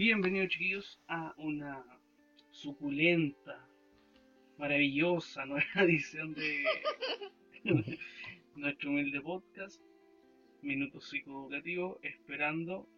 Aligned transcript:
Bienvenidos 0.00 0.48
chiquillos 0.48 0.98
a 1.08 1.34
una 1.36 1.84
suculenta, 2.52 3.68
maravillosa 4.56 5.44
nueva 5.44 5.66
edición 5.84 6.32
de 6.32 6.64
nuestro 8.56 8.88
humilde 8.88 9.20
podcast, 9.20 9.78
Minutos 10.62 11.06
Psicoeducativos, 11.06 11.98
esperando 12.02 12.88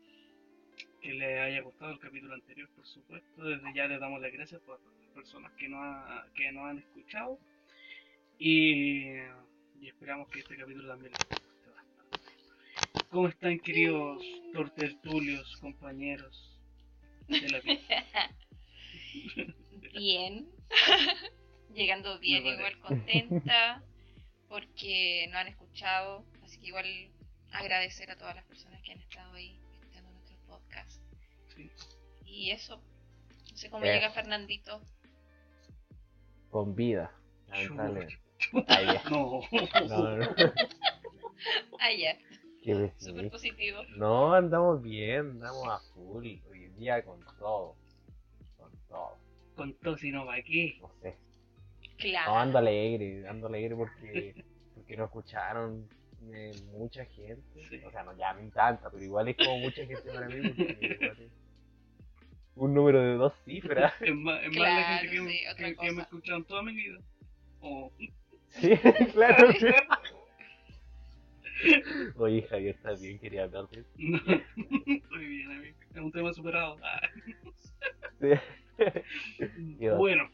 que 1.01 1.13
les 1.15 1.41
haya 1.41 1.61
gustado 1.63 1.91
el 1.91 1.99
capítulo 1.99 2.35
anterior, 2.35 2.69
por 2.77 2.87
supuesto. 2.87 3.43
Desde 3.43 3.75
ya 3.75 3.89
les 3.89 3.99
damos 3.99 4.21
las 4.21 4.33
gracias 4.33 4.61
por 4.61 4.79
las 4.81 5.09
personas 5.13 5.51
que 5.55 5.69
nos, 5.69 5.81
ha- 5.83 6.29
que 6.37 6.53
nos 6.53 6.71
han 6.71 6.79
escuchado 6.79 7.37
y, 8.39 9.09
y 9.81 9.89
esperamos 9.89 10.29
que 10.29 10.39
este 10.39 10.57
capítulo 10.57 10.87
también 10.87 11.11
les 11.15 11.21
guste 11.21 11.69
bastante. 11.69 12.29
¿Cómo 13.09 13.27
están 13.27 13.59
queridos 13.59 14.25
tortertulios, 14.53 15.57
compañeros 15.57 16.52
de 17.29 17.49
la 17.49 17.61
vida? 17.61 18.31
Bien. 19.93 20.49
Llegando 21.75 22.19
bien, 22.19 22.47
igual 22.47 22.79
contenta 22.81 23.83
porque 24.49 25.27
no 25.31 25.39
han 25.39 25.49
escuchado. 25.49 26.27
Así 26.43 26.59
que 26.61 26.67
igual 26.67 26.87
agradecer 27.51 28.11
a 28.11 28.17
todas 28.17 28.37
las 28.37 28.45
personas 28.45 28.83
que 28.83 28.93
han 28.93 29.01
estado 29.01 29.33
ahí 29.35 29.59
escuchando 29.73 30.11
nuestro 30.11 30.37
podcast. 30.47 31.01
Sí. 31.55 31.71
Y 32.27 32.51
eso. 32.51 32.83
No 33.51 33.57
sé 33.57 33.71
cómo 33.71 33.85
llega 33.85 34.11
Fernandito. 34.11 34.83
Con 36.51 36.75
vida. 36.75 37.11
ya. 38.69 39.03
No. 39.11 39.41
No, 39.51 40.19
no, 40.19 40.35
Ah, 41.81 41.91
Súper 42.97 43.31
positivo. 43.31 43.79
No, 43.97 44.35
andamos 44.35 44.83
bien, 44.83 45.21
andamos 45.21 45.69
a 45.69 45.79
full. 45.95 46.25
Hoy 46.25 46.65
en 46.65 46.77
día 46.77 47.03
con 47.05 47.19
todo. 47.39 47.75
Con 48.57 48.71
todo. 48.89 49.19
Con 49.57 49.75
todo, 49.75 49.97
si 49.97 50.11
no, 50.11 50.25
¿para 50.25 50.43
qué? 50.43 50.79
No 50.81 50.91
sé. 51.03 51.17
Claro. 51.99 52.33
No, 52.33 52.39
ando 52.39 52.59
alegre, 52.59 53.29
ando 53.29 53.47
alegre 53.49 53.75
porque, 53.77 54.45
porque 54.75 54.97
nos 54.97 55.07
escucharon 55.07 55.89
eh, 56.33 56.53
mucha 56.73 57.05
gente. 57.05 57.67
Sí. 57.69 57.81
O 57.85 57.91
sea, 57.91 58.05
no 58.05 58.17
ya 58.17 58.33
ni 58.35 58.49
tanta, 58.51 58.91
pero 58.91 59.03
igual 59.03 59.29
es 59.29 59.37
como 59.37 59.59
mucha 59.59 59.85
gente 59.85 60.03
para 60.13 60.29
mí 60.29 60.49
porque 60.49 60.79
igual 60.95 61.17
es 61.21 61.33
un 62.55 62.75
número 62.75 63.01
de 63.03 63.15
dos 63.15 63.33
cifras. 63.45 63.93
Es 64.01 64.15
más, 64.15 64.41
es 64.43 64.49
más 64.49 64.57
la 64.57 64.63
Claro, 64.63 64.99
gente 65.01 65.11
que, 65.15 65.21
me- 65.21 65.33
sí, 65.33 65.39
que- 65.57 65.77
que 65.77 65.93
me 65.93 66.03
escucharon 66.03 66.45
toda 66.45 66.63
mi 66.63 66.75
vida. 66.75 66.99
Oh, 67.61 67.91
Sí, 68.51 68.71
claro. 69.15 69.49
Oye, 72.17 72.43
Javier, 72.43 72.75
¿estás 72.75 73.01
bien? 73.01 73.19
Quería 73.19 73.45
hablar 73.45 73.69
de 73.69 73.81
eso. 73.81 73.91
no. 73.99 74.19
Estoy 74.87 75.27
bien, 75.27 75.51
amigo. 75.51 75.77
Es 75.95 75.97
un 76.01 76.13
tema 76.13 76.33
superado. 76.33 76.79
Sí. 78.21 78.29
Bueno, 79.97 80.29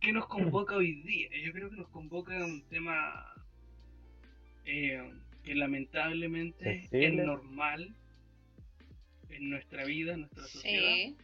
¿qué 0.00 0.12
nos 0.12 0.26
convoca 0.28 0.76
hoy 0.76 1.02
día? 1.02 1.28
Yo 1.44 1.50
creo 1.52 1.70
que 1.70 1.76
nos 1.76 1.88
convoca 1.88 2.36
un 2.44 2.62
tema 2.68 3.32
eh, 4.64 5.12
que 5.42 5.54
lamentablemente 5.56 6.88
es 6.92 7.14
normal 7.14 7.96
en 9.30 9.50
nuestra 9.50 9.84
vida, 9.86 10.12
en 10.14 10.20
nuestra 10.20 10.44
sociedad, 10.44 10.94
Sí. 10.94 11.16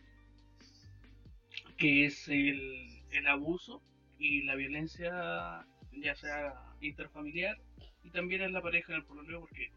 que 1.77 2.07
es 2.07 2.27
el, 2.29 3.03
el 3.13 3.27
abuso 3.29 3.81
y 4.19 4.43
la 4.43 4.57
violencia, 4.57 5.65
ya 5.93 6.15
sea 6.17 6.55
interfamiliar 6.81 7.59
y 8.05 8.11
también 8.11 8.43
en 8.43 8.53
la 8.53 8.63
pareja 8.63 8.93
en 8.93 8.99
el 8.99 9.05
pololeo, 9.05 9.41
porque 9.41 9.73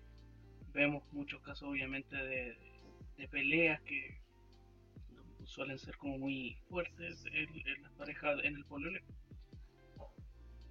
vemos 0.74 1.04
muchos 1.12 1.42
casos 1.42 1.70
obviamente 1.70 2.16
de, 2.16 2.56
de 3.18 3.28
peleas 3.28 3.82
que 3.82 4.22
suelen 5.46 5.80
ser 5.80 5.96
como 5.98 6.18
muy 6.18 6.58
fuertes 6.70 7.26
en, 7.32 7.50
en 7.68 7.82
las 7.82 7.92
parejas 7.94 8.40
en 8.44 8.56
el 8.56 8.66
pololeo. 8.66 9.04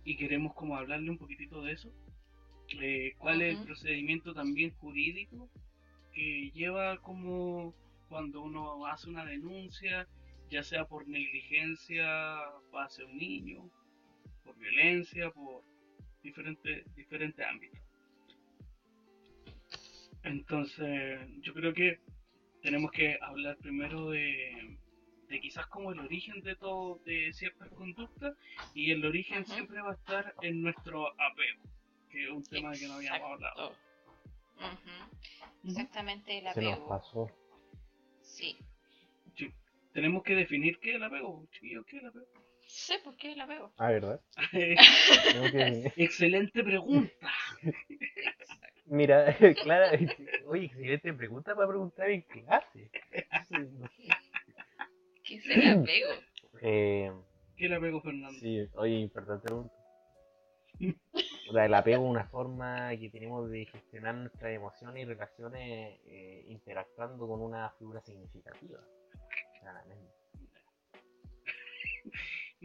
Y 0.04 0.16
queremos 0.16 0.54
como 0.54 0.76
hablarle 0.76 1.10
un 1.10 1.18
poquitito 1.18 1.62
de 1.62 1.72
eso. 1.72 1.92
Eh, 2.80 3.14
¿Cuál 3.18 3.42
es 3.42 3.58
el 3.58 3.64
procedimiento 3.64 4.34
también 4.34 4.70
jurídico 4.76 5.50
que 6.12 6.50
lleva 6.54 6.98
como 6.98 7.74
cuando 8.08 8.42
uno 8.42 8.86
hace 8.86 9.08
una 9.08 9.24
denuncia, 9.24 10.06
ya 10.50 10.62
sea 10.62 10.84
por 10.86 11.08
negligencia 11.08 12.38
hacia 12.72 13.06
un 13.06 13.16
niño, 13.16 13.70
por 14.44 14.56
violencia, 14.58 15.30
por 15.30 15.64
diferentes 16.26 16.94
diferentes 16.94 17.46
ámbitos. 17.46 17.80
Entonces, 20.24 21.20
yo 21.40 21.54
creo 21.54 21.72
que 21.72 22.00
tenemos 22.62 22.90
que 22.90 23.16
hablar 23.20 23.56
primero 23.58 24.10
de, 24.10 24.76
de 25.28 25.40
quizás 25.40 25.66
como 25.68 25.92
el 25.92 26.00
origen 26.00 26.40
de 26.42 26.56
todo, 26.56 27.00
de 27.04 27.32
ciertas 27.32 27.68
conductas, 27.70 28.36
y 28.74 28.90
el 28.90 29.04
origen 29.04 29.44
siempre 29.46 29.80
va 29.80 29.92
a 29.92 29.94
estar 29.94 30.34
en 30.42 30.62
nuestro 30.62 31.08
apego, 31.20 31.62
que 32.10 32.24
es 32.24 32.30
un 32.30 32.42
tema 32.44 32.72
que 32.72 32.88
no 32.88 32.94
habíamos 32.94 33.32
hablado. 33.32 33.72
Exactamente 35.64 36.38
el 36.38 36.52
Se 36.54 36.60
nos 36.62 36.72
apego. 36.72 36.88
pasó. 36.88 37.30
Sí. 38.20 38.58
Sí. 39.36 39.52
Tenemos 39.92 40.22
que 40.24 40.34
definir 40.34 40.78
qué 40.80 40.90
es 40.90 40.96
el 40.96 41.04
apego, 41.04 41.46
chiquillos, 41.52 41.86
qué 41.86 41.96
es 41.98 42.02
el 42.02 42.08
apego. 42.08 42.26
Sé 42.66 42.98
por 43.04 43.16
qué 43.16 43.32
el 43.32 43.40
apego. 43.40 43.72
Ah, 43.78 43.90
¿verdad? 43.90 44.20
Que- 44.52 45.92
Excelente 45.96 46.62
pregunta. 46.64 47.28
Mira, 48.86 49.34
Clara, 49.62 49.90
oye, 50.46 50.66
excelente 50.66 51.12
pregunta 51.14 51.54
para 51.54 51.68
preguntar 51.68 52.10
en 52.10 52.22
clase. 52.22 52.90
¿Qué 55.24 55.34
es 55.36 55.46
el 55.46 55.80
apego? 55.80 56.10
Eh, 56.62 57.12
¿Qué 57.56 57.64
es 57.64 57.70
el 57.70 57.76
apego, 57.76 58.00
Fernando? 58.00 58.38
sí, 58.38 58.68
oye, 58.74 58.94
importante 58.98 59.44
pregunta. 59.46 59.74
O 61.48 61.52
sea, 61.52 61.64
el 61.64 61.74
apego 61.74 62.04
es 62.04 62.10
una 62.10 62.24
forma 62.28 62.90
que 62.98 63.08
tenemos 63.10 63.48
de 63.50 63.64
gestionar 63.66 64.14
nuestras 64.16 64.52
emociones 64.52 65.02
y 65.02 65.06
relaciones 65.06 66.00
eh, 66.06 66.44
interactuando 66.48 67.26
con 67.26 67.40
una 67.40 67.70
figura 67.78 68.00
significativa. 68.02 68.78
Claramente. 69.60 70.12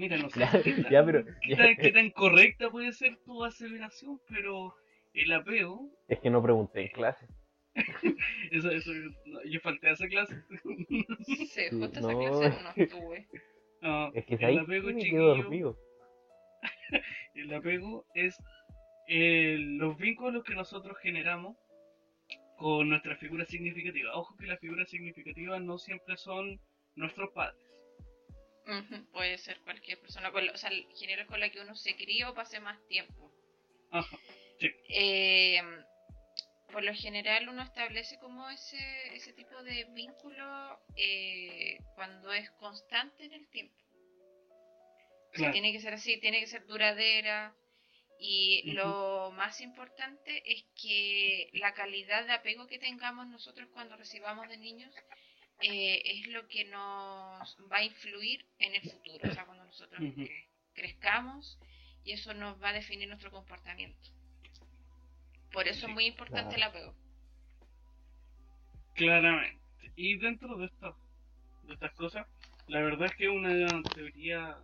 Mira, 0.01 0.17
no 0.17 0.29
sé 0.31 0.39
Ya, 0.39 0.51
qué, 0.63 0.71
tan, 0.73 0.91
ya, 0.91 1.05
pero 1.05 1.23
qué 1.43 1.55
tan- 1.55 1.75
qué 1.77 1.91
tan 1.91 2.09
correcta 2.09 2.71
puede 2.71 2.91
ser 2.91 3.17
tu 3.23 3.43
aceleración, 3.45 4.19
pero 4.27 4.73
el 5.13 5.31
apego, 5.31 5.91
es 6.07 6.19
que 6.19 6.31
no 6.31 6.41
pregunté 6.41 6.81
en 6.81 6.87
clase. 6.87 7.27
eso, 8.51 8.71
eso, 8.71 8.91
no, 9.27 9.43
yo 9.43 9.59
falté 9.59 9.89
a 9.89 9.91
esa 9.91 10.07
clase. 10.07 10.35
Sí, 11.23 11.61
justo 11.69 11.99
esa 11.99 12.13
no. 12.13 12.19
clase 12.19 12.63
no 12.63 12.83
estuve. 12.83 13.27
No, 13.81 14.11
Es 14.13 14.25
que 14.25 14.35
el 14.35 14.43
ahí 14.45 14.57
apego, 14.57 14.87
me 14.89 15.01
chiquillo, 15.01 15.77
el 17.35 17.53
apego 17.53 18.05
es 18.15 18.35
eh, 19.07 19.57
los 19.59 19.97
vínculos 19.99 20.43
que 20.43 20.55
nosotros 20.55 20.97
generamos 20.97 21.55
con 22.57 22.89
nuestra 22.89 23.15
figura 23.17 23.45
significativa. 23.45 24.15
Ojo 24.15 24.35
que 24.37 24.47
las 24.47 24.59
figuras 24.59 24.89
significativas 24.89 25.61
no 25.61 25.77
siempre 25.77 26.17
son 26.17 26.59
nuestros 26.95 27.29
padres. 27.33 27.70
Puede 29.11 29.37
ser 29.39 29.59
cualquier 29.61 29.99
persona, 29.99 30.31
con 30.31 30.45
la- 30.45 30.51
o 30.53 30.57
sea, 30.57 30.69
el 30.69 30.85
género 30.95 31.25
con 31.27 31.39
la 31.39 31.49
que 31.49 31.59
uno 31.61 31.75
se 31.75 31.95
crió 31.95 32.29
o 32.29 32.33
pase 32.33 32.59
más 32.59 32.79
tiempo. 32.87 33.31
Ajá. 33.91 34.17
Eh, 34.89 35.61
por 36.71 36.83
lo 36.83 36.93
general 36.93 37.49
uno 37.49 37.63
establece 37.63 38.17
como 38.19 38.49
ese, 38.49 39.15
ese 39.15 39.33
tipo 39.33 39.61
de 39.63 39.85
vínculo 39.93 40.79
eh, 40.95 41.79
cuando 41.95 42.31
es 42.31 42.49
constante 42.51 43.25
en 43.25 43.33
el 43.33 43.49
tiempo. 43.49 43.75
O 45.33 45.33
sea, 45.33 45.37
Claro. 45.39 45.53
tiene 45.53 45.71
que 45.73 45.81
ser 45.81 45.93
así, 45.93 46.17
tiene 46.19 46.39
que 46.39 46.47
ser 46.47 46.65
duradera. 46.65 47.55
Y 48.23 48.71
lo 48.73 49.31
más 49.33 49.61
importante 49.61 50.43
es 50.45 50.63
que 50.79 51.49
la 51.53 51.73
calidad 51.73 52.25
de 52.27 52.33
apego 52.33 52.67
que 52.67 52.77
tengamos 52.77 53.25
nosotros 53.27 53.67
cuando 53.73 53.97
recibamos 53.97 54.47
de 54.47 54.57
niños 54.57 54.93
eh, 55.63 56.01
es 56.05 56.27
lo 56.27 56.47
que 56.47 56.65
nos 56.65 57.57
va 57.71 57.77
a 57.77 57.83
influir 57.83 58.45
en 58.59 58.75
el 58.75 58.81
futuro, 58.91 59.29
o 59.29 59.33
sea, 59.33 59.45
cuando 59.45 59.65
nosotros 59.65 59.99
cre- 60.01 60.49
crezcamos 60.73 61.59
y 62.03 62.13
eso 62.13 62.33
nos 62.33 62.61
va 62.61 62.69
a 62.69 62.73
definir 62.73 63.07
nuestro 63.07 63.31
comportamiento. 63.31 64.09
Por 65.51 65.67
eso 65.67 65.81
Sí, 65.81 65.85
es 65.87 65.93
muy 65.93 66.05
importante 66.05 66.55
el 66.55 66.63
apego. 66.63 66.95
Claramente. 68.95 69.59
Y 69.95 70.17
dentro 70.17 70.57
de 70.57 70.65
estas 70.65 70.95
de 71.63 71.73
estas 71.73 71.91
cosas, 71.93 72.27
la 72.67 72.81
verdad 72.81 73.05
es 73.07 73.15
que 73.15 73.25
es 73.25 73.29
una 73.29 73.83
teoría 73.93 74.57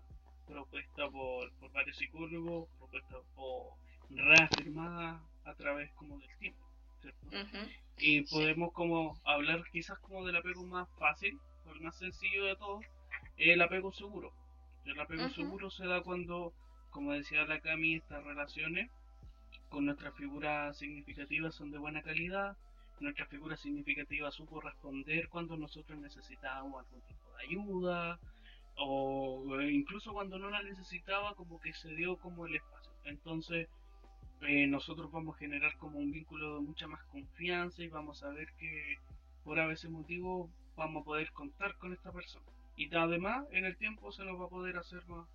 propuesta 0.47 1.09
por, 1.09 1.53
por 1.59 1.71
varios 1.71 1.97
psicólogos, 1.97 2.69
propuesta 2.77 3.17
por 3.35 3.73
reafirmada 4.09 5.21
a 5.45 5.55
través 5.55 5.91
como 5.93 6.17
del 6.19 6.37
tiempo, 6.39 6.66
¿cierto? 7.11 7.37
Ujú, 7.37 7.69
Y 7.99 8.23
Sí. 8.25 8.35
podemos 8.35 8.71
como 8.73 9.17
hablar 9.25 9.63
quizás 9.71 9.97
como 9.99 10.25
del 10.25 10.35
apego 10.35 10.63
más 10.65 10.87
fácil, 10.97 11.39
o 11.65 11.71
el 11.71 11.81
más 11.81 11.97
sencillo 11.97 12.45
de 12.45 12.55
todos, 12.55 12.85
el 13.37 13.61
apego 13.61 13.91
seguro. 13.91 14.31
El 14.85 14.99
apego 14.99 15.23
Ujú. 15.23 15.33
seguro 15.33 15.69
se 15.69 15.85
da 15.85 16.01
cuando, 16.01 16.53
como 16.91 17.13
decía 17.13 17.45
la 17.45 17.59
Cami, 17.59 17.95
estas 17.95 18.23
relaciones 18.23 18.89
con 19.69 19.85
nuestras 19.85 20.15
figuras 20.15 20.77
significativas 20.77 21.55
son 21.55 21.71
de 21.71 21.77
buena 21.77 22.01
calidad, 22.01 22.55
nuestra 22.99 23.25
figura 23.27 23.55
significativa 23.57 24.31
supo 24.31 24.59
responder 24.61 25.27
cuando 25.29 25.57
nosotros 25.57 25.99
necesitábamos 25.99 26.83
algún 26.83 27.01
tipo 27.01 27.35
de 27.35 27.43
ayuda 27.45 28.19
o 28.75 29.59
eh, 29.59 29.71
incluso 29.71 30.13
cuando 30.13 30.39
no 30.39 30.49
la 30.49 30.63
necesitaba 30.63 31.35
como 31.35 31.59
que 31.59 31.73
se 31.73 31.93
dio 31.95 32.17
como 32.17 32.47
el 32.47 32.55
espacio. 32.55 32.91
Entonces 33.03 33.67
eh, 34.41 34.67
nosotros 34.67 35.11
vamos 35.11 35.35
a 35.35 35.39
generar 35.39 35.75
como 35.77 35.99
un 35.99 36.11
vínculo 36.11 36.55
de 36.55 36.61
mucha 36.61 36.87
más 36.87 37.03
confianza 37.05 37.81
y 37.83 37.87
vamos 37.87 38.23
a 38.23 38.29
ver 38.29 38.47
que 38.59 38.97
por 39.43 39.59
a 39.59 39.65
veces 39.67 39.89
motivo 39.89 40.49
vamos 40.75 41.01
a 41.01 41.05
poder 41.05 41.31
contar 41.31 41.75
con 41.77 41.93
esta 41.93 42.11
persona. 42.11 42.45
Y 42.75 42.93
además 42.95 43.45
en 43.51 43.65
el 43.65 43.75
tiempo 43.77 44.11
se 44.11 44.23
nos 44.23 44.39
va 44.39 44.45
a 44.45 44.49
poder 44.49 44.77
hacer 44.77 45.05
más, 45.07 45.27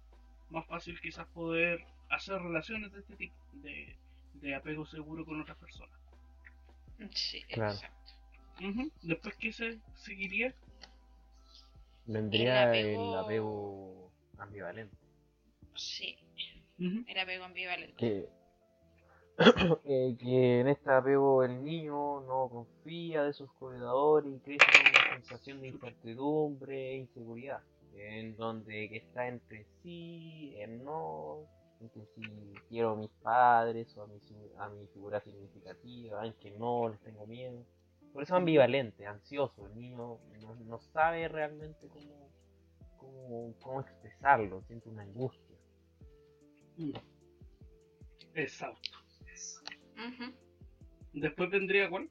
más 0.51 0.67
fácil 0.67 1.01
quizás 1.01 1.27
poder 1.29 1.85
hacer 2.11 2.41
relaciones 2.41 2.93
de 2.93 3.01
este 3.01 3.17
tipo, 3.17 3.35
de, 3.55 3.97
de 4.35 4.55
apego 4.55 4.87
seguro 4.87 5.25
con 5.25 5.41
otras 5.41 5.57
personas. 5.59 5.99
Sí, 7.11 7.43
Claro. 7.49 7.73
exacto. 7.73 8.13
Después, 9.03 9.35
¿qué 9.37 9.53
se 9.53 9.81
seguiría? 9.97 10.55
Vendría 12.07 12.73
El 12.75 12.87
el 12.87 12.97
apego- 13.15 14.11
ambivalente. 14.39 14.97
Sí, 15.75 16.17
el 16.79 17.19
apego 17.19 17.45
ambivalente. 17.45 17.97
Que, 17.97 18.29
eh, 19.85 20.17
que 20.19 20.61
en 20.61 20.69
este 20.69 20.91
apego 20.91 21.43
el 21.43 21.65
niño 21.65 22.21
no 22.21 22.49
confía 22.49 23.25
de 23.25 23.33
sus 23.33 23.51
cuidadores 23.53 24.35
y 24.35 24.39
crece 24.41 24.65
con 24.65 24.91
una 24.91 25.15
sensación 25.17 25.61
de 25.61 25.69
incertidumbre 25.69 26.93
e 26.93 26.97
inseguridad. 26.97 27.63
En 27.95 28.37
donde 28.37 28.85
está 28.97 29.29
entre 29.29 29.67
sí, 29.83 30.55
en 30.59 30.85
no, 30.85 31.47
entre 31.81 32.07
si 32.15 32.23
quiero 32.69 32.91
a 32.91 32.97
mis 32.97 33.11
padres 33.23 33.95
o 33.97 34.03
a 34.03 34.07
mi, 34.07 34.19
a 34.59 34.69
mi 34.71 34.87
figura 34.89 35.21
significativa, 35.21 36.25
en 36.25 36.33
que 36.35 36.51
no, 36.53 36.89
les 36.89 37.01
tengo 37.01 37.27
miedo. 37.27 37.65
Por 38.13 38.23
eso 38.23 38.37
ambivalente, 38.37 39.07
ansioso, 39.07 39.67
el 39.67 39.75
niño 39.75 40.19
no, 40.41 40.55
no 40.67 40.79
sabe 40.79 41.29
realmente 41.29 41.89
cómo, 41.89 42.31
cómo, 42.97 43.55
cómo 43.63 43.81
expresarlo, 43.81 44.63
siente 44.63 44.89
una 44.89 45.03
angustia. 45.03 45.57
Mm. 46.77 46.93
Después 51.13 51.51
vendría 51.51 51.89
cuál? 51.89 52.11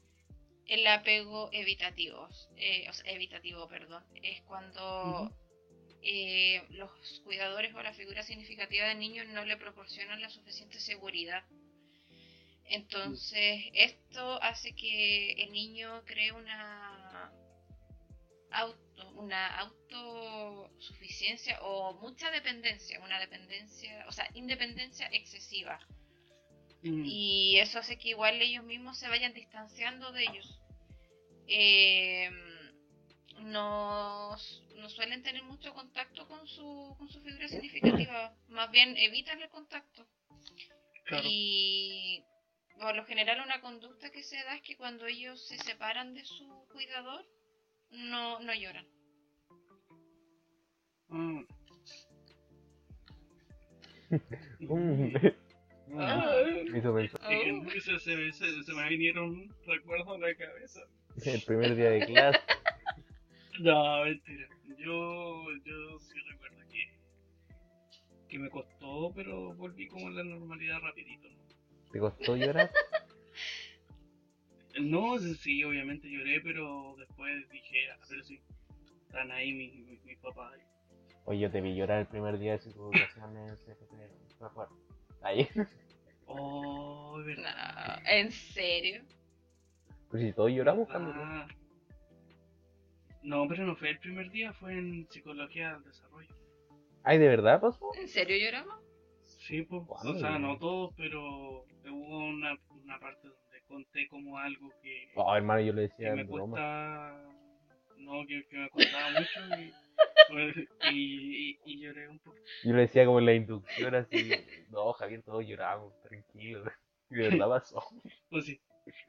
El 0.68 0.86
apego 0.88 1.50
evitativo, 1.52 2.30
eh, 2.56 2.88
o 2.90 2.94
sea, 2.94 3.12
evitativo, 3.12 3.68
perdón, 3.68 4.04
es 4.22 4.42
cuando 4.44 5.32
eh, 6.04 6.64
los 6.70 7.22
cuidadores 7.24 7.74
o 7.76 7.82
la 7.82 7.94
figura 7.94 8.24
significativa 8.24 8.88
del 8.88 9.00
niño 9.00 9.24
no 9.26 9.46
le 9.46 9.58
proporcionan 9.58 10.22
la 10.22 10.30
suficiente 10.30 10.80
seguridad. 10.80 11.44
Entonces, 12.66 13.66
esto 13.74 14.42
hace 14.42 14.74
que 14.74 15.34
el 15.44 15.52
niño 15.52 16.04
cree 16.06 16.32
una 16.32 17.32
auto, 18.52 19.10
una 19.16 19.60
autosuficiencia 19.60 21.60
o 21.62 21.94
mucha 21.96 22.32
dependencia, 22.32 23.00
una 23.02 23.20
dependencia, 23.20 24.06
o 24.08 24.12
sea, 24.12 24.30
independencia 24.34 25.08
excesiva. 25.12 25.80
Mm. 26.84 27.04
Y 27.06 27.60
eso 27.60 27.80
hace 27.80 27.98
que 27.98 28.10
igual 28.10 28.42
ellos 28.42 28.64
mismos 28.64 28.98
se 28.98 29.08
vayan 29.08 29.34
distanciando 29.34 30.12
de 30.12 30.24
ellos. 30.24 30.60
Eh, 31.48 32.30
no, 33.42 34.36
no 34.76 34.90
suelen 34.90 35.24
tener 35.24 35.44
mucho 35.44 35.74
contacto 35.74 36.28
con 36.28 36.48
su, 36.48 36.96
con 36.98 37.10
su 37.10 37.22
figura 37.22 37.48
significativa, 37.48 38.36
más 38.50 38.72
bien 38.72 38.96
evitan 38.98 39.42
el 39.42 39.50
contacto. 39.50 40.08
Claro. 41.06 41.28
Y 41.28 42.24
por 42.80 42.96
lo 42.96 43.06
general 43.06 43.42
una 43.42 43.62
conducta 43.62 44.10
que 44.12 44.24
se 44.24 44.38
da 44.44 44.56
es 44.56 44.62
que 44.62 44.78
cuando 44.78 45.06
ellos 45.06 45.46
se 45.48 45.58
separan 45.58 46.14
de 46.14 46.26
su 46.26 46.68
cuidador, 46.72 47.26
no, 47.92 48.40
no 48.40 48.54
lloran. 48.54 48.88
Mm. 51.10 51.42
Ah. 55.98 56.34
Es 56.46 57.74
que 57.74 57.82
se, 57.82 58.00
se, 58.00 58.32
se, 58.32 58.64
se 58.64 58.74
me 58.74 58.90
vinieron 58.90 59.54
recuerdos 59.66 60.16
a 60.16 60.18
la 60.20 60.36
cabeza. 60.36 60.82
El 61.26 61.42
primer 61.42 61.76
día 61.76 61.90
de 61.92 62.06
clase. 62.06 62.40
No, 63.60 64.06
mentira. 64.06 64.48
Yo, 64.80 65.44
yo 65.64 66.00
sí 66.00 66.20
recuerdo 66.32 66.58
que, 66.72 66.98
que 68.28 68.40
me 68.40 68.50
costó, 68.50 69.12
pero 69.14 69.54
volví 69.54 69.88
como 69.88 70.08
a 70.08 70.12
la 70.12 70.24
normalidad 70.24 70.80
rapidito. 70.80 71.30
¿no? 71.30 71.38
¿Te 71.92 72.00
costó 72.00 72.36
llorar? 72.36 72.72
No, 74.80 75.20
sí, 75.20 75.64
obviamente 75.66 76.10
lloré, 76.10 76.40
pero 76.40 76.96
después 76.98 77.50
dije, 77.50 77.92
ah, 77.92 78.00
pero 78.08 78.24
sí, 78.24 78.40
están 79.06 79.30
ahí 79.32 79.54
mis, 79.54 79.76
mis, 79.76 80.04
mis 80.06 80.18
papás. 80.20 80.54
Oye, 81.26 81.40
yo 81.42 81.52
te 81.52 81.60
vi 81.60 81.76
llorar 81.76 82.00
el 82.00 82.08
primer 82.08 82.40
día 82.40 82.58
de 82.58 82.72
en 82.72 83.38
el 83.38 83.58
CFP. 83.58 83.94
Fue 84.40 84.50
fuerte. 84.50 84.76
Ahí. 85.22 85.48
Oh, 86.26 87.22
verdad. 87.26 88.00
No, 88.04 88.10
¿En 88.10 88.32
serio? 88.32 89.04
Pues 90.10 90.24
si 90.24 90.34
todos 90.34 90.52
lloramos 90.52 90.88
cuando. 90.88 91.12
Ah. 91.16 91.48
No, 93.24 93.48
pero 93.48 93.66
no 93.66 93.76
fue 93.76 93.90
el 93.92 94.00
primer 94.00 94.30
día, 94.32 94.52
fue 94.54 94.74
en 94.74 95.08
psicología 95.10 95.74
del 95.74 95.84
desarrollo. 95.84 96.36
Ay, 97.04 97.18
¿de 97.18 97.28
verdad 97.28 97.62
pasó? 97.62 97.92
¿En 98.00 98.08
serio 98.08 98.38
lloramos? 98.38 98.76
Sí, 99.22 99.64
pues, 99.64 99.84
o 100.06 100.20
sea, 100.20 100.40
no 100.40 100.58
todos, 100.58 100.94
pero 100.96 101.22
hubo 101.90 102.18
una, 102.30 102.58
una 102.70 103.00
parte 103.00 103.28
donde 103.28 103.62
conté 103.68 104.08
como 104.08 104.38
algo 104.38 104.70
que, 104.82 105.12
Oh, 105.16 105.36
hermano, 105.36 105.62
yo 105.62 105.74
le 105.74 105.84
que 105.84 105.88
decía 105.90 106.16
me 106.16 106.22
en 106.22 106.28
broma. 106.28 106.52
cuesta, 106.52 107.41
no, 108.02 108.26
que, 108.28 108.44
que 108.50 108.58
me 108.58 108.70
costaba 108.70 109.12
mucho 109.12 109.40
y, 109.60 110.92
y, 110.92 111.50
y, 111.52 111.60
y 111.66 111.80
lloré 111.82 112.08
un 112.10 112.20
poco. 112.20 112.38
Yo 112.64 112.74
le 112.74 112.82
decía 112.82 113.06
como 113.06 113.20
en 113.20 113.26
la 113.26 113.34
inducción 113.34 113.96
así. 113.96 114.32
No, 114.70 114.94
Javier, 114.94 115.22
todos 115.24 115.46
lloramos, 115.46 115.94
tranquilo. 116.02 116.64
Y 117.10 117.16
de 117.16 117.30
verdad 117.30 117.50
pasó. 117.50 117.84
Pues 118.30 118.46
sí. 118.46 118.60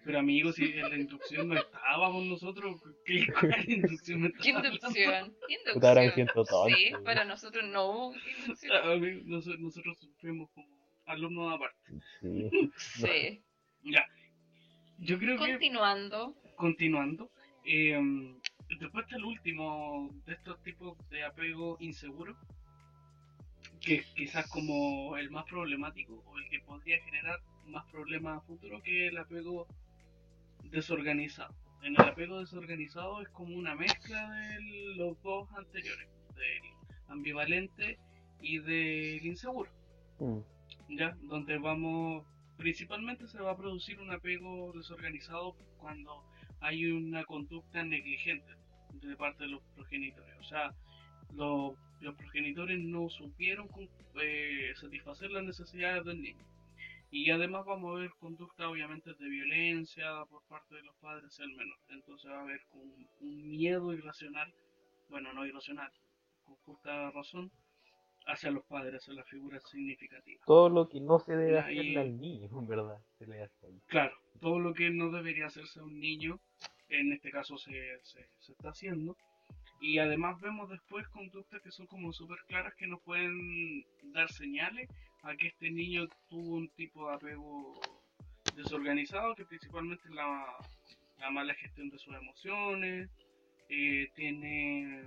Pero 0.04 0.18
amigos, 0.18 0.56
si 0.56 0.64
en 0.64 0.88
la 0.90 0.96
inducción 0.96 1.48
no 1.48 1.54
estábamos 1.54 2.24
nosotros, 2.24 2.82
¿qué 3.06 3.24
inducción 3.68 4.32
¿Qué 4.42 4.50
inducción? 4.50 5.34
¿Qué 5.46 5.54
inducción? 5.54 6.70
Sí, 6.76 6.92
para 7.04 7.24
nosotros 7.24 7.64
no 7.64 7.86
hubo 7.90 8.14
inducción. 8.42 8.72
Ah, 8.76 8.96
Nosotros, 9.24 9.60
nosotros 9.60 10.08
fuimos 10.18 10.50
como 10.50 10.66
alumnos 11.06 11.54
aparte. 11.54 11.78
Sí. 12.20 12.50
Sí. 12.76 13.42
Ya. 13.84 14.04
Yo 14.98 15.18
creo 15.18 15.38
que 15.38 15.50
Continuando. 15.52 16.36
continuando, 16.56 17.30
eh, 17.64 17.98
después 18.78 19.04
está 19.04 19.16
el 19.16 19.24
último 19.24 20.10
de 20.26 20.34
estos 20.34 20.62
tipos 20.62 20.96
de 21.10 21.24
apego 21.24 21.76
inseguro, 21.80 22.36
que 23.80 23.96
es 23.96 24.06
quizás 24.14 24.48
como 24.48 25.16
el 25.16 25.30
más 25.30 25.44
problemático 25.44 26.22
o 26.26 26.38
el 26.38 26.48
que 26.48 26.60
podría 26.60 27.02
generar 27.02 27.40
más 27.66 27.84
problemas 27.90 28.38
a 28.38 28.40
futuro 28.42 28.82
que 28.82 29.08
el 29.08 29.18
apego 29.18 29.66
desorganizado. 30.64 31.54
En 31.82 31.94
el 31.96 32.02
apego 32.02 32.38
desorganizado 32.38 33.22
es 33.22 33.28
como 33.30 33.56
una 33.56 33.74
mezcla 33.74 34.30
de 34.30 34.94
los 34.96 35.20
dos 35.22 35.48
anteriores, 35.56 36.08
del 36.34 36.62
ambivalente 37.08 37.98
y 38.40 38.58
del 38.58 39.26
inseguro. 39.26 39.70
Mm. 40.20 40.96
¿ya? 40.96 41.16
Donde 41.22 41.58
vamos, 41.58 42.24
principalmente 42.56 43.26
se 43.26 43.40
va 43.40 43.52
a 43.52 43.56
producir 43.56 44.00
un 44.00 44.12
apego 44.12 44.72
desorganizado 44.72 45.56
cuando 45.78 46.24
hay 46.60 46.86
una 46.86 47.24
conducta 47.24 47.82
negligente 47.82 48.61
de 48.92 49.16
parte 49.16 49.44
de 49.44 49.50
los 49.50 49.62
progenitores. 49.74 50.34
O 50.40 50.44
sea, 50.44 50.72
los, 51.34 51.74
los 52.00 52.14
progenitores 52.16 52.78
no 52.80 53.08
supieron 53.08 53.68
eh, 54.20 54.72
satisfacer 54.76 55.30
las 55.30 55.44
necesidades 55.44 56.04
del 56.04 56.20
niño. 56.20 56.44
Y 57.10 57.30
además 57.30 57.64
vamos 57.66 57.94
a 57.94 58.00
ver 58.00 58.10
conducta 58.18 58.68
obviamente 58.70 59.12
de 59.12 59.28
violencia 59.28 60.24
por 60.30 60.42
parte 60.48 60.74
de 60.76 60.82
los 60.82 60.96
padres 60.96 61.24
hacia 61.26 61.44
el 61.44 61.54
menor. 61.56 61.78
Entonces 61.90 62.30
va 62.30 62.38
a 62.38 62.42
haber 62.42 62.60
un, 62.72 63.06
un 63.20 63.48
miedo 63.50 63.92
irracional, 63.92 64.50
bueno, 65.10 65.32
no 65.34 65.44
irracional, 65.44 65.90
con 66.44 66.56
justa 66.64 67.10
razón, 67.10 67.50
hacia 68.26 68.50
los 68.50 68.64
padres, 68.64 68.94
hacia 68.94 69.12
las 69.14 69.28
figuras 69.28 69.62
significativas. 69.70 70.46
Todo 70.46 70.70
lo 70.70 70.88
que 70.88 71.00
no 71.00 71.18
se 71.18 71.36
debe 71.36 71.58
ahí- 71.60 71.96
al 71.96 72.18
niño, 72.18 72.48
en 72.58 72.66
verdad. 72.66 72.98
Se 73.18 73.26
le 73.26 73.42
hace 73.42 73.66
ahí. 73.66 73.78
Claro, 73.88 74.14
todo 74.40 74.58
lo 74.58 74.72
que 74.72 74.88
no 74.90 75.10
debería 75.10 75.46
hacerse 75.46 75.80
a 75.80 75.84
un 75.84 75.98
niño, 76.00 76.40
en 77.00 77.12
este 77.12 77.30
caso 77.30 77.56
se, 77.56 77.72
se, 78.02 78.26
se 78.40 78.52
está 78.52 78.70
haciendo. 78.70 79.16
Y 79.80 79.98
además 79.98 80.40
vemos 80.40 80.70
después 80.70 81.08
conductas 81.08 81.60
que 81.62 81.72
son 81.72 81.86
como 81.86 82.12
súper 82.12 82.38
claras 82.46 82.74
que 82.74 82.86
nos 82.86 83.00
pueden 83.02 83.84
dar 84.12 84.30
señales 84.30 84.88
a 85.22 85.34
que 85.36 85.48
este 85.48 85.70
niño 85.70 86.06
tuvo 86.28 86.56
un 86.56 86.68
tipo 86.70 87.08
de 87.08 87.14
apego 87.14 87.80
desorganizado, 88.56 89.34
que 89.34 89.44
principalmente 89.44 90.08
la, 90.10 90.56
la 91.18 91.30
mala 91.30 91.54
gestión 91.54 91.90
de 91.90 91.98
sus 91.98 92.14
emociones, 92.14 93.10
eh, 93.68 94.08
tiene, 94.14 95.02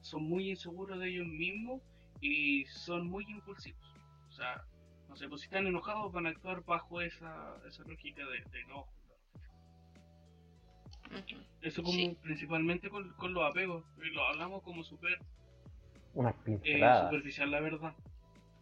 son 0.00 0.24
muy 0.24 0.50
inseguros 0.50 0.98
de 0.98 1.08
ellos 1.08 1.26
mismos 1.26 1.82
y 2.20 2.64
son 2.66 3.06
muy 3.08 3.24
impulsivos. 3.28 3.94
O 4.28 4.32
sea, 4.32 4.64
no 5.08 5.16
sé, 5.16 5.28
pues 5.28 5.42
si 5.42 5.46
están 5.46 5.66
enojados 5.66 6.12
van 6.12 6.26
a 6.26 6.30
actuar 6.30 6.64
bajo 6.64 7.00
esa, 7.00 7.56
esa 7.66 7.82
lógica 7.84 8.24
de, 8.26 8.50
de 8.50 8.60
enojo. 8.60 8.97
Eso 11.62 11.82
como 11.82 11.96
Sí. 11.98 12.16
principalmente 12.22 12.88
con, 12.88 13.12
con 13.14 13.32
los 13.34 13.48
apegos. 13.50 13.84
Y 14.04 14.10
lo 14.14 14.22
hablamos 14.24 14.62
como 14.62 14.84
súper 14.84 15.14
eh, 15.14 15.18
superficial, 17.04 17.50
la 17.50 17.60
verdad. 17.60 17.94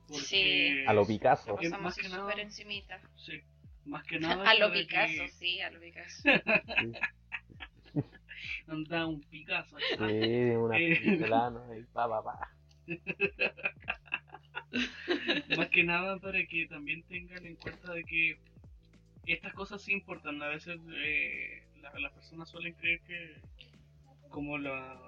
Porque, 0.09 0.25
Sí. 0.25 0.85
A 0.87 0.93
lo 0.93 1.07
Picasso. 1.07 1.57
Pasamos 1.57 1.81
más 1.83 1.97
que 1.97 2.09
nada- 2.09 2.33
encimita. 2.41 3.00
Sí, 3.17 3.41
más 3.85 4.05
que 4.05 4.19
nada. 4.21 4.45
A 4.50 4.55
lo 4.55 4.73
Picasso, 4.73 5.23
que 5.23 5.29
sí, 5.31 5.61
a 5.61 5.71
lo 5.71 5.81
Picasso. 5.81 6.23
Anda 8.69 9.07
un 9.07 9.21
Picasso. 9.23 9.76
Sí, 9.79 9.87
unas 10.57 10.81
Eh. 10.81 11.85
pa, 11.93 12.09
pa, 12.09 12.23
pa. 12.23 12.50
Más 15.57 15.69
que 15.71 15.85
nada 15.85 16.19
para 16.19 16.45
que 16.47 16.67
también 16.67 17.03
tengan 17.05 17.45
en 17.47 17.57
cuenta 17.57 17.93
de 17.93 18.05
que 18.05 18.38
estas 19.26 19.53
cosas 19.55 19.83
sí 19.83 19.93
importan. 19.93 20.43
A 20.43 20.49
veces 20.49 20.79
eh, 20.95 21.62
la- 21.93 22.00
las 22.00 22.12
personas 22.12 22.49
suelen 22.49 22.75
creer 22.75 23.00
que 23.02 23.37
como 24.31 24.59
la 24.59 25.00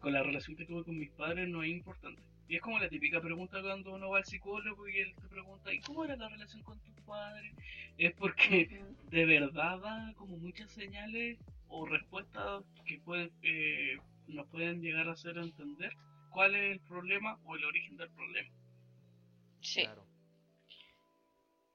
con 0.00 0.12
la 0.14 0.22
relación 0.22 0.56
que 0.56 0.64
tuve 0.64 0.82
con 0.84 0.98
mis 0.98 1.10
padres 1.10 1.46
no 1.48 1.62
es 1.62 1.68
importante. 1.70 2.22
Y 2.48 2.56
es 2.56 2.62
como 2.62 2.78
la 2.78 2.88
típica 2.88 3.20
pregunta 3.20 3.60
cuando 3.62 3.92
uno 3.94 4.08
va 4.10 4.18
al 4.18 4.24
psicólogo 4.24 4.88
y 4.88 4.98
él 4.98 5.14
te 5.14 5.28
pregunta, 5.28 5.72
¿y 5.72 5.80
cómo 5.80 6.04
era 6.04 6.16
la 6.16 6.28
relación 6.28 6.62
con 6.62 6.80
tus 6.80 6.94
padres? 7.02 7.52
Es 7.98 8.12
porque 8.14 8.82
de 9.10 9.24
verdad 9.26 9.78
da 9.78 10.12
como 10.16 10.38
muchas 10.38 10.70
señales 10.72 11.38
o 11.68 11.86
respuestas 11.86 12.64
que 12.86 12.98
pueden 13.00 13.30
eh, 13.42 13.98
nos 14.26 14.46
pueden 14.48 14.80
llegar 14.80 15.06
a 15.08 15.12
hacer 15.12 15.36
entender 15.36 15.92
cuál 16.30 16.54
es 16.54 16.72
el 16.72 16.80
problema 16.80 17.38
o 17.44 17.56
el 17.56 17.64
origen 17.64 17.96
del 17.98 18.10
problema. 18.10 18.48
Sí. 19.60 19.82
Claro. 19.82 20.06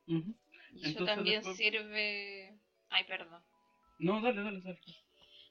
Ujú. 0.08 0.36
Y 0.74 0.78
eso 0.80 0.88
Entonces 0.90 1.16
también 1.16 1.36
después- 1.38 1.58
sirve. 1.58 2.58
Ay, 2.90 3.04
perdón. 3.08 3.42
No, 4.00 4.22
dale, 4.22 4.44
dale, 4.44 4.62
dale. 4.62 4.80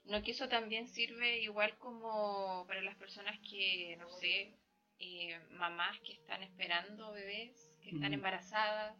No, 0.04 0.22
que 0.22 0.32
eso 0.32 0.48
también 0.48 0.86
sirve 0.88 1.40
igual 1.40 1.76
como 1.78 2.64
para 2.66 2.82
las 2.82 2.96
personas 2.96 3.38
que, 3.40 3.96
no 3.98 4.08
sé, 4.10 4.54
eh, 4.98 5.38
mamás 5.52 5.98
que 6.00 6.12
están 6.12 6.42
esperando 6.42 7.12
bebés, 7.12 7.72
que 7.82 7.90
están 7.90 8.12
embarazadas, 8.12 8.96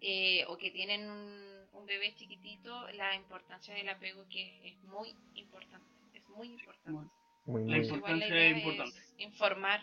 eh, 0.00 0.44
o 0.48 0.56
que 0.56 0.70
tienen 0.70 1.08
un, 1.10 1.66
un 1.72 1.86
bebé 1.86 2.14
chiquitito, 2.14 2.88
la 2.92 3.14
importancia 3.14 3.74
del 3.74 3.88
apego 3.88 4.26
que 4.28 4.66
es, 4.66 4.74
es 4.74 4.82
muy 4.84 5.14
importante, 5.34 5.86
es 6.14 6.28
muy 6.30 6.48
importante. 6.48 7.10
Muy, 7.46 7.70
La 7.70 7.78
importancia 7.78 8.50
es 8.50 8.56
importante. 8.56 8.98
es 8.98 9.14
informar. 9.18 9.80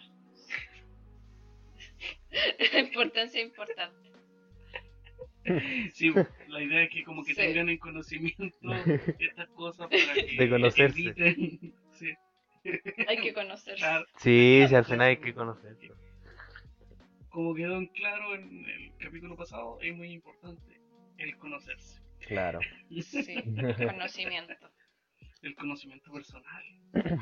la 2.73 2.79
importancia 2.79 3.39
es 3.41 3.47
importante. 3.47 4.12
Sí, 5.93 6.13
la 6.47 6.61
idea 6.61 6.83
es 6.83 6.89
que 6.89 7.03
como 7.03 7.23
que 7.23 7.33
Sí. 7.33 7.41
tengan 7.41 7.69
en 7.69 7.77
conocimiento 7.77 8.43
estas 9.19 9.49
cosas 9.49 9.87
para 9.89 10.13
que 10.13 10.35
De 10.37 10.49
conocerse. 10.49 10.99
eviten. 10.99 11.73
Sí, 11.93 12.09
Hay 13.07 13.17
que 13.17 13.33
conocerse. 13.33 13.77
claro. 13.83 14.05
Sí, 14.17 14.63
sí, 14.67 14.75
al 14.75 14.85
final 14.85 15.01
hay 15.01 15.17
que 15.17 15.33
conocerlo. 15.33 15.95
Como 17.29 17.53
quedó 17.55 17.77
en 17.77 17.87
claro 17.87 18.35
en 18.35 18.65
el 18.65 18.91
capítulo 18.99 19.35
pasado, 19.35 19.77
es 19.81 19.95
muy 19.95 20.11
importante 20.13 20.79
el 21.17 21.35
conocerse, 21.37 22.01
Claro. 22.27 22.59
Sí, 23.01 23.35
conocimiento. 23.85 24.53
el 25.41 25.55
conocimiento 25.55 26.11
personal. 26.11 26.63
Wow. 26.93 27.19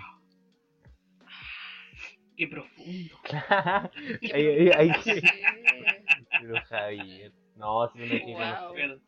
Qué 2.37 2.47
profundo. 2.47 3.19
Hay- 4.33 4.47
hay- 4.47 4.69
hay 4.69 4.91
que- 5.03 5.13
Sí. 5.21 5.21
Pero 6.39 6.61
Javier. 6.65 7.31
No, 7.61 7.87
si 7.93 8.01
uno 8.01 8.13
hay 8.15 8.19
que 8.25 8.25
Wow. 8.33 8.39
conocer. 8.39 9.01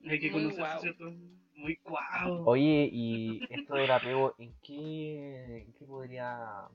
Pero 0.00 0.12
hay 0.12 0.18
que 0.18 0.30
guau. 0.30 0.80
¿cierto? 0.80 1.12
Muy 1.54 1.78
guau. 1.84 2.48
Oye, 2.48 2.88
y 2.90 3.42
esto 3.50 3.74
del 3.74 3.90
apego, 3.90 4.34
¿en 4.38 4.54
qué, 4.62 5.58
en 5.66 5.72
qué 5.74 5.84
podría 5.84 6.68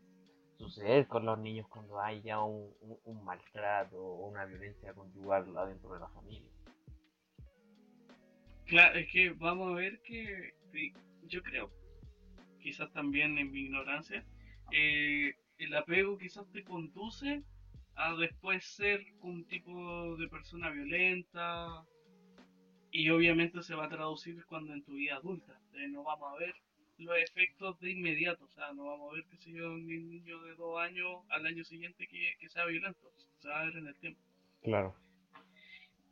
suceder 0.59 1.07
con 1.07 1.25
los 1.25 1.39
niños 1.39 1.67
cuando 1.69 1.99
hay 1.99 2.21
ya 2.21 2.39
un, 2.43 2.71
un- 2.81 2.99
un 3.03 3.25
maltrato 3.25 3.97
o 3.97 4.27
una 4.27 4.45
violencia 4.45 4.93
conyugal 4.93 5.57
adentro 5.57 5.91
de 5.95 5.99
la 6.01 6.07
familia? 6.09 6.51
Claro, 8.67 8.99
es 8.99 9.11
que 9.11 9.31
vamos 9.31 9.71
a 9.71 9.75
ver 9.75 9.99
que 10.03 10.53
sí, 10.71 10.93
yo 11.23 11.41
creo, 11.41 11.71
quizás 12.61 12.91
también 12.93 13.39
en 13.39 13.51
mi 13.51 13.61
ignorancia, 13.61 14.23
eh, 14.71 15.33
el 15.57 15.75
apego 15.75 16.15
quizás 16.19 16.45
te 16.51 16.63
conduce 16.63 17.43
a 17.95 18.15
después 18.15 18.63
ser 18.65 19.03
un 19.21 19.45
tipo 19.45 20.15
de 20.17 20.27
persona 20.27 20.69
violenta 20.69 21.83
y 22.91 23.09
obviamente 23.09 23.61
se 23.63 23.75
va 23.75 23.85
a 23.85 23.89
traducir 23.89 24.43
cuando 24.45 24.73
en 24.73 24.83
tu 24.83 24.93
vida 24.93 25.15
adulta. 25.15 25.59
Eh, 25.73 25.87
no 25.89 26.03
vamos 26.03 26.33
a 26.33 26.39
ver 26.39 26.53
los 26.97 27.17
efectos 27.17 27.79
de 27.79 27.91
inmediato, 27.91 28.45
o 28.45 28.49
sea, 28.49 28.73
no 28.73 28.85
vamos 28.85 29.11
a 29.11 29.15
ver 29.15 29.25
que 29.25 29.37
si 29.37 29.53
yo 29.53 29.71
un 29.73 29.87
niño 29.87 30.41
de 30.43 30.55
dos 30.55 30.79
años 30.79 31.23
al 31.29 31.45
año 31.45 31.63
siguiente 31.63 32.07
que, 32.07 32.33
que 32.39 32.49
sea 32.49 32.65
violento, 32.65 33.11
se 33.39 33.47
va 33.47 33.61
a 33.61 33.65
ver 33.65 33.77
en 33.77 33.87
el 33.87 33.95
tiempo. 33.95 34.21
Claro. 34.61 34.95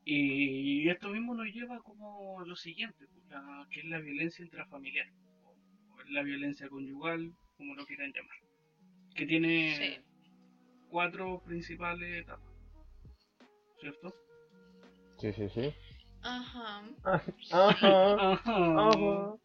Y 0.05 0.89
esto 0.89 1.09
mismo 1.09 1.35
nos 1.35 1.47
lleva 1.53 1.79
como 1.81 2.39
a 2.39 2.45
lo 2.45 2.55
siguiente, 2.55 3.05
pues, 3.13 3.25
la- 3.29 3.67
que 3.69 3.81
es 3.81 3.85
la 3.85 3.99
violencia 3.99 4.43
intrafamiliar, 4.43 5.07
o, 5.43 5.49
o 5.51 6.03
la 6.09 6.23
violencia 6.23 6.67
conyugal, 6.69 7.31
como 7.57 7.75
lo 7.75 7.85
quieran 7.85 8.11
llamar, 8.11 8.37
que 9.15 9.25
tiene 9.27 9.75
Sí. 9.75 10.03
Cuatro 10.89 11.41
principales 11.45 12.21
etapas, 12.21 12.53
¿cierto? 13.79 14.13
Sí, 15.17 15.33
sí, 15.33 15.49
sí. 15.49 15.73
Ajá. 16.21 16.83
Ajá. 17.03 17.21
Ajá. 17.51 18.33
Ajá. 18.35 19.35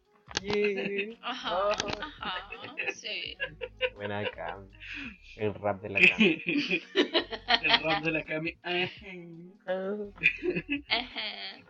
Yeah. 0.41 1.17
Ajá. 1.21 1.71
Ajá. 2.01 2.49
Sí. 2.93 3.37
Buena 3.95 4.19
acá. 4.19 4.57
El 5.37 5.53
rap 5.53 5.81
de 5.81 5.89
la 5.89 5.99
cama. 5.99 6.25
El 7.63 7.83
rap 7.83 8.03
de 8.03 8.11
la 8.11 8.23
Cami. 8.23 8.57
Ajá. 8.63 9.11
Ajá. 10.89 11.65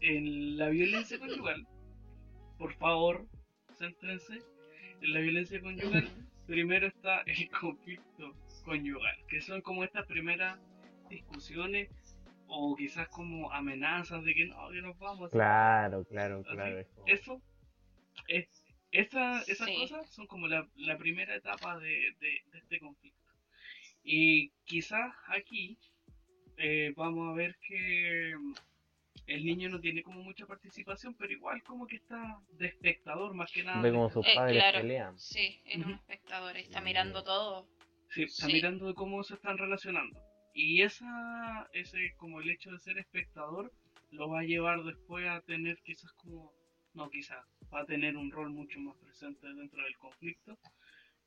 en 0.00 0.56
la 0.56 0.68
violencia 0.70 1.18
conyugal, 1.18 1.66
por 2.58 2.72
favor, 2.74 3.26
céntrense. 3.78 4.42
En 5.00 5.12
la 5.12 5.20
violencia 5.20 5.60
conyugal, 5.60 6.08
primero 6.46 6.86
está 6.86 7.22
el 7.26 7.48
conflicto 7.60 8.34
conyugal, 8.64 9.16
que 9.28 9.40
son 9.40 9.60
como 9.62 9.84
estas 9.84 10.06
primeras 10.06 10.58
discusiones 11.08 11.88
o 12.46 12.76
quizás 12.76 13.08
como 13.08 13.50
amenazas 13.52 14.22
de 14.24 14.34
que 14.34 14.46
no, 14.46 14.70
que 14.70 14.82
nos 14.82 14.98
vamos. 14.98 15.30
Claro, 15.30 16.04
claro, 16.04 16.42
claro. 16.42 16.78
es 16.78 16.86
como- 16.88 17.06
Eso, 17.06 17.42
es, 18.28 18.48
esa, 18.90 19.40
esas 19.42 19.66
Sí. 19.68 19.74
cosas 19.76 20.08
son 20.10 20.26
como 20.26 20.48
la, 20.48 20.68
la 20.76 20.96
primera 20.98 21.34
etapa 21.34 21.78
de, 21.78 21.88
de- 22.20 22.42
de 22.52 22.58
este 22.58 22.78
conflicto. 22.78 23.18
Y 24.04 24.50
quizás 24.64 25.14
aquí 25.28 25.78
eh, 26.58 26.92
vamos 26.96 27.30
a 27.32 27.34
ver 27.36 27.56
que 27.66 28.34
el 29.26 29.44
niño 29.44 29.68
no 29.68 29.80
tiene 29.80 30.02
como 30.02 30.22
mucha 30.22 30.46
participación, 30.46 31.14
pero 31.14 31.32
igual 31.32 31.62
como 31.62 31.86
que 31.86 31.96
está 31.96 32.38
de 32.58 32.66
espectador 32.66 33.34
más 33.34 33.50
que 33.52 33.62
nada. 33.62 33.82
Ve 33.82 33.92
como 33.92 34.10
sus 34.10 34.26
Eh, 34.26 34.32
padres 34.34 34.56
claro. 34.58 34.80
pelean. 34.80 35.18
Sí, 35.18 35.60
es 35.64 35.84
un 35.84 35.92
espectador 35.92 36.56
y 36.56 36.60
está 36.60 36.80
mirando 36.80 37.22
todo. 37.22 37.68
Sí, 38.10 38.24
está 38.24 38.46
Sí. 38.46 38.52
mirando 38.52 38.86
de 38.88 38.94
cómo 38.94 39.22
se 39.22 39.34
están 39.34 39.58
relacionando. 39.58 40.20
Y 40.54 40.82
esa, 40.82 41.68
ese, 41.72 42.14
como 42.18 42.40
el 42.40 42.50
hecho 42.50 42.70
de 42.72 42.78
ser 42.80 42.98
espectador, 42.98 43.72
lo 44.10 44.28
va 44.28 44.40
a 44.40 44.44
llevar 44.44 44.82
después 44.84 45.26
a 45.28 45.40
tener 45.40 45.78
quizás 45.82 46.12
como, 46.12 46.52
no 46.92 47.08
quizás, 47.08 47.42
va 47.72 47.80
a 47.80 47.86
tener 47.86 48.18
un 48.18 48.30
rol 48.30 48.50
mucho 48.50 48.78
más 48.80 48.94
presente 48.98 49.46
dentro 49.54 49.82
del 49.82 49.96
conflicto, 49.96 50.58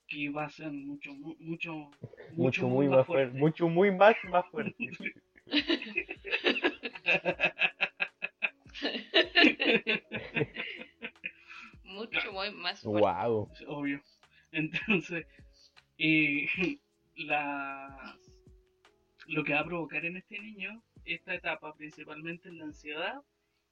que 0.07 0.29
va 0.29 0.45
a 0.45 0.49
ser 0.49 0.71
mucho, 0.71 1.11
mu- 1.15 1.35
mucho, 1.39 1.89
Mucho, 2.33 2.67
muy 2.67 2.87
más 2.87 3.07
fuerte. 3.07 3.35
Mucho, 3.35 3.67
muy 3.67 3.89
más, 3.89 4.15
más 4.25 4.45
fuerte. 4.51 4.91
Mucho 11.83 12.31
muy 12.33 12.51
más 12.51 12.81
fuerte. 12.81 13.01
wow. 13.01 13.49
Obvio. 13.67 14.01
Entonces, 14.51 15.25
eh, 15.97 16.47
la, 17.17 18.17
lo 19.27 19.43
que 19.43 19.53
va 19.53 19.59
a 19.61 19.65
provocar 19.65 20.05
en 20.05 20.17
este 20.17 20.39
niño, 20.39 20.83
esta 21.05 21.33
etapa 21.35 21.73
principalmente 21.75 22.49
es 22.49 22.55
la 22.55 22.65
ansiedad 22.65 23.21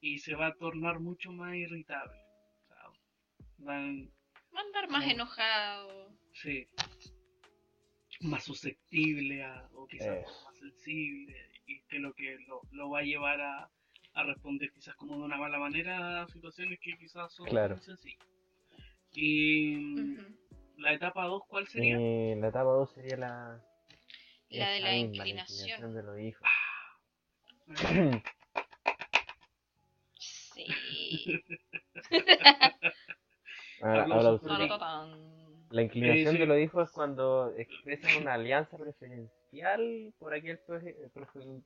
y 0.02 0.20
se 0.20 0.36
va 0.36 0.48
a 0.48 0.56
tornar 0.56 1.00
mucho 1.00 1.32
más 1.32 1.56
irritable. 1.56 2.18
O 2.62 2.66
sea, 2.68 2.78
van, 3.60 4.10
Va 4.56 4.60
a 4.60 4.64
andar 4.64 4.90
más 4.90 5.04
Sí. 5.06 5.12
enojado. 5.12 6.16
sí, 6.34 6.68
más 8.22 8.44
susceptible 8.44 9.44
a, 9.44 9.68
o 9.74 9.88
quizás 9.88 10.18
Eh. 10.20 10.26
más 10.46 10.58
sensible 10.60 11.36
y 11.66 11.82
que 11.84 11.98
lo 12.00 12.14
que 12.14 12.38
lo, 12.48 12.62
lo 12.72 12.90
va 12.92 13.00
a 13.00 13.04
llevar 13.04 13.42
a, 13.42 13.70
a 14.14 14.24
responder 14.24 14.72
quizás 14.72 14.96
como 14.96 15.18
de 15.18 15.24
una 15.24 15.38
mala 15.38 15.58
manera 15.60 16.22
a 16.24 16.28
situaciones 16.28 16.80
que 16.80 16.98
quizás 16.98 17.34
son 17.34 17.48
Claro. 17.48 17.76
muy 17.76 17.84
sencillas. 17.84 18.28
Y 19.14 20.16
la 20.78 20.94
etapa 20.94 21.26
2, 21.26 21.44
¿cuál 21.48 21.68
sería? 21.68 21.98
Eh, 22.00 22.36
la 22.40 22.48
etapa 22.50 22.70
2 22.72 22.92
sería 22.94 23.18
la. 23.18 23.62
La 24.50 24.70
de 24.70 24.80
la 24.82 24.92
misma, 24.92 25.16
inclinación. 25.18 25.94
de 25.96 26.04
los 26.04 26.20
hijos. 26.20 26.48
Sí. 27.76 28.12
Sí. 30.56 30.66
Ah, 33.82 34.02
Aplausos 34.04 34.50
ahora. 34.50 34.68
Taratán. 34.68 35.68
La 35.72 35.82
inclinación 35.82 36.26
Sí, 36.28 36.32
sí. 36.34 36.38
de 36.38 36.46
los 36.46 36.60
hijos 36.60 36.88
es 36.88 36.94
cuando 36.94 37.52
expresan 37.58 38.22
una 38.22 38.34
alianza 38.36 38.78
preferencial 38.78 39.32
por 40.20 40.34
aquel 40.34 40.60
proge- 40.66 40.96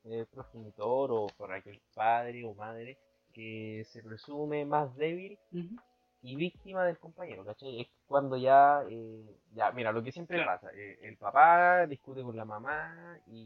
eh, 0.05 0.25
progenitor 0.33 1.11
o 1.11 1.27
por 1.37 1.51
aquel 1.53 1.79
padre 1.93 2.43
o 2.43 2.53
madre 2.53 2.97
que 3.33 3.83
se 3.85 4.01
presume 4.03 4.65
más 4.65 4.95
débil 4.95 5.37
Ujú. 5.53 5.75
y 6.21 6.35
víctima 6.35 6.85
del 6.85 6.97
compañero, 6.97 7.45
¿cachai? 7.45 7.81
Es 7.81 7.87
cuando 8.07 8.35
ya, 8.37 8.83
eh, 8.89 9.23
ya, 9.53 9.71
mira, 9.71 9.91
lo 9.91 10.03
que 10.03 10.11
siempre 10.11 10.43
pasa, 10.43 10.69
eh, 10.73 10.97
el 11.03 11.17
papá 11.17 11.85
discute 11.87 12.23
con 12.23 12.35
la 12.35 12.45
mamá 12.45 13.17
y, 13.27 13.45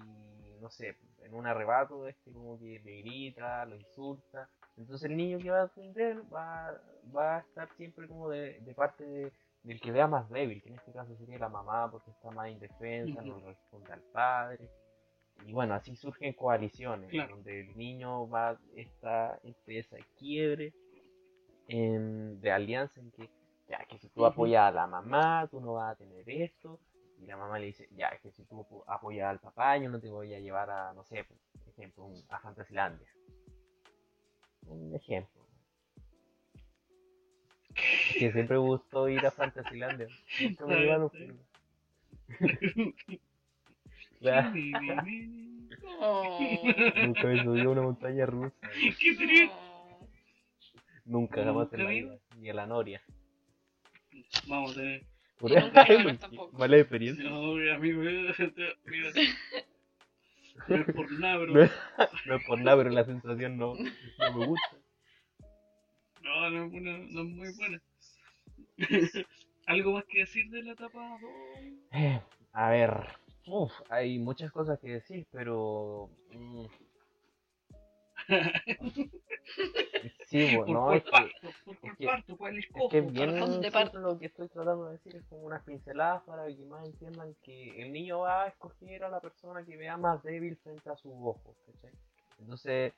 no 0.59 0.69
sé, 0.69 0.95
en 1.23 1.33
un 1.33 1.45
arrebato 1.45 2.07
este 2.07 2.31
como 2.31 2.57
que 2.59 2.79
le 2.83 3.01
grita, 3.01 3.65
lo 3.65 3.75
insulta, 3.75 4.49
entonces 4.77 5.09
el 5.09 5.17
niño 5.17 5.37
que 5.39 5.51
va 5.51 5.59
a 5.59 5.67
defender 5.67 6.21
va, 6.33 6.81
va 7.15 7.37
a 7.37 7.39
estar 7.41 7.69
siempre 7.75 8.07
como 8.07 8.29
de, 8.29 8.59
de 8.61 8.73
parte 8.73 9.03
de- 9.05 9.31
del 9.63 9.79
que 9.79 9.91
vea 9.91 10.07
más 10.07 10.29
débil, 10.29 10.61
que 10.61 10.69
en 10.69 10.75
este 10.75 10.91
caso 10.91 11.15
sería 11.17 11.37
la 11.37 11.49
mamá 11.49 11.89
porque 11.91 12.11
está 12.11 12.31
más 12.31 12.49
indefensa, 12.49 13.21
no 13.21 13.39
responde 13.39 13.93
al 13.93 14.01
padre. 14.11 14.69
Y 15.45 15.53
bueno, 15.53 15.73
así 15.73 15.95
surgen 15.95 16.33
coaliciones, 16.33 17.09
Claro. 17.09 17.35
donde 17.35 17.61
el 17.61 17.77
niño 17.77 18.27
va 18.29 18.57
está 18.75 19.39
entre 19.43 19.79
esa 19.79 19.97
quiebre 20.17 20.73
en- 21.67 22.39
de 22.41 22.51
alianza 22.51 22.99
en 22.99 23.11
que, 23.11 23.29
ya, 23.67 23.79
que 23.85 23.97
si 23.97 24.09
tú 24.09 24.25
apoyas 24.25 24.63
a 24.67 24.71
la 24.71 24.87
mamá, 24.87 25.47
tú 25.49 25.61
no 25.61 25.73
vas 25.73 25.93
a 25.93 25.95
tener 25.95 26.29
esto. 26.29 26.79
Y 27.19 27.25
la 27.27 27.37
mamá 27.37 27.59
le 27.59 27.67
dice, 27.67 27.87
ya, 27.91 28.09
que 28.17 28.31
si 28.31 28.43
tú 28.45 28.61
apo- 28.61 28.83
apoyas 28.87 29.29
al 29.29 29.39
papá, 29.39 29.77
yo 29.77 29.89
no 29.89 29.99
te 29.99 30.09
voy 30.09 30.33
a 30.33 30.39
llevar 30.39 30.69
a, 30.71 30.91
no 30.93 31.03
sé, 31.03 31.23
por 31.23 31.69
ejemplo, 31.69 32.09
a 32.29 32.39
Fantasylandia. 32.39 33.07
Un 34.67 34.95
ejemplo. 34.95 35.40
Que 38.13 38.31
siempre 38.31 38.57
me 38.57 38.63
gustó 38.65 39.07
ir 39.09 39.25
a 39.25 39.31
Fantasylandia. 39.31 40.07
Nunca 40.41 40.65
me 40.65 40.75
pero- 40.75 41.11
Ya, 44.21 44.53
Oh. 45.99 46.39
Nunca 47.05 47.23
me 47.27 47.43
subí 47.43 47.61
a 47.61 47.69
una 47.69 47.81
montaña 47.81 48.25
rusa. 48.25 48.55
Qué. 48.99 49.49
Oh. 49.51 50.07
Nunca, 51.05 51.43
jamás 51.43 51.73
en 51.73 51.83
la 51.83 51.89
vi. 51.89 52.01
vida. 52.03 52.17
Ni 52.37 52.49
a 52.49 52.53
la 52.53 52.65
Noria. 52.67 53.01
Vamos 54.47 54.71
a 54.71 54.75
tener. 54.75 55.03
Por 55.39 55.51
mala 56.53 56.77
experiencia. 56.77 57.23
No, 57.29 57.53
mi 57.53 57.69
amigo, 57.69 58.01
mira. 58.01 58.33
No 60.67 60.75
es 60.75 60.85
por 60.93 61.11
nada, 61.13 61.37
No 61.45 61.53
pero. 61.53 61.63
es, 61.63 61.71
no 62.27 62.35
es 62.35 62.45
por 62.45 62.59
nada, 62.61 62.77
pero 62.77 62.89
la 62.91 63.03
sensación 63.03 63.57
no, 63.57 63.73
no 63.73 64.37
me 64.37 64.45
gusta. 64.45 64.77
No, 66.51 66.65
es, 66.65 66.71
buena, 66.71 66.97
no 66.97 67.21
es 67.21 67.27
muy 67.29 67.53
buena. 67.53 67.81
¿Algo 69.67 69.93
más 69.93 70.05
que 70.05 70.19
decir 70.19 70.49
de 70.49 70.63
la 70.63 70.73
etapa 70.73 71.17
2? 71.21 71.31
Eh, 71.93 72.21
A 72.53 72.69
ver, 72.69 73.07
uf, 73.47 73.71
hay 73.89 74.19
muchas 74.19 74.51
cosas 74.51 74.79
que 74.79 74.89
decir, 74.89 75.25
pero... 75.31 76.09
mm, 76.31 76.65
sí, 80.27 80.55
Por 80.55 80.65
bueno, 80.65 80.85
cuál 80.85 80.97
es 80.97 81.03
que, 81.03 81.31
por 81.63 81.75
es 81.89 81.97
que- 81.97 82.05
parto, 82.05 82.37
cuál 82.37 82.57
es 82.57 82.65
escojo. 82.65 82.89
que 82.89 82.97
es 82.99 83.11
bien 83.13 83.39
¿por 83.39 83.71
parto? 83.71 83.99
lo 83.99 84.19
que 84.19 84.25
estoy 84.27 84.47
tratando 84.49 84.85
de 84.87 84.91
decir, 84.93 85.15
es 85.15 85.23
como 85.27 85.41
unas 85.45 85.63
pinceladas 85.63 86.23
para 86.23 86.47
que 86.47 86.65
más 86.65 86.85
entiendan 86.85 87.35
que 87.43 87.81
el 87.81 87.91
niño 87.93 88.19
va 88.19 88.43
a 88.43 88.47
escoger 88.47 89.03
a 89.03 89.09
la 89.09 89.19
persona 89.19 89.63
que 89.65 89.77
vea 89.77 89.97
más 89.97 90.21
débil 90.23 90.57
frente 90.57 90.89
a 90.89 90.95
sus 90.97 91.13
ojos, 91.13 91.55
¿cachai? 91.65 91.91
Entonces, 92.39 92.93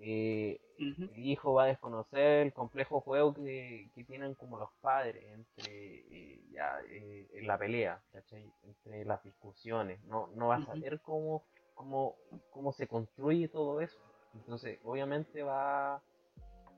eh, 0.00 0.60
el 0.78 1.26
hijo 1.26 1.54
va 1.54 1.64
a 1.64 1.66
desconocer 1.66 2.46
el 2.46 2.52
complejo 2.52 3.00
juego 3.00 3.34
que, 3.34 3.90
que 3.94 4.04
tienen 4.04 4.34
como 4.34 4.58
los 4.58 4.70
padres 4.80 5.24
entre 5.32 5.96
eh, 6.10 6.40
ya, 6.52 6.78
eh, 6.88 7.28
en 7.32 7.46
la 7.46 7.58
pelea, 7.58 8.00
¿cachai? 8.12 8.48
entre 8.62 9.04
las 9.04 9.22
discusiones. 9.24 10.02
No, 10.04 10.28
no 10.36 10.48
va 10.48 10.56
a 10.56 10.64
saber 10.64 11.00
cómo, 11.00 11.42
cómo, 11.74 12.14
cómo 12.50 12.72
se 12.72 12.86
construye 12.86 13.48
todo 13.48 13.80
eso. 13.80 13.98
Entonces, 14.34 14.78
obviamente 14.84 15.42
va 15.42 16.00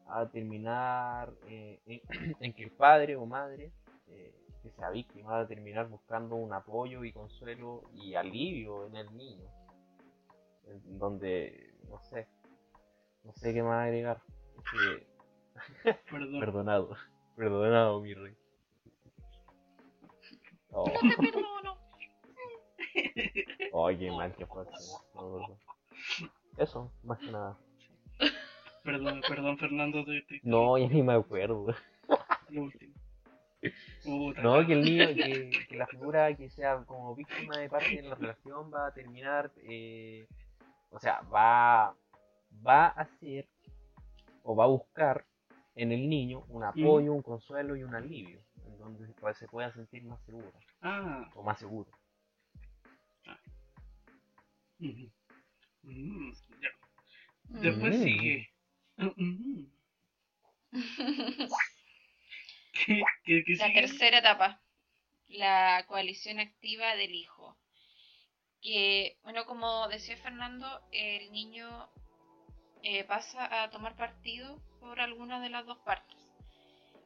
a 0.06 0.28
terminar 0.32 1.34
eh, 1.46 1.78
en, 1.84 2.00
en 2.40 2.54
que 2.54 2.64
el 2.64 2.70
padre 2.70 3.16
o 3.16 3.26
madre 3.26 3.72
que 4.62 4.70
sea 4.72 4.90
víctima 4.90 5.30
va 5.30 5.40
a 5.40 5.46
terminar 5.46 5.88
buscando 5.88 6.36
un 6.36 6.52
apoyo 6.52 7.02
y 7.04 7.12
consuelo 7.12 7.84
y 7.94 8.14
alivio 8.14 8.86
en 8.86 8.96
el 8.96 9.16
niño. 9.16 9.48
En 10.66 10.98
donde, 10.98 11.74
no 11.88 11.98
sé, 12.00 12.28
no 13.24 13.32
sé 13.34 13.52
qué 13.54 13.62
más 13.62 13.84
agregar. 13.86 14.20
Que, 14.70 15.06
Perdón. 16.10 16.40
perdonado, 16.40 16.96
perdonado, 17.36 18.00
mi 18.00 18.14
rey. 18.14 18.34
Oh, 20.72 20.86
No 20.86 21.00
te 21.00 21.32
perdono. 21.32 21.76
oh, 23.72 23.88
qué 23.88 24.10
mal 24.10 24.34
que 24.36 24.46
fue. 24.46 24.62
eso. 24.64 25.04
No, 25.14 25.22
no, 25.22 25.38
no. 25.48 25.58
Eso, 26.56 26.92
más 27.02 27.18
que 27.18 27.30
nada. 27.30 27.58
Perdón, 28.84 29.20
perdón, 29.28 29.58
Fernando, 29.58 30.04
te, 30.04 30.22
te- 30.22 30.40
No, 30.42 30.78
ya 30.78 30.88
ni 30.88 31.02
me 31.02 31.14
acuerdo. 31.14 31.66
lo 32.50 32.62
último. 32.62 32.94
Puta, 34.02 34.40
No, 34.40 34.66
que 34.66 34.72
el 34.72 34.82
niño, 34.84 35.06
que, 35.08 35.50
que 35.68 35.76
la 35.76 35.86
figura 35.86 36.34
que 36.34 36.48
sea 36.48 36.82
como 36.86 37.14
víctima 37.14 37.58
de 37.58 37.68
parte 37.68 37.96
de 37.96 38.02
la 38.02 38.14
relación 38.14 38.72
va 38.72 38.86
a 38.86 38.94
terminar, 38.94 39.52
eh, 39.68 40.26
o 40.90 40.98
sea, 40.98 41.20
va, 41.22 41.94
va 42.66 42.86
a 42.88 43.04
ser 43.18 43.48
o 44.42 44.54
va 44.56 44.64
a 44.64 44.68
buscar 44.68 45.26
en 45.74 45.92
el 45.92 46.08
niño 46.08 46.44
un 46.48 46.64
apoyo, 46.64 47.12
un 47.12 47.22
consuelo 47.22 47.76
y 47.76 47.82
un 47.84 47.94
alivio, 47.94 48.40
en 48.66 48.78
donde 48.78 49.06
se 49.06 49.12
pueda- 49.14 49.34
se 49.34 49.46
pueda 49.48 49.72
sentir 49.72 50.02
más 50.04 50.20
seguro 50.24 50.52
Ah, 50.82 51.30
o 51.34 51.42
más 51.42 51.58
seguro. 51.58 51.90
ujú. 54.80 55.10
Mm, 55.82 56.32
ya. 56.60 56.68
Después 57.60 57.98
Mm. 57.98 58.02
sigue. 58.02 58.50
Mm. 58.96 59.64
¿Qué, 62.72 63.02
qué, 63.24 63.44
qué 63.44 63.56
La 63.56 63.66
sigue? 63.66 63.80
tercera 63.80 64.18
etapa, 64.18 64.62
la 65.28 65.84
coalición 65.86 66.38
activa 66.38 66.94
del 66.96 67.14
hijo. 67.14 67.56
Que, 68.62 69.18
bueno, 69.22 69.46
como 69.46 69.88
decía 69.88 70.16
Fernando, 70.18 70.66
el 70.92 71.32
niño 71.32 71.88
eh, 72.82 73.04
pasa 73.04 73.62
a 73.62 73.70
tomar 73.70 73.96
partido 73.96 74.58
por 74.80 75.00
alguna 75.00 75.40
de 75.40 75.50
las 75.50 75.66
dos 75.66 75.78
partes. 75.78 76.16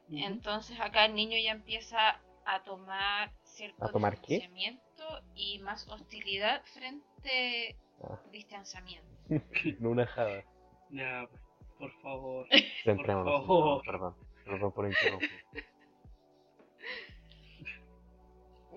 Ujú. 0.07 0.17
Entonces 0.17 0.79
acá 0.79 1.05
el 1.05 1.15
niño 1.15 1.37
ya 1.37 1.51
empieza 1.51 2.19
a 2.45 2.63
tomar 2.63 3.31
cierto 3.43 3.83
¿A 3.83 3.91
tomar 3.91 4.21
qué? 4.21 4.35
distanciamiento 4.35 5.21
y 5.35 5.59
más 5.59 5.87
hostilidad 5.89 6.61
frente 6.73 7.77
Ah. 8.03 8.19
distanciamiento. 8.31 9.07
No 9.79 9.89
una 9.89 10.05
jada. 10.05 10.43
Ya, 10.91 11.27
pues, 11.29 11.41
por 11.79 12.01
favor. 12.01 12.47
Centrémonos. 12.83 13.39
Por 13.39 13.47
favor. 13.47 13.81
Perdón, 13.85 14.15
perdón 14.45 14.71
por 14.73 14.85
interrumpir. 14.87 15.31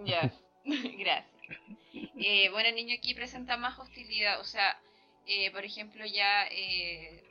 Ya, 0.04 0.32
gracias. 0.64 1.26
Eh, 2.16 2.48
bueno, 2.50 2.68
el 2.68 2.74
niño 2.76 2.94
aquí 2.96 3.14
presenta 3.14 3.56
más 3.56 3.78
hostilidad, 3.78 4.40
o 4.40 4.44
sea, 4.44 4.80
eh, 5.28 5.50
por 5.52 5.64
ejemplo, 5.64 6.04
ya 6.06 6.46
eh, 6.48 7.22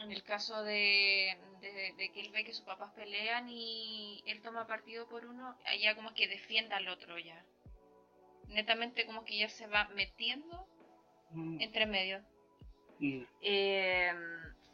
en 0.00 0.12
el 0.12 0.22
caso 0.22 0.62
de, 0.64 1.36
de, 1.60 1.94
de 1.96 2.12
que 2.12 2.20
él 2.20 2.30
ve 2.32 2.44
que 2.44 2.52
sus 2.54 2.64
papás 2.64 2.92
pelean 2.94 3.48
y 3.50 4.22
él 4.26 4.42
toma 4.42 4.66
partido 4.66 5.08
por 5.08 5.26
uno, 5.26 5.56
allá 5.66 5.94
como 5.96 6.14
que 6.14 6.28
defienda 6.28 6.76
al 6.78 6.88
otro 6.88 7.18
ya. 7.18 7.44
Netamente 8.48 9.06
como 9.06 9.24
que 9.24 9.38
ya 9.38 9.48
se 9.48 9.66
va 9.66 9.88
metiendo 9.94 10.68
Mm, 11.32 11.60
entre 11.60 11.86
medio. 11.86 12.24
mm, 13.00 13.22
Eh, 13.42 14.12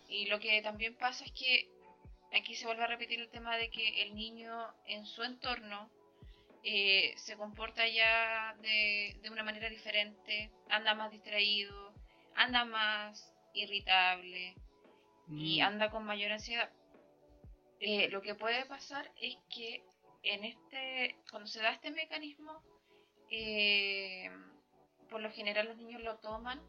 y 0.08 0.26
lo 0.26 0.38
que 0.40 0.62
también 0.62 0.96
pasa 0.96 1.24
es 1.24 1.32
que 1.32 1.68
aquí 2.32 2.54
se 2.54 2.66
vuelve 2.66 2.84
a 2.84 2.88
repetir 2.88 3.20
el 3.20 3.28
tema 3.30 3.56
de 3.58 3.70
que 3.70 4.02
el 4.02 4.14
niño 4.14 4.74
en 4.86 5.06
su 5.06 5.22
entorno 5.22 5.90
eh, 6.62 7.14
se 7.16 7.36
comporta 7.36 7.86
ya 7.88 8.54
de, 8.60 9.16
de 9.22 9.30
una 9.30 9.42
manera 9.44 9.68
diferente, 9.68 10.50
anda 10.70 10.94
más 10.94 11.12
distraído, 11.12 11.85
anda 12.36 12.64
más 12.64 13.32
irritable 13.54 14.54
y 15.28 15.60
mm. 15.60 15.64
anda 15.64 15.90
con 15.90 16.04
mayor 16.04 16.32
ansiedad. 16.32 16.70
Eh, 17.80 18.08
lo 18.10 18.22
que 18.22 18.34
puede 18.34 18.64
pasar 18.66 19.10
es 19.20 19.36
que 19.54 19.84
en 20.22 20.44
este, 20.44 21.16
cuando 21.30 21.46
se 21.46 21.60
da 21.60 21.72
este 21.72 21.90
mecanismo, 21.90 22.62
eh, 23.30 24.30
por 25.10 25.20
lo 25.20 25.30
general 25.30 25.68
los 25.68 25.76
niños 25.76 26.02
lo 26.02 26.16
toman, 26.18 26.60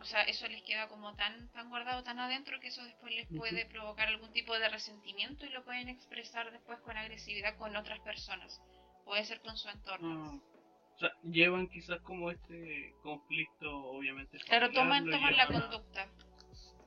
o 0.00 0.04
sea, 0.04 0.22
eso 0.22 0.48
les 0.48 0.62
queda 0.62 0.88
como 0.88 1.14
tan, 1.14 1.50
tan 1.52 1.68
guardado, 1.68 2.02
tan 2.02 2.18
adentro, 2.18 2.58
que 2.58 2.68
eso 2.68 2.82
después 2.84 3.14
les 3.14 3.28
puede 3.28 3.66
provocar 3.66 4.08
algún 4.08 4.32
tipo 4.32 4.58
de 4.58 4.68
resentimiento 4.68 5.44
y 5.44 5.50
lo 5.50 5.62
pueden 5.64 5.88
expresar 5.88 6.50
después 6.52 6.80
con 6.80 6.96
agresividad 6.96 7.56
con 7.58 7.76
otras 7.76 8.00
personas. 8.00 8.60
Puede 9.04 9.24
ser 9.24 9.40
con 9.42 9.56
su 9.58 9.68
entorno. 9.68 10.40
Ah, 10.42 10.59
sea, 11.00 11.10
llevan 11.24 11.68
quizás 11.68 12.00
como 12.02 12.30
este 12.30 12.94
conflicto, 13.02 13.68
obviamente. 13.70 14.38
Claro, 14.46 14.66
familiar, 14.66 14.84
toman, 14.84 15.06
lo 15.06 15.16
toman 15.16 15.36
la 15.36 15.46
conducta. 15.46 16.06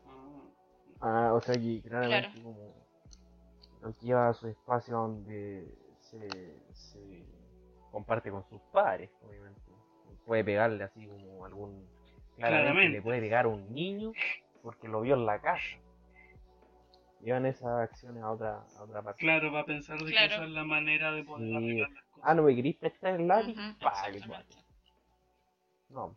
Ah, 0.06 0.40
Ah, 1.02 1.34
o 1.34 1.42
sea 1.42 1.56
que 1.56 1.82
claramente 1.82 2.30
Claro. 2.32 2.44
como 2.44 2.84
Lo 3.82 3.94
lleva 4.00 4.30
a 4.30 4.34
su 4.34 4.48
espacio 4.48 4.96
donde 4.96 5.68
se, 6.00 6.30
se 6.74 7.26
comparte 7.92 8.32
con 8.32 8.44
sus 8.48 8.62
padres, 8.72 9.10
obviamente. 9.28 9.60
Puede 10.26 10.44
pegarle 10.46 10.84
así 10.86 11.06
como 11.06 11.44
algún... 11.46 11.86
Claramente, 12.38 12.38
Claramente. 12.38 12.90
le 12.90 13.02
puede 13.02 13.20
pegar 13.20 13.46
a 13.46 13.50
un 13.50 13.74
niño 13.74 14.14
porque 14.62 14.88
lo 14.88 15.02
vio 15.02 15.16
en 15.16 15.26
la 15.26 15.42
casa. 15.42 15.78
Llevan 17.22 17.46
esas 17.46 17.90
acciones 17.90 18.24
a 18.24 18.32
otra, 18.32 18.64
a 18.78 18.84
otra 18.84 19.02
parte. 19.02 19.20
Claro, 19.20 19.52
va 19.52 19.60
a 19.62 19.66
pensar 19.66 19.98
de 20.00 20.06
que 20.06 20.12
Claro. 20.12 20.34
esa 20.34 20.44
es 20.46 20.50
la 20.52 20.64
manera 20.64 21.12
de 21.12 21.24
poder 21.26 21.48
Sí. 21.50 21.84
Ah, 22.26 22.34
no 22.34 22.44
me 22.44 22.56
querís 22.56 22.78
prestar 22.78 23.20
el 23.20 23.28
lápiz. 23.28 23.54
Que 23.56 23.62
exactamente. 24.18 24.56
No. 25.90 26.16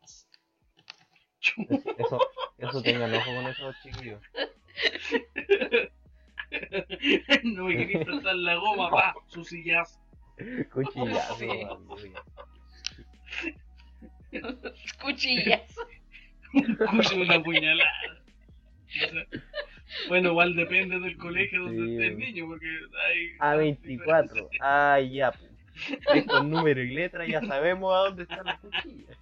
Eso, 1.98 2.20
eso, 2.58 2.82
tengan 2.82 3.12
ojo 3.14 3.34
con 3.34 3.46
esos 3.46 3.76
chiquillos. 3.82 4.20
no 7.44 7.64
me 7.64 7.76
quería 7.76 8.04
prestar 8.04 8.34
la 8.36 8.54
goma, 8.56 8.90
pa, 8.90 9.14
su 9.26 9.44
sillazo. 9.44 10.00
Cuchillazo, 10.72 11.36
Sí. 11.38 11.44
amigo. 11.50 11.96
Cuchillas. 15.02 15.76
Cuyo 16.52 17.22
una 17.22 17.42
puñalada. 17.42 17.90
O 18.86 18.90
sea, 18.90 19.10
bueno, 20.08 20.30
igual 20.30 20.56
depende 20.56 20.98
del 20.98 21.16
colegio 21.16 21.62
donde 21.62 21.84
Sí. 21.84 21.92
esté 21.92 22.06
el 22.08 22.18
niño, 22.18 22.46
porque 22.46 22.66
hay. 23.06 23.36
A24. 23.38 24.48
Ah, 24.60 24.98
ya. 25.00 25.32
Es 26.14 26.26
con 26.26 26.50
número 26.50 26.82
y 26.82 26.90
letra, 26.94 27.26
ya 27.26 27.40
sabemos 27.42 27.94
a 27.94 27.98
dónde 28.08 28.22
están 28.24 28.44
las 28.46 28.58
cuchillas. 28.60 29.18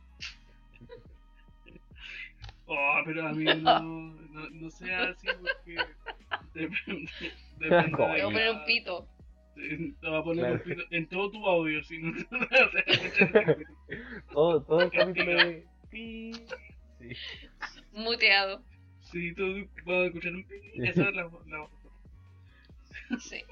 Oh, 2.67 3.01
pero 3.05 3.27
a 3.27 3.33
mí 3.33 3.45
no, 3.45 3.81
no, 3.81 4.51
no 4.51 4.71
sea 4.71 5.11
así 5.11 5.27
porque 5.27 5.77
depende, 6.55 7.11
depende 7.59 7.97
Te 7.97 8.03
voy 8.03 8.21
a 8.21 8.25
poner 8.25 8.51
un 8.53 8.65
pito. 8.65 9.07
Te 10.01 10.09
va 10.09 10.19
a 10.19 10.25
poner 10.25 10.45
Claro. 10.45 10.55
un 10.55 10.63
pito 10.63 10.83
en 10.91 11.07
todo 11.09 11.31
tu 11.31 11.47
audio, 11.47 11.83
si 11.85 11.99
no 11.99 12.13
te 12.25 12.37
vas 12.39 12.75
a 12.75 12.79
escuchar. 12.91 13.59
Todo, 14.33 14.63
todo 14.63 14.81
el 14.81 14.91
capítulo 14.91 15.33
de. 15.37 15.67
Sí. 15.91 16.33
Sí. 16.99 17.09
Muteado. 17.93 18.63
Si 19.03 19.33
tú 19.35 19.69
vas 19.85 19.97
a 19.97 20.05
escuchar 20.07 20.33
un 20.33 20.45
pi, 20.45 20.55
esa 20.83 21.09
es 21.09 21.15
la, 21.15 21.23
la 21.47 21.69
Sí. 23.21 23.45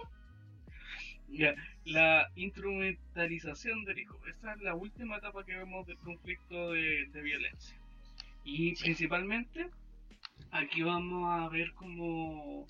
Ya, 1.29 1.55
la 1.85 2.29
instrumentalización 2.37 3.85
del 3.85 3.99
hijo. 4.01 4.19
Esa 4.27 4.53
es 4.55 4.61
la 4.63 4.75
última 4.75 5.17
etapa 5.17 5.45
que 5.45 5.57
vemos 5.57 5.87
del 5.87 5.99
conflicto 5.99 6.73
de, 6.73 7.07
de 7.13 7.23
violencia. 7.23 7.77
Y 8.45 8.75
Sí. 8.77 8.85
principalmente, 8.85 9.69
aquí 10.51 10.83
vamos 10.83 11.29
a 11.31 11.49
ver 11.49 11.73
cómo, 11.75 12.67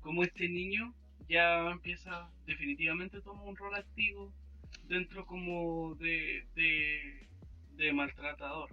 cómo 0.00 0.22
este 0.22 0.48
niño 0.48 0.94
ya 1.28 1.70
empieza, 1.70 2.30
definitivamente 2.46 3.20
toma 3.22 3.42
un 3.42 3.56
rol 3.56 3.74
activo 3.74 4.32
dentro 4.88 5.24
como 5.24 5.94
de, 5.96 6.44
de, 6.54 7.26
de 7.76 7.92
maltratador. 7.92 8.70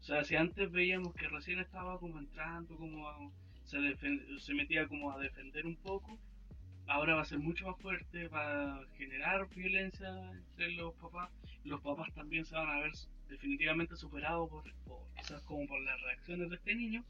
O 0.00 0.02
sea, 0.02 0.22
si 0.24 0.36
antes 0.36 0.70
veíamos 0.70 1.14
que 1.14 1.28
recién 1.28 1.60
estaba 1.60 1.98
como 1.98 2.18
entrando, 2.18 2.76
como 2.76 3.08
a- 3.08 3.30
se, 3.64 3.78
defen- 3.78 4.38
se 4.38 4.52
metía 4.54 4.86
como 4.86 5.10
a 5.12 5.18
defender 5.18 5.64
un 5.66 5.76
poco, 5.76 6.18
ahora 6.86 7.14
va 7.14 7.22
a 7.22 7.24
ser 7.24 7.38
mucho 7.38 7.66
más 7.66 7.80
fuerte, 7.80 8.28
va 8.28 8.76
a 8.76 8.86
generar 8.96 9.48
violencia 9.54 10.08
entre 10.32 10.72
los 10.72 10.94
papás. 10.94 11.30
Los 11.64 11.80
papás 11.80 12.12
también 12.14 12.44
se 12.44 12.54
van 12.54 12.68
a 12.68 12.80
ver 12.80 12.92
definitivamente 13.28 13.96
superados 13.96 14.48
por, 14.50 14.62
por 14.86 14.98
quizás 15.16 15.42
como 15.42 15.66
por 15.66 15.80
las 15.82 16.00
reacciones 16.02 16.50
de 16.50 16.56
este 16.56 16.74
niño 16.74 17.04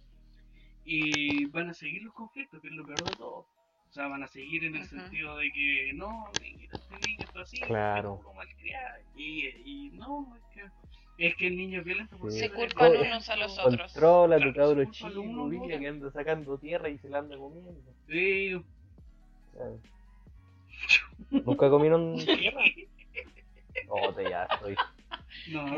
y 0.85 1.47
van 1.47 1.71
a 1.71 1.75
seguir 1.75 2.03
los 2.03 2.15
conflictos, 2.15 2.61
que 2.61 2.69
es 2.69 2.75
lo 2.75 2.85
peor 2.85 3.03
de 3.05 3.17
todo. 3.17 3.47
O 3.89 3.93
sea, 3.95 4.09
van 4.09 4.23
a 4.23 4.27
seguir 4.27 4.65
en 4.65 4.75
el 4.77 4.85
sentido 4.87 5.37
de 5.37 5.51
que 5.53 5.93
no, 5.95 6.27
mira, 6.41 6.69
este 6.75 6.95
niño 7.09 7.21
está 7.27 7.41
así, 7.43 7.61
Claro. 7.61 8.21
lo 8.25 8.33
malcriado. 8.35 8.97
Y, 9.17 9.47
y 9.65 9.91
no, 9.91 10.35
es 10.37 10.43
que, 10.53 11.27
es 11.27 11.37
que 11.37 11.47
el 11.47 11.57
niño 11.57 11.79
es 11.81 11.85
violento 11.87 12.17
porque 12.19 12.33
Sí. 12.35 12.39
Se 12.41 12.47
es 12.47 12.53
culpan 12.53 12.93
unos 12.97 13.29
a 13.29 13.37
los 13.37 13.59
otros. 13.59 13.93
Controla 13.93 14.37
tu 14.37 14.53
Claro, 14.53 14.69
cabro 14.75 14.85
chico, 14.91 15.69
que 15.79 15.87
anda 15.87 16.11
sacando 16.11 16.59
tierra 16.59 16.89
y 16.89 16.99
se 16.99 17.09
la 17.09 17.19
anda 17.19 17.37
comiendo. 17.37 17.73
Sí. 18.09 18.61
¿Nunca 21.31 21.71
comieron 21.71 22.17
tierra? 22.27 22.63
No, 23.89 24.13
te 24.15 24.29
ya 24.29 24.45
estoy. 24.45 24.77
no, 25.49 25.77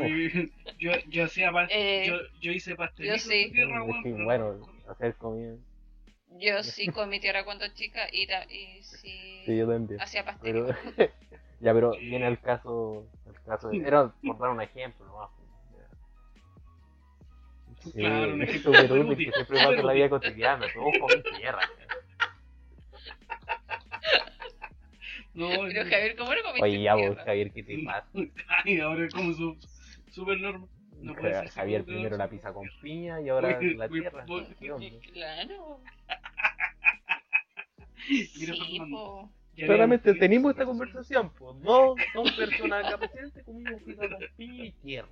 yo, 0.79 0.91
yo 1.09 1.23
hacía 1.25 1.51
pa- 1.51 1.67
Eh, 1.69 2.07
yo, 2.07 2.15
yo 2.41 2.51
hice 2.51 2.75
pastelitos 2.75 3.21
yo 3.23 3.31
sí. 3.31 3.51
tierra, 3.51 3.85
que, 3.85 4.01
pero 4.03 4.25
bueno, 4.25 4.53
no- 4.53 4.91
hacer 4.91 5.15
comida. 5.15 5.55
Yo 6.39 6.61
sí 6.63 6.87
comí 6.87 7.19
tierra 7.19 7.43
cuando 7.45 7.67
chica 7.73 8.07
y, 8.11 8.23
y 8.49 8.83
sí, 8.83 9.43
Sí, 9.45 9.57
yo 9.57 9.67
también. 9.67 9.99
hacía 9.99 10.23
Pero, 10.41 10.67
pastel. 10.67 11.09
ya, 11.61 11.73
pero 11.73 11.91
viene 11.91 12.27
el 12.27 12.39
caso, 12.39 13.05
el 13.25 13.33
caso 13.45 13.69
de, 13.69 13.87
era 13.87 14.13
por 14.25 14.37
dar 14.37 14.49
un 14.51 14.61
ejemplo, 14.61 15.05
¿no? 15.05 15.29
Sí, 17.93 17.99
Claro, 17.99 18.33
un 18.33 18.41
es 18.41 18.49
ejemplo 18.49 18.75
que 18.77 18.87
siempre 19.33 19.57
pasa 19.59 19.79
en 19.79 19.85
la 19.87 19.93
vida 19.93 20.09
cotidiana, 20.09 20.69
todos 20.73 20.95
comen 20.99 21.23
tierra. 21.23 21.63
No, 25.37 25.49
Pero 25.67 25.83
Javier, 25.83 26.15
¿cómo 26.17 26.33
no 26.33 26.41
comiste 26.41 26.63
Oye, 26.63 26.81
ya 26.81 26.95
vos? 26.95 27.17
Javier, 27.25 27.51
¿qué 27.53 27.63
te 27.63 27.83
pasa? 27.83 28.07
Ay, 28.65 28.79
ahora 28.79 29.05
es 29.05 29.13
como 29.13 29.33
su, 29.33 29.57
súper 30.11 30.39
normal. 30.39 30.69
No 30.99 31.13
puede 31.13 31.33
ser 31.33 31.49
Javier 31.49 31.81
segundo, 31.81 31.93
primero 31.99 32.17
la 32.17 32.27
pizza 32.29 32.51
con 32.53 32.67
piña 32.81 33.21
y 33.21 33.29
ahora 33.29 33.55
Voy- 33.59 33.75
la 33.75 33.87
tierra. 33.87 34.25
¿Qué 34.59 34.71
onda? 34.71 34.87
Claro. 35.13 35.79
Mira, 38.09 38.53
Sí, 38.55 38.79
po. 38.89 39.29
habíamos 39.63 40.01
tenemos 40.01 40.51
esta 40.51 40.65
conversación, 40.65 41.31
pues 41.37 41.55
no 41.57 41.95
son 42.13 42.25
personas 42.35 42.85
acá 42.85 42.97
presentes, 42.97 43.43
comimos 43.43 43.81
pizza 43.83 44.07
con 44.09 44.19
piña 44.37 44.65
y 44.65 44.71
tierra. 44.71 45.07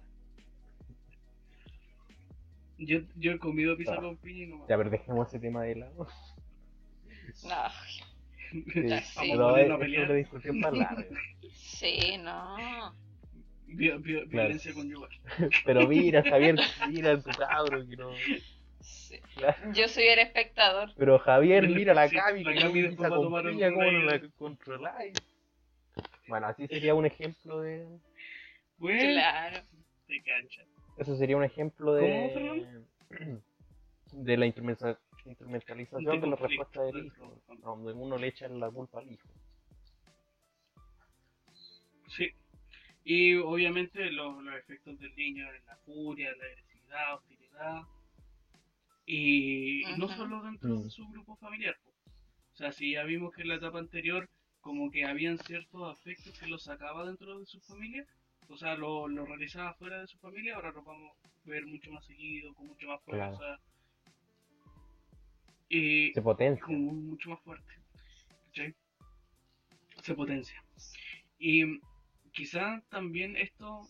Yo, 2.78 3.00
yo 3.16 3.32
he 3.34 3.40
comido 3.40 3.78
pizza 3.78 3.94
Ah. 3.98 4.02
con 4.02 4.18
piña 4.18 4.44
y 4.44 4.48
no 4.48 4.68
Ya, 4.68 4.78
pero 4.78 4.90
dejemos 4.90 5.28
ese 5.28 5.40
tema 5.40 5.64
de 5.64 5.76
lado. 5.76 6.08
No, 7.44 7.56
Sí, 9.16 9.32
Vamos 9.36 9.58
a 9.60 9.76
una 9.76 10.14
discusión 10.14 10.60
más 10.60 10.74
larga. 10.74 11.06
sí, 11.54 12.18
no. 12.20 12.96
Vi- 13.68 13.92
vi- 13.98 14.26
violencia 14.26 14.74
conyugal. 14.74 15.10
Pero 15.66 15.88
mira, 15.88 16.24
Javier, 16.24 16.56
mira 16.90 17.18
tu 17.20 17.30
cabro 17.32 17.86
que 17.88 17.96
no. 17.98 18.12
Sí. 18.82 19.20
Claro. 19.36 19.74
Yo 19.74 19.88
soy 19.88 20.06
el 20.06 20.20
espectador. 20.20 20.92
Pero 20.98 21.18
Javier, 21.20 21.68
mira 21.68 21.94
la 21.94 22.08
Sí, 22.08 22.16
Cami 22.16 22.44
la 22.44 22.54
que 22.54 22.60
Cami 22.60 22.82
después 22.82 23.04
va 23.04 23.08
a 23.08 23.18
con 23.18 23.26
tomar 23.26 23.48
un 23.48 23.60
¿cómo 23.60 23.92
no 23.92 23.92
rey. 23.92 24.04
la 24.06 24.22
controláis? 24.38 25.14
Bueno, 26.28 26.48
así 26.48 26.68
sería 26.68 26.94
un 26.96 27.06
ejemplo 27.06 27.60
de. 27.62 27.86
Bueno, 28.78 29.00
Claro. 29.14 29.60
te 30.08 30.22
cancha. 30.24 30.62
Eso 30.98 31.16
sería 31.18 31.38
un 31.38 31.44
ejemplo 31.44 31.88
¿Cómo, 31.98 32.00
de. 32.00 32.84
de 34.12 34.38
la 34.38 34.46
instrumentalización 35.26 36.22
De 36.22 36.28
la 36.28 36.36
respuesta 36.36 36.82
del 36.84 37.06
hijo. 37.06 37.42
Donde 37.62 37.94
uno 37.94 38.18
le 38.18 38.28
echa 38.28 38.48
la 38.48 38.70
culpa 38.70 39.00
al 39.00 39.12
hijo. 39.12 39.28
Sí. 42.08 42.30
Y 43.04 43.36
obviamente 43.36 44.10
los, 44.12 44.42
los 44.44 44.56
efectos 44.56 44.98
del 45.00 45.16
niño 45.16 45.48
en 45.54 45.66
la 45.66 45.76
furia, 45.78 46.32
la 46.36 46.46
agresividad, 46.46 47.16
hostilidad. 47.16 47.82
Y 49.06 49.84
no 49.98 50.08
solo 50.08 50.42
dentro 50.44 50.70
Mm. 50.70 50.84
de 50.84 50.90
su 50.90 51.08
grupo 51.10 51.36
familiar. 51.38 51.78
O 52.54 52.58
sea, 52.58 52.72
si 52.72 52.94
ya 52.94 53.04
vimos 53.04 53.34
que 53.34 53.42
en 53.44 53.50
la 53.50 53.56
etapa 53.56 53.80
anterior 53.80 54.30
como 54.62 54.90
que 54.90 55.06
habían 55.06 55.38
ciertos 55.38 55.92
afectos 55.92 56.40
que 56.40 56.48
los 56.48 56.64
sacaba 56.64 57.06
dentro 57.06 57.38
de 57.40 57.46
su 57.46 57.60
familia, 57.62 58.04
o 58.50 58.58
sea, 58.58 58.76
lo, 58.76 59.08
lo 59.08 59.26
realizaba 59.26 59.74
fuera 59.76 60.02
de 60.02 60.08
su 60.08 60.18
familia, 60.18 60.56
ahora 60.56 60.72
lo 60.72 60.82
vamos 60.82 61.12
a 61.24 61.30
ver 61.50 61.66
mucho 61.68 61.92
más 61.92 62.04
seguido, 62.06 62.54
con 62.56 62.68
mucho 62.68 62.88
más 62.88 63.00
Claro. 63.04 63.38
Y 65.70 66.14
Se 66.14 66.22
potencia. 66.22 66.64
como 66.64 66.94
mucho 66.94 67.30
más 67.32 67.42
fuerte. 67.42 67.74
¿cachai? 68.48 68.76
Se 70.04 70.14
potencia. 70.14 70.64
Y 71.40 71.80
quizá 72.32 72.84
también 72.90 73.36
esto, 73.36 73.88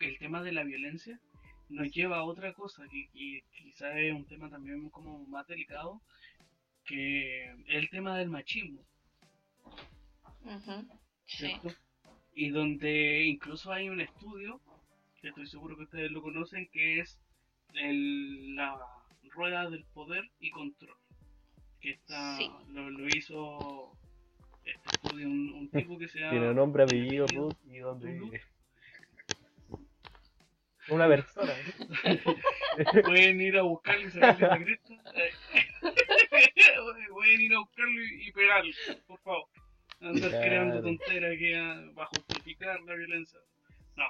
el 0.00 0.18
tema 0.18 0.42
de 0.42 0.52
la 0.52 0.64
violencia, 0.64 1.20
nos 1.68 1.90
lleva 1.92 2.18
a 2.18 2.24
otra 2.24 2.52
cosa, 2.52 2.84
que, 2.90 3.08
que 3.12 3.42
quizá 3.52 3.98
es 3.98 4.12
un 4.14 4.26
tema 4.26 4.48
también 4.50 4.88
como 4.90 5.26
más 5.26 5.46
delicado, 5.46 6.00
que 6.84 7.44
es 7.44 7.56
el 7.66 7.90
tema 7.90 8.16
del 8.18 8.30
machismo. 8.30 8.84
Sí. 11.26 11.46
¿cierto? 11.46 11.68
Y 12.34 12.50
donde 12.50 13.24
incluso 13.24 13.72
hay 13.72 13.88
un 13.88 14.00
estudio, 14.00 14.60
que 15.20 15.28
estoy 15.28 15.46
seguro 15.46 15.76
que 15.76 15.84
ustedes 15.84 16.10
lo 16.10 16.20
conocen, 16.22 16.68
que 16.70 17.00
es 17.00 17.18
el- 17.74 18.54
la 18.54 18.78
rueda 19.34 19.68
del 19.70 19.84
poder 19.92 20.24
y 20.40 20.50
control. 20.50 20.96
Que 21.80 21.90
está, 21.90 22.36
Sí. 22.36 22.50
lo, 22.68 22.88
lo 22.90 23.06
hizo 23.08 23.92
este 24.64 24.88
estudio 24.94 25.26
un, 25.28 25.52
un 25.52 25.70
tipo 25.70 25.98
que 25.98 26.08
se 26.08 26.18
llama... 26.20 26.30
Tiene 26.32 26.54
nombre, 26.54 26.84
apellido, 26.84 27.26
Ruth 27.26 27.56
y 27.66 27.78
dónde 27.78 28.12
vive. 28.12 28.40
Una 30.88 31.08
persona. 31.08 31.52
Pueden 33.04 33.40
ir 33.40 33.56
a 33.58 33.62
buscarlo 33.62 34.06
y 34.06 34.10
sacarle 34.10 34.48
la 34.48 34.64
cresta. 34.64 34.94
Eh, 35.14 35.30
Pueden 37.10 37.40
ir 37.40 37.54
a 37.54 37.58
buscarlo 37.60 38.02
y, 38.04 38.28
y 38.28 38.32
pegarlo, 38.32 38.72
por 39.06 39.20
favor. 39.20 39.48
Andar 40.00 40.30
Claro. 40.30 40.46
creando 40.46 40.82
tonteras 40.82 41.38
que 41.38 41.92
va 41.96 42.02
a 42.04 42.06
justificar 42.06 42.80
la 42.82 42.94
violencia. 42.94 43.38
No. 43.96 44.04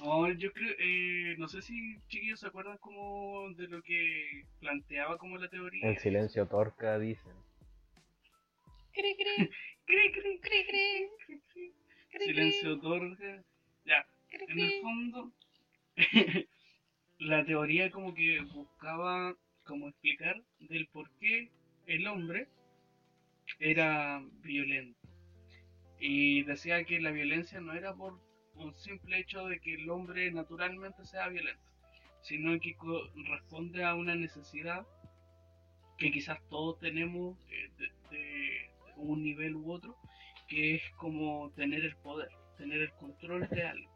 No, 0.00 0.30
yo 0.32 0.52
creo, 0.52 0.74
eh, 0.78 1.34
no 1.38 1.48
sé 1.48 1.60
si 1.60 1.98
chiquillos 2.08 2.40
se 2.40 2.46
acuerdan 2.46 2.78
como 2.78 3.52
de 3.54 3.68
lo 3.68 3.82
que 3.82 4.44
planteaba 4.58 5.18
como 5.18 5.36
la 5.36 5.48
teoría. 5.48 5.86
El 5.86 5.98
silencio 5.98 6.46
torca, 6.46 6.98
dicen. 6.98 7.32
Cri, 8.92 9.16
cri, 9.16 9.50
Cri, 9.84 10.12
cri, 10.12 10.40
cri, 10.40 10.66
cri, 10.66 11.72
cri, 12.10 12.24
Silencio 12.26 12.74
otorga. 12.74 13.42
Ya, 13.84 14.06
cri, 14.28 14.44
en 14.48 14.58
el 14.58 14.80
fondo, 14.80 15.32
la 17.18 17.44
teoría 17.44 17.90
como 17.90 18.14
que 18.14 18.40
buscaba 18.40 19.36
como 19.64 19.88
explicar 19.88 20.42
del 20.60 20.86
por 20.88 21.10
qué 21.18 21.50
el 21.86 22.06
hombre 22.06 22.48
era 23.58 24.22
violento. 24.42 24.98
Y 25.98 26.42
decía 26.44 26.84
que 26.84 27.00
la 27.00 27.10
violencia 27.10 27.60
no 27.60 27.74
era 27.74 27.94
por 27.94 28.18
un 28.54 28.74
simple 28.74 29.18
hecho 29.18 29.46
de 29.46 29.60
que 29.60 29.74
el 29.74 29.88
hombre 29.90 30.30
naturalmente 30.30 31.04
sea 31.04 31.28
violento, 31.28 31.62
sino 32.22 32.58
que 32.60 32.76
responde 33.28 33.84
a 33.84 33.94
una 33.94 34.14
necesidad 34.14 34.86
que 35.98 36.10
quizás 36.10 36.38
todos 36.48 36.78
tenemos 36.80 37.38
eh, 37.50 37.70
de, 37.78 38.16
de 38.16 38.70
un 38.96 39.22
nivel 39.22 39.56
u 39.56 39.72
otro, 39.72 39.96
que 40.48 40.74
es 40.76 40.82
como 40.96 41.50
tener 41.56 41.84
el 41.84 41.96
poder, 41.96 42.28
tener 42.56 42.80
el 42.82 42.92
control 42.92 43.48
de 43.48 43.62
algo. 43.62 43.92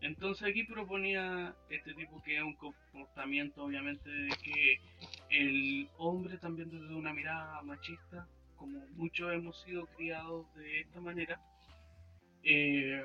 Entonces 0.00 0.48
aquí 0.48 0.62
proponía 0.64 1.54
este 1.70 1.94
tipo 1.94 2.22
que 2.22 2.36
es 2.36 2.42
un 2.42 2.54
comportamiento 2.54 3.64
obviamente 3.64 4.08
de 4.08 4.28
que 4.28 4.80
el 5.30 5.88
hombre 5.96 6.38
también 6.38 6.70
desde 6.70 6.94
una 6.94 7.12
mirada 7.12 7.62
machista, 7.62 8.28
como 8.56 8.78
muchos 8.90 9.32
hemos 9.32 9.60
sido 9.62 9.86
criados 9.96 10.46
de 10.54 10.80
esta 10.80 11.00
manera, 11.00 11.40
eh, 12.42 13.04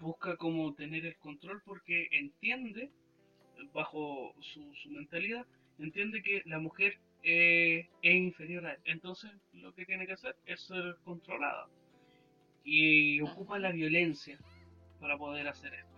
busca 0.00 0.36
como 0.36 0.74
tener 0.74 1.06
el 1.06 1.16
control 1.16 1.62
porque 1.64 2.08
entiende, 2.12 2.90
bajo 3.72 4.34
su, 4.40 4.74
su 4.74 4.90
mentalidad, 4.90 5.46
entiende 5.78 6.22
que 6.22 6.42
la 6.46 6.58
mujer 6.58 6.98
eh, 7.22 7.88
es 8.02 8.14
inferior 8.14 8.66
a 8.66 8.72
él. 8.72 8.80
Entonces 8.84 9.30
lo 9.52 9.74
que 9.74 9.84
tiene 9.84 10.06
que 10.06 10.12
hacer 10.12 10.36
es 10.46 10.60
ser 10.60 10.96
controlada. 11.04 11.68
Y 12.64 13.20
ocupa 13.22 13.58
la 13.58 13.72
violencia 13.72 14.38
para 15.00 15.16
poder 15.16 15.48
hacer 15.48 15.74
esto. 15.74 15.88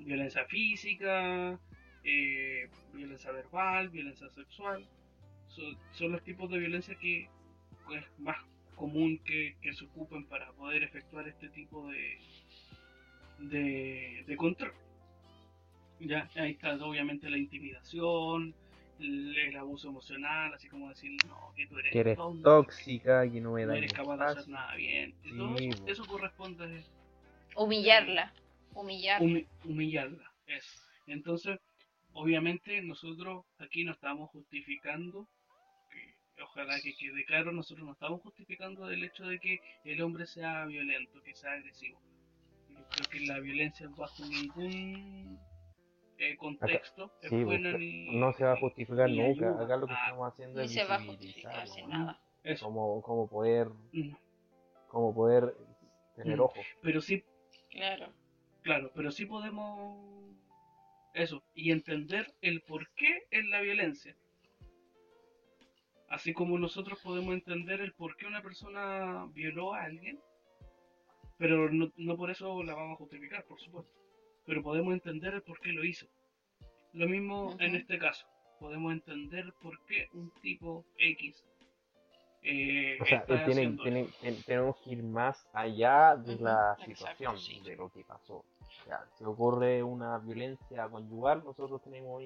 Violencia 0.00 0.44
física, 0.46 1.60
eh, 2.04 2.68
violencia 2.94 3.32
verbal, 3.32 3.90
violencia 3.90 4.28
sexual. 4.30 4.88
Son, 5.92 6.12
los 6.12 6.22
tipos 6.22 6.50
de 6.50 6.58
violencia 6.58 6.94
que 6.94 7.28
es 7.92 8.18
más 8.18 8.38
común 8.76 9.18
que, 9.24 9.56
que 9.60 9.74
se 9.74 9.84
ocupen 9.84 10.24
para 10.26 10.52
poder 10.52 10.84
efectuar 10.84 11.28
este 11.28 11.50
tipo 11.50 11.90
de, 11.90 12.18
de, 13.40 14.24
de 14.26 14.36
control. 14.36 14.72
Ya, 16.00 16.28
ahí 16.36 16.52
está 16.52 16.74
obviamente 16.84 17.28
la 17.28 17.36
intimidación, 17.36 18.54
el, 18.98 19.36
el 19.36 19.56
abuso 19.56 19.88
emocional, 19.88 20.52
así 20.54 20.68
como 20.68 20.88
decir, 20.88 21.10
no, 21.26 21.52
que 21.54 21.66
tú 21.66 21.78
eres, 21.78 21.92
Que 21.92 21.98
eres 22.00 22.16
tonto, 22.16 22.42
tóxica, 22.42 23.30
que 23.30 23.40
no 23.40 23.52
me 23.52 23.66
no 23.66 23.74
eres 23.74 23.92
capaz 23.92 24.16
de 24.16 24.24
hacer 24.24 24.48
nada 24.48 24.74
bien. 24.76 25.14
Sí, 25.22 25.28
eso, 25.68 25.82
po. 25.84 25.90
eso 25.90 26.04
corresponde 26.06 26.84
Humillarla. 27.56 28.32
Humillarla. 28.74 29.26
humi- 29.26 29.46
humillarla. 29.64 30.32
Eso. 30.46 30.80
Entonces, 31.06 31.58
obviamente 32.12 32.80
nosotros 32.82 33.44
aquí 33.58 33.84
no 33.84 33.92
estamos 33.92 34.30
justificando, 34.30 35.28
que 35.90 36.42
ojalá 36.42 36.80
que 36.80 36.94
quede 36.94 37.24
claro, 37.24 37.52
nosotros 37.52 37.84
no 37.84 37.92
estamos 37.92 38.22
justificando 38.22 38.86
del 38.86 39.04
hecho 39.04 39.26
de 39.26 39.38
que 39.38 39.58
el 39.84 40.00
hombre 40.00 40.26
sea 40.26 40.64
violento, 40.66 41.20
que 41.22 41.34
sea 41.34 41.52
agresivo. 41.52 42.00
Que 43.08 43.20
la 43.20 43.38
violencia 43.40 43.88
bajo 43.96 44.24
ningún 44.26 45.38
eh, 46.18 46.36
contexto 46.36 47.12
es 47.22 47.30
Sí, 47.30 47.44
buena 47.44 47.70
pues, 47.70 47.80
ni 47.80 48.18
no 48.18 48.32
se 48.32 48.44
va 48.44 48.52
a 48.52 48.56
justificar 48.56 49.08
ni 49.08 49.18
nunca. 49.18 49.48
ayuda. 49.48 49.64
Acá 49.64 49.76
lo 49.76 49.86
que 49.86 49.92
Ah, 49.94 50.04
estamos 50.04 50.32
haciendo 50.32 50.60
Ni 50.60 50.66
es 50.66 50.72
se 50.72 50.84
va 50.84 50.94
a 50.96 50.98
nada. 51.88 52.20
eso. 52.44 52.66
Como, 52.66 53.00
como 53.02 53.26
poder, 53.28 53.68
Mm. 53.92 54.12
como 54.88 55.14
poder 55.14 55.54
tener 56.16 56.36
Mm. 56.38 56.40
ojo. 56.42 56.60
Pero 56.82 57.00
sí 57.00 57.24
Claro. 57.70 58.12
Claro, 58.62 58.90
pero 58.94 59.10
sí 59.10 59.24
podemos 59.26 60.36
eso 61.14 61.42
y 61.54 61.70
entender 61.72 62.34
el 62.42 62.60
por 62.62 62.88
qué 62.94 63.22
es 63.30 63.44
la 63.46 63.60
violencia. 63.60 64.14
Así 66.08 66.32
como 66.34 66.58
nosotros 66.58 67.00
podemos 67.02 67.32
entender 67.34 67.80
el 67.80 67.92
por 67.94 68.16
qué 68.16 68.26
una 68.26 68.42
persona 68.42 69.26
violó 69.32 69.74
a 69.74 69.84
alguien, 69.84 70.18
pero 71.40 71.68
no, 71.72 71.90
no 71.96 72.16
por 72.16 72.30
eso 72.30 72.62
la 72.62 72.74
vamos 72.74 72.94
a 72.94 72.98
justificar, 72.98 73.42
por 73.46 73.58
supuesto. 73.58 73.90
Pero 74.46 74.62
podemos 74.62 74.92
entender 74.94 75.34
el 75.34 75.42
por 75.42 75.58
qué 75.60 75.72
lo 75.72 75.84
hizo. 75.84 76.06
Lo 76.92 77.08
mismo 77.08 77.56
en 77.58 77.74
este 77.74 77.98
caso. 77.98 78.26
Podemos 78.60 78.92
entender 78.92 79.52
por 79.62 79.74
qué 79.86 80.06
un 80.12 80.30
tipo 80.42 80.84
X 80.98 81.42
eh, 82.42 82.98
O 83.00 83.04
sea, 83.04 83.24
tiene- 83.26 83.76
tiene- 83.82 84.08
tenemos 84.46 84.76
que 84.82 84.90
ir 84.92 85.02
más 85.02 85.46
allá 85.52 86.16
de 86.16 86.36
la 86.36 86.74
exacto, 86.78 86.84
situación, 86.86 87.38
sí. 87.38 87.60
de 87.62 87.76
lo 87.76 87.90
que 87.90 88.02
pasó. 88.04 88.36
O 88.36 88.84
sea, 88.86 89.04
si 89.18 89.24
ocurre 89.24 89.82
una 89.82 90.18
violencia 90.18 90.88
conyugal, 90.88 91.44
nosotros 91.44 91.82
tenemos 91.82 92.22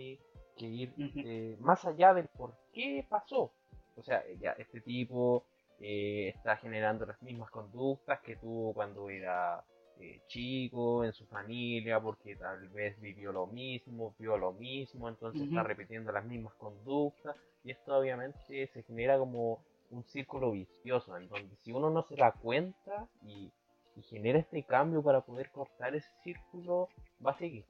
que 0.57 0.67
ir 0.67 0.95
eh, 0.99 1.57
más 1.61 1.85
allá 1.85 2.15
del 2.15 2.29
por 2.29 2.55
qué 2.73 3.05
pasó. 3.09 3.53
O 3.97 4.03
sea, 4.03 4.23
ya 4.41 4.53
este 4.53 4.81
tipo 4.83 5.45
eh, 5.81 6.33
está 6.35 6.57
generando 6.57 7.07
las 7.07 7.21
mismas 7.23 7.51
conductas 7.51 8.21
que 8.21 8.37
tuvo 8.37 8.73
cuando 8.75 9.11
era 9.11 9.65
eh, 10.01 10.21
chico, 10.29 11.05
en 11.05 11.13
su 11.13 11.27
familia, 11.27 12.01
porque 12.01 12.37
tal 12.37 12.69
vez 12.69 13.01
vivió 13.01 13.33
lo 13.33 13.47
mismo, 13.47 14.15
vio 14.19 14.37
lo 14.37 14.53
mismo, 14.53 15.09
entonces 15.09 15.43
está 15.43 15.61
Ujú. 15.61 15.69
repitiendo 15.69 16.13
las 16.13 16.25
mismas 16.25 16.55
conductas. 16.55 17.37
Y 17.65 17.71
esto 17.71 17.97
obviamente 17.97 18.67
se 18.69 18.83
genera 18.83 19.19
como 19.19 19.59
un 19.91 20.05
círculo 20.05 20.53
vicioso, 20.53 21.17
en 21.17 21.29
donde 21.29 21.57
si 21.63 21.73
uno 21.73 21.91
no 21.91 22.03
se 22.03 22.17
da 22.17 22.33
cuenta 22.33 23.09
y, 23.23 23.51
y 23.97 24.03
genera 24.03 24.39
este 24.39 24.63
cambio 24.65 25.03
para 25.03 25.21
poder 25.21 25.51
cortar 25.51 25.95
ese 25.95 26.09
círculo, 26.23 26.89
va 27.25 27.33
a 27.33 27.39
seguir. 27.39 27.65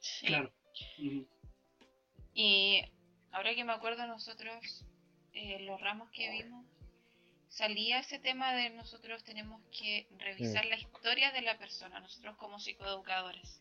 Sí. 0.00 0.26
Claro. 0.26 0.50
Ujú. 0.98 1.26
Y 2.42 2.82
ahora 3.32 3.54
que 3.54 3.64
me 3.64 3.74
acuerdo 3.74 4.06
nosotros, 4.06 4.86
eh, 5.34 5.58
los 5.60 5.78
ramos 5.78 6.10
que 6.10 6.30
vimos, 6.30 6.64
salía 7.50 7.98
ese 7.98 8.18
tema 8.18 8.54
de 8.54 8.70
nosotros 8.70 9.22
tenemos 9.24 9.60
que 9.78 10.06
revisar 10.16 10.64
la 10.64 10.78
historia 10.78 11.32
de 11.32 11.42
la 11.42 11.58
persona, 11.58 12.00
nosotros 12.00 12.38
como 12.38 12.58
psicoeducadores. 12.58 13.60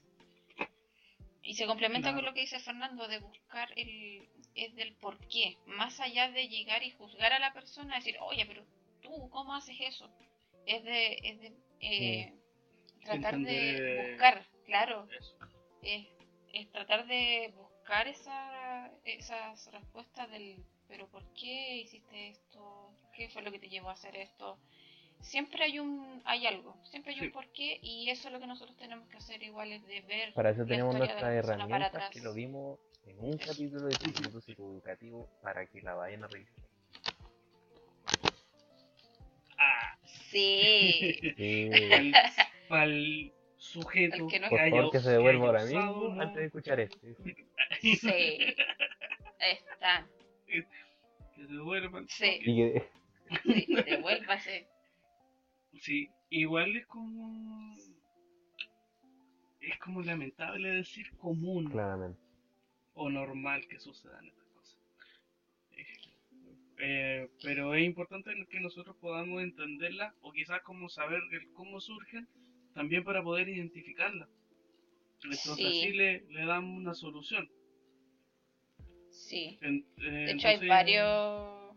Y 1.43 1.55
se 1.55 1.65
complementa 1.65 2.13
con 2.13 2.23
lo 2.23 2.33
que 2.33 2.39
dice 2.39 2.61
Fernando, 2.61 3.09
de 3.09 3.19
buscar 3.19 3.69
el, 3.75 4.29
es 4.55 4.73
del 4.75 4.95
por 4.95 5.17
qué, 5.27 5.57
más 5.65 5.99
allá 5.99 6.31
de 6.31 6.47
llegar 6.47 6.81
y 6.81 6.91
juzgar 6.91 7.33
a 7.33 7.39
la 7.39 7.51
persona, 7.51 7.95
decir, 7.95 8.15
oye, 8.21 8.45
pero 8.45 8.63
tú, 9.01 9.29
¿cómo 9.29 9.55
haces 9.55 9.75
eso? 9.81 10.09
Es 10.65 10.85
de, 10.85 11.19
es 11.21 11.41
de 11.41 11.53
eh, 11.81 12.33
tratar 13.03 13.39
de 13.39 14.09
buscar, 14.11 14.45
claro, 14.65 15.05
es, 15.81 16.07
es 16.53 16.71
tratar 16.71 17.07
de 17.07 17.53
buscar 17.57 18.07
esa, 18.07 18.58
esas 19.05 19.71
respuestas 19.71 20.29
del 20.31 20.63
pero 20.87 21.07
¿por 21.07 21.23
qué 21.33 21.77
hiciste 21.77 22.29
esto? 22.29 22.91
¿Qué 23.15 23.29
fue 23.29 23.41
lo 23.43 23.51
que 23.51 23.59
te 23.59 23.69
llevó 23.69 23.89
a 23.89 23.93
hacer 23.93 24.15
esto? 24.15 24.57
Siempre 25.21 25.63
hay 25.63 25.79
un 25.79 26.21
hay 26.25 26.47
algo, 26.47 26.75
siempre 26.89 27.13
hay 27.13 27.19
Sí. 27.19 27.25
un 27.25 27.31
porqué 27.31 27.79
y 27.81 28.09
eso 28.09 28.27
es 28.29 28.33
lo 28.33 28.39
que 28.39 28.47
nosotros 28.47 28.75
tenemos 28.77 29.07
que 29.09 29.17
hacer 29.17 29.43
igual 29.43 29.71
es 29.71 29.85
de 29.85 30.01
ver 30.01 30.33
Para 30.33 30.51
eso 30.51 30.65
tenemos 30.65 30.95
nuestras 30.95 31.31
herramientas 31.33 32.09
que 32.11 32.21
lo 32.21 32.33
vimos 32.33 32.79
en 33.05 33.19
un 33.19 33.37
capítulo 33.37 33.87
de 33.87 33.93
Instituto 33.93 34.41
Psicoeducativo 34.41 35.27
para 35.41 35.65
que 35.65 35.81
la 35.81 35.93
vayan 35.93 36.23
a 36.23 36.27
revisar. 36.27 36.55
Ah, 39.57 39.97
Sí, 40.31 41.17
Sí. 41.37 43.33
Sujeto 43.59 44.15
El 44.25 44.27
que 44.31 44.39
no- 44.39 44.49
Por 44.49 44.59
haya- 44.59 44.75
favor 44.75 44.91
que 44.91 44.99
se 44.99 45.11
devuelva 45.11 45.45
ahora 45.47 45.65
mismo 45.65 46.09
¿no? 46.15 46.21
antes 46.21 46.35
de 46.37 46.45
escuchar 46.45 46.79
esto. 46.79 46.97
sí. 47.81 48.55
Está. 49.39 50.07
que 50.47 50.65
se 51.35 51.43
devuelvan. 51.45 52.07
Sí. 52.09 52.39
Y 52.45 52.55
que 52.73 52.89
Sí, 53.43 53.75
devuélvase. 53.85 54.67
Sí, 55.79 56.09
igual 56.31 56.75
es 56.75 56.85
como 56.87 57.75
es 59.61 59.77
como 59.79 60.01
lamentable 60.01 60.69
decir 60.69 61.11
común 61.17 61.69
claramente. 61.69 62.19
o 62.93 63.09
normal 63.09 63.67
que 63.67 63.79
sucedan 63.79 64.25
estas 64.25 64.47
cosas. 64.47 64.79
Es, 65.73 65.87
Eh, 66.81 67.29
pero 67.43 67.75
es 67.75 67.83
importante 67.85 68.31
que 68.49 68.59
nosotros 68.61 68.95
podamos 69.01 69.43
entenderla 69.43 70.15
o 70.21 70.31
quizás 70.31 70.61
como 70.63 70.87
saber 70.89 71.21
el 71.33 71.51
cómo 71.53 71.79
surgen 71.81 72.27
también 72.79 73.03
para 73.03 73.21
poder 73.21 73.49
identificarla. 73.49 74.29
Entonces 75.25 75.53
Sí. 75.57 75.65
así 75.65 75.91
le, 75.91 76.21
le 76.29 76.45
damos 76.45 76.77
una 76.77 76.93
solución. 76.93 77.45
Sí. 79.09 79.57
En- 79.59 79.85
eh, 79.97 80.09
De 80.27 80.31
hecho, 80.31 80.47
hay 80.47 80.65
varios. 80.65 81.75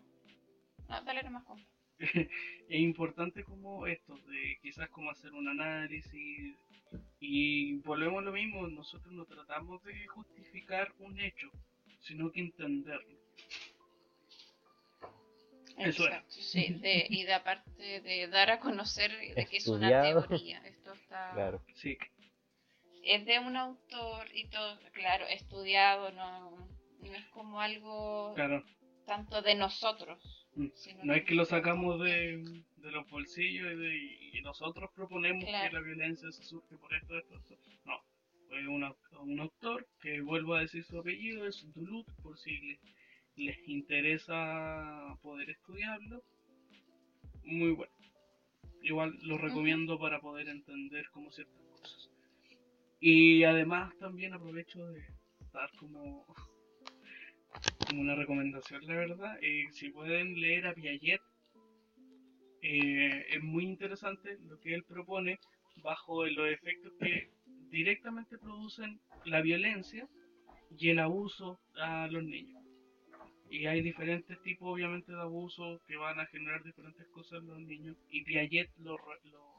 Ah, 0.89 1.03
dale 1.05 1.25
nomás, 1.25 1.45
Juan. 1.45 1.59
es 2.69 2.81
importante 2.81 3.43
como 3.43 3.89
esto, 3.89 4.17
de 4.17 4.59
quizás 4.63 4.89
como 4.91 5.11
hacer 5.11 5.33
un 5.33 5.49
análisis 5.49 6.55
y 7.19 7.79
volvemos 7.79 8.21
a 8.21 8.27
lo 8.27 8.33
mismo, 8.33 8.69
nosotros 8.69 9.13
no 9.13 9.25
tratamos 9.25 9.83
de 9.83 10.07
justificar 10.07 10.93
un 11.01 11.19
hecho, 11.19 11.51
sino 11.99 12.31
que 12.31 12.43
entenderlo. 12.43 13.19
Eso 15.79 16.03
es. 16.05 16.09
Exacto, 16.11 16.35
sí. 16.35 16.75
De, 16.81 17.07
y 17.09 17.25
de 17.25 17.33
aparte 17.35 18.01
de 18.01 18.29
dar 18.29 18.51
a 18.51 18.61
conocer 18.61 19.11
de 19.35 19.47
que 19.47 19.57
es 19.57 19.67
una 19.69 20.03
teoría. 20.03 20.59
Esto 20.67 20.93
está. 20.95 21.31
Claro. 21.35 21.63
Sí, 21.75 21.97
Es 23.05 23.25
de 23.27 23.39
un 23.41 23.57
autor 23.57 24.27
y 24.35 24.49
todo, 24.49 24.79
claro, 24.93 25.27
estudiado, 25.27 26.11
no, 26.13 26.69
no 27.01 27.15
es 27.15 27.25
como 27.29 27.61
algo 27.61 28.33
claro. 28.35 28.63
tanto 29.07 29.43
de 29.43 29.55
nosotros. 29.55 30.19
Mm. 30.55 30.69
sino 30.75 31.05
No 31.05 31.15
es 31.15 31.25
que 31.25 31.35
lo 31.35 31.45
sacamos 31.47 31.99
de, 32.05 32.37
de 32.77 32.91
los 32.91 33.09
bolsillos 33.09 33.73
y, 33.73 33.77
de- 33.77 34.19
y 34.39 34.41
nosotros 34.43 34.91
proponemos 34.95 35.45
Claro. 35.45 35.69
que 35.71 35.75
la 35.75 35.81
violencia 35.81 36.31
se 36.31 36.45
surge 36.45 36.77
por 36.77 36.95
esto, 36.95 37.17
esto, 37.19 37.35
esto. 37.37 37.55
No, 37.87 37.99
fue 38.49 38.69
un, 38.69 38.85
un 39.21 39.41
autor 39.41 39.89
que 40.01 40.21
vuelvo 40.21 40.55
a 40.55 40.61
decir 40.61 40.85
su 40.85 40.99
apellido, 40.99 41.47
es 41.49 41.65
Duluth, 41.75 42.07
por 42.23 42.39
si 42.39 42.79
les, 43.37 43.57
interesa 43.69 45.17
poder 45.23 45.51
estudiarlo. 45.51 46.23
Muy 47.45 47.73
bueno. 47.73 47.93
Igual 48.83 49.17
lo 49.23 49.39
recomiendo 49.39 49.99
para 49.99 50.21
poder 50.21 50.49
entender 50.49 51.05
como 51.13 51.31
ciertas 51.31 51.63
cosas. 51.71 52.11
Y 53.01 53.45
además 53.45 53.97
también 53.99 54.33
aprovecho 54.35 54.85
de 54.87 55.05
dar 55.53 55.71
como 55.79 56.27
como 57.89 58.01
una 58.01 58.15
recomendación, 58.15 58.87
la 58.87 58.95
verdad. 58.95 59.39
eh, 59.43 59.67
si 59.73 59.91
pueden 59.91 60.41
leer 60.41 60.67
a 60.67 60.75
Piaget, 60.75 61.21
eh, 62.63 63.27
es 63.29 63.43
muy 63.43 63.65
interesante 63.65 64.39
lo 64.49 64.59
que 64.61 64.75
él 64.75 64.85
propone 64.85 65.39
bajo 65.83 66.25
los 66.27 66.49
efectos 66.49 66.93
que 67.01 67.31
directamente 67.71 68.39
producen 68.39 69.01
la 69.25 69.43
violencia 69.43 70.07
y 70.79 70.91
el 70.91 71.01
abuso 71.01 71.59
a 71.77 72.07
los 72.07 72.23
niños. 72.23 72.62
Y 73.53 73.67
hay 73.67 73.83
diferentes 73.83 74.41
tipos, 74.43 74.73
obviamente, 74.73 75.13
de 75.13 75.21
abusos 75.21 75.83
que 75.87 75.97
van 75.97 76.19
a 76.19 76.25
generar 76.27 76.65
diferentes 76.65 77.07
cosas 77.09 77.41
en 77.43 77.49
los 77.49 77.59
niños. 77.61 77.97
Y 78.09 78.25
Piaget 78.25 78.71
lo, 78.79 78.97
lo, 78.97 79.59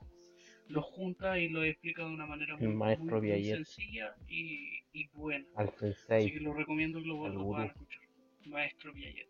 lo 0.67 0.81
junta 0.81 1.37
y 1.37 1.49
lo 1.49 1.63
explica 1.63 2.03
de 2.03 2.09
una 2.09 2.25
manera 2.25 2.57
muy, 2.57 2.65
El 2.69 2.73
maestro 2.73 3.05
muy- 3.05 3.13
muy 3.29 3.29
Piaget. 3.29 3.55
sencilla 3.57 4.15
y, 4.27 4.81
y 4.93 5.07
buena. 5.13 5.45
Al 5.55 5.69
Así 5.69 6.31
que 6.31 6.39
lo 6.39 6.53
recomiendo 6.55 6.99
que 7.01 7.05
lo, 7.07 7.17
puedan 7.19 7.67
escuchar. 7.67 8.01
Maestro 8.47 8.91
Piaget. 8.93 9.27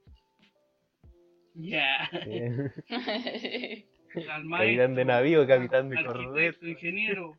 Ya. 1.55 2.05
Al 4.29 4.47
Capitán 4.49 4.95
de 4.95 5.05
navío, 5.05 5.45
capitán 5.45 5.89
de 5.89 6.05
corvette. 6.05 6.63
ingeniero. 6.63 7.35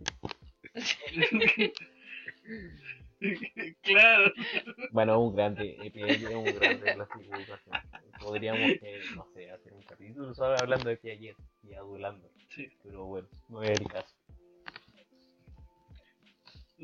claro. 3.82 4.32
Bueno, 4.90 5.20
un 5.20 5.34
grande, 5.34 5.90
Piaget 5.92 6.22
es 6.22 6.34
un 6.34 6.44
grande 6.44 6.96
la 6.96 7.06
civilización. 7.06 7.76
Podríamos, 8.20 8.70
eh, 8.82 9.00
no 9.14 9.26
sé, 9.34 9.50
hacer 9.50 9.72
un 9.72 9.82
capítulo 9.82 10.34
solo 10.34 10.56
hablando 10.58 10.88
de 10.88 10.96
Piaget 10.96 11.36
y 11.62 11.74
adulando. 11.74 12.28
Sí, 12.50 12.68
Pero 12.82 13.04
bueno, 13.06 13.28
no 13.48 13.62
es 13.62 13.80
el 13.80 13.88
caso. 13.88 14.14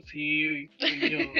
sí, 0.05 0.69
yo- 1.11 1.33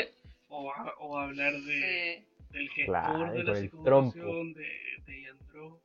o, 0.49 0.73
a- 0.73 0.95
o 0.99 1.19
hablar 1.19 1.53
de, 1.53 2.25
Sí, 2.51 2.57
del 2.59 2.69
gestor 2.71 2.85
Claro, 2.87 3.33
de 3.33 3.45
la 3.45 3.55
psicoeducación, 3.55 4.53
de, 4.55 4.69
de 5.07 5.23
Yandro, 5.23 5.81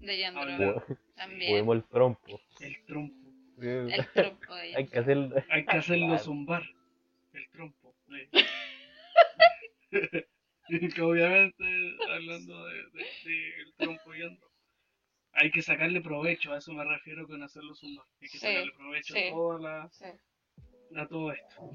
de 0.00 0.18
Yandro 0.18 0.84
también. 1.16 1.50
Podemos 1.50 1.76
el 1.76 1.84
trompo. 1.84 2.40
el 2.60 2.84
trompo. 2.86 3.14
El 3.60 4.06
trompo 4.14 4.54
de 4.54 4.74
Hay 4.76 4.86
que 4.86 4.98
hacerlo. 4.98 5.34
Hay 5.50 5.64
que 5.66 5.76
hacerlo 5.76 6.06
Claro. 6.06 6.22
zumbar. 6.24 6.62
Que 10.94 11.00
obviamente, 11.02 11.64
hablando 12.10 12.66
de, 12.66 12.74
de- 12.74 13.06
de 13.24 13.60
el 13.62 13.74
trompo 13.78 14.14
y 14.14 14.20
Yandro, 14.20 14.50
hay 15.32 15.50
que 15.50 15.62
sacarle 15.62 16.00
provecho, 16.02 16.52
a 16.52 16.58
eso 16.58 16.72
me 16.74 16.84
refiero 16.84 17.26
con 17.26 17.42
hacerlo 17.42 17.74
zumbar. 17.74 18.04
Hay 18.20 18.28
que 18.28 18.38
Sí, 18.38 18.46
sacarle 18.46 18.72
provecho 18.72 19.14
sí. 19.14 19.20
a, 19.20 19.30
toda 19.30 19.58
la, 19.60 19.88
Sí. 19.90 20.04
a 20.96 21.06
todo 21.06 21.32
esto. 21.32 21.70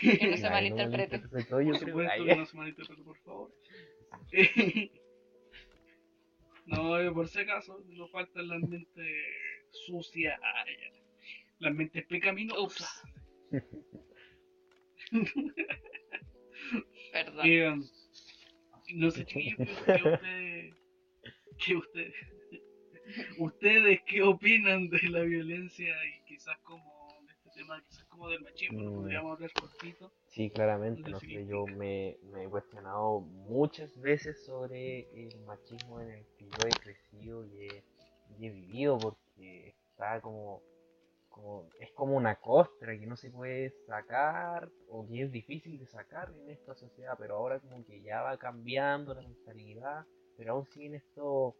Que 0.00 0.26
no 0.28 0.36
se 0.38 0.46
Ay, 0.46 0.52
malinterprete. 0.52 1.18
Por 1.18 1.44
creo. 1.46 1.74
supuesto 1.78 2.24
que 2.24 2.36
no 2.36 2.46
se 2.46 2.56
malinterprete, 2.56 3.02
por 3.02 3.18
favor. 3.18 3.52
no, 6.66 7.14
por 7.14 7.28
si 7.28 7.40
acaso, 7.40 7.84
nos 7.88 8.10
faltan 8.10 8.48
las 8.48 8.62
mentes 8.62 9.26
sucias, 9.86 10.40
ay, 10.42 10.74
las 11.58 11.74
mentes 11.74 12.06
pecaminosas. 12.06 13.02
Perdón. 17.12 17.90
No 18.94 19.10
sé, 19.10 19.24
chiquillos, 19.24 19.58
¿qué 19.86 20.02
ustedes, 20.02 20.74
qué 21.64 21.76
ustedes, 21.76 22.14
ustedes 23.38 24.00
qué 24.06 24.22
opinan 24.22 24.88
de 24.88 24.98
la 25.08 25.20
violencia 25.20 25.94
y 26.04 26.24
quizás 26.24 26.56
como 26.62 26.84
de 27.26 27.32
este 27.32 27.50
tema, 27.56 27.82
quizás 27.88 28.04
como 28.06 28.28
del 28.28 28.40
machismo, 28.40 28.82
lo 28.82 28.90
Mm. 28.90 28.94
podríamos 28.96 29.32
hablar 29.32 29.52
cortito. 29.52 30.12
Sí, 30.28 30.50
claramente, 30.50 31.02
No 31.02 31.10
no 31.10 31.20
sé 31.20 31.46
yo 31.46 31.66
me, 31.66 32.16
me 32.32 32.44
he 32.44 32.48
cuestionado 32.48 33.20
muchas 33.20 33.98
veces 34.00 34.42
sobre 34.44 35.00
el 35.14 35.38
machismo 35.40 36.00
en 36.00 36.10
el 36.10 36.26
que 36.38 36.46
yo 36.56 36.66
he 36.66 36.70
crecido 36.70 37.44
y 37.46 37.66
he, 37.66 37.84
y 38.38 38.46
he 38.46 38.50
vivido 38.50 38.98
porque 38.98 39.74
está 39.90 40.20
como, 40.20 40.62
es 41.78 41.90
como 41.92 42.16
una 42.16 42.36
costra 42.36 42.98
que 42.98 43.06
no 43.06 43.16
se 43.16 43.30
puede 43.30 43.70
sacar 43.86 44.70
o 44.88 45.06
que 45.06 45.22
es 45.22 45.32
difícil 45.32 45.78
de 45.78 45.86
sacar 45.86 46.30
en 46.42 46.50
esta 46.50 46.74
sociedad, 46.74 47.14
pero 47.18 47.36
ahora 47.36 47.60
como 47.60 47.84
que 47.84 48.02
ya 48.02 48.22
va 48.22 48.36
cambiando 48.38 49.14
la 49.14 49.22
mentalidad, 49.22 50.04
pero 50.36 50.52
aún 50.52 50.66
siguen 50.66 50.94
estos, 50.94 51.54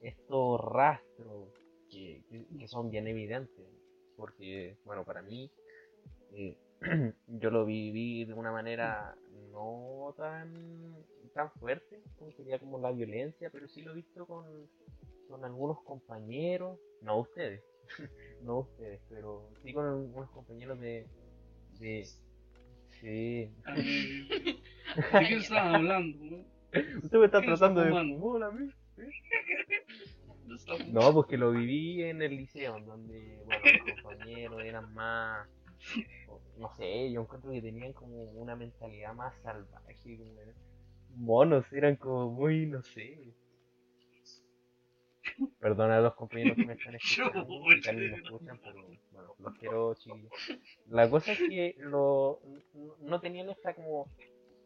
estos 0.00 0.60
rastros 0.60 1.50
que, 1.90 2.22
que- 2.28 2.46
que 2.58 2.68
son 2.68 2.90
bien 2.90 3.06
evidentes, 3.06 3.66
porque, 4.16 4.76
bueno, 4.84 5.04
para 5.04 5.22
mí, 5.22 5.50
eh, 6.32 6.56
yo 7.26 7.50
lo 7.50 7.64
viví 7.64 8.24
de 8.24 8.34
una 8.34 8.52
manera 8.52 9.16
no 9.52 10.14
tan, 10.16 11.04
tan 11.34 11.50
fuerte, 11.52 12.02
como 12.18 12.32
sería 12.32 12.58
como 12.58 12.78
la 12.78 12.92
violencia, 12.92 13.50
pero 13.50 13.68
sí 13.68 13.82
lo 13.82 13.92
he 13.92 13.96
visto 13.96 14.26
con, 14.26 14.44
con 15.28 15.44
algunos 15.44 15.82
compañeros, 15.84 16.78
no 17.00 17.18
ustedes, 17.20 17.62
no 18.42 18.60
ustedes, 18.60 19.00
pero 19.08 19.50
sí 19.62 19.72
con 19.72 19.86
algunos 19.86 20.30
compañeros 20.30 20.80
de... 20.80 21.06
de 21.78 22.04
sí. 22.04 23.08
Eh, 23.08 23.50
¿De 25.12 25.28
qué 25.28 25.36
estaban 25.36 25.74
hablando? 25.74 26.18
no? 26.24 26.56
Usted 27.02 27.18
me 27.18 27.26
está 27.26 27.40
¿Qué 27.40 27.52
está 27.52 27.56
tratando 27.56 27.80
de 27.82 27.98
a 27.98 28.50
mí. 28.50 28.70
No 30.92 31.12
porque 31.12 31.36
lo 31.36 31.52
viví 31.52 32.02
en 32.02 32.22
el 32.22 32.36
liceo, 32.36 32.80
donde, 32.80 33.42
bueno, 33.44 33.62
los 33.86 34.02
compañeros 34.02 34.62
eran 34.64 34.94
más, 34.94 35.48
no 36.58 36.74
sé, 36.76 37.10
yo 37.12 37.22
encuentro 37.22 37.50
que 37.50 37.60
tenían 37.60 37.92
como 37.92 38.22
una 38.32 38.56
mentalidad 38.56 39.12
más 39.14 39.34
salvaje, 39.42 40.16
como 40.16 40.40
eran 40.40 40.54
monos, 41.16 41.72
eran 41.72 41.96
como 41.96 42.30
muy, 42.30 42.66
no 42.66 42.82
sé. 42.82 43.34
Perdona 45.60 45.98
a 45.98 46.00
los 46.00 46.14
compañeros 46.14 46.56
que 46.56 46.64
me 46.66 46.74
están 46.74 46.94
escuchando, 46.96 47.46
que 47.82 47.92
me 47.92 48.16
escuchan, 48.16 48.58
pero 48.64 48.82
bueno, 49.12 49.34
los 49.38 49.54
quiero 49.54 49.94
chiquillos. 49.94 50.32
La 50.88 51.08
cosa 51.10 51.32
es 51.32 51.38
que 51.40 51.74
lo, 51.78 52.40
no- 53.00 53.20
tenían 53.20 53.48
esta 53.50 53.74
como, 53.74 54.06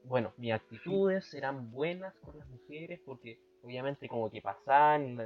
bueno, 0.04 0.32
mis 0.36 0.52
actitudes 0.52 1.32
eran 1.34 1.70
buenas 1.70 2.14
con 2.20 2.38
las 2.38 2.48
mujeres 2.48 3.00
porque 3.04 3.38
obviamente 3.62 4.08
como 4.08 4.30
que 4.30 4.42
pasaban 4.42 5.18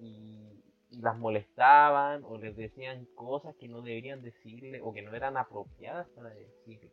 y- 0.00 0.62
y 0.90 1.00
las 1.00 1.16
molestaban 1.18 2.22
o 2.24 2.38
les 2.38 2.56
decían 2.56 3.06
cosas 3.14 3.54
que 3.56 3.68
no 3.68 3.82
deberían 3.82 4.22
decirle 4.22 4.80
o 4.82 4.92
que 4.92 5.02
no 5.02 5.14
eran 5.14 5.36
apropiadas 5.36 6.08
para 6.10 6.30
decirle. 6.30 6.90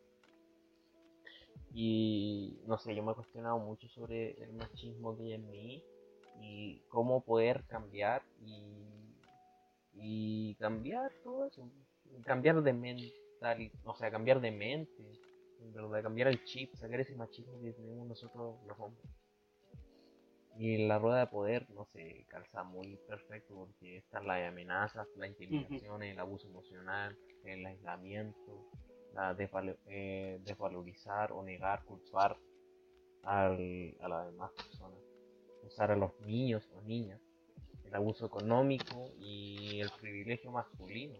Y 1.74 2.60
no 2.66 2.78
sé, 2.78 2.94
yo 2.94 3.02
me 3.02 3.12
he 3.12 3.14
cuestionado 3.14 3.58
mucho 3.58 3.88
sobre 3.88 4.30
el 4.42 4.52
machismo 4.54 5.16
que 5.16 5.24
hay 5.24 5.32
en 5.34 5.50
mí 5.50 5.82
y 6.40 6.82
cómo 6.88 7.22
poder 7.22 7.64
cambiar 7.66 8.22
y, 8.40 9.16
y 9.94 10.54
cambiar 10.56 11.12
todo 11.22 11.46
eso, 11.46 11.68
cambiar 12.24 12.62
de 12.62 12.72
mental, 12.72 13.70
o 13.84 13.94
sea, 13.96 14.10
cambiar 14.10 14.40
de 14.40 14.50
mente, 14.50 15.02
en 15.60 15.72
verdad, 15.72 16.02
cambiar 16.02 16.28
el 16.28 16.42
chip, 16.44 16.74
sacar 16.74 17.00
ese 17.00 17.14
machismo 17.14 17.60
que 17.62 17.72
tenemos 17.72 18.06
nosotros 18.08 18.56
los 18.66 18.78
hombres. 18.78 19.06
Y 20.56 20.86
la 20.86 20.98
rueda 21.00 21.18
de 21.20 21.26
poder 21.26 21.68
no 21.70 21.84
se 21.92 22.24
calza 22.28 22.62
muy 22.62 22.96
perfecto 23.08 23.54
porque 23.56 23.96
están 23.98 24.26
las 24.26 24.46
amenazas, 24.48 25.08
la 25.16 25.26
intimidación, 25.26 26.02
el 26.04 26.18
abuso 26.18 26.46
emocional, 26.46 27.16
el 27.42 27.66
aislamiento, 27.66 28.64
la 29.14 29.36
eh, 29.86 30.38
desvalorizar 30.44 31.32
o 31.32 31.42
negar, 31.42 31.84
culpar 31.84 32.36
al- 33.22 33.96
a 34.00 34.08
las 34.08 34.26
demás 34.26 34.52
personas, 34.52 34.98
usar 35.66 35.90
a 35.90 35.96
los 35.96 36.18
niños 36.20 36.68
o 36.74 36.82
niñas, 36.82 37.20
el 37.84 37.94
abuso 37.94 38.26
económico 38.26 39.10
y 39.18 39.80
el 39.80 39.90
privilegio 40.00 40.50
masculino. 40.50 41.18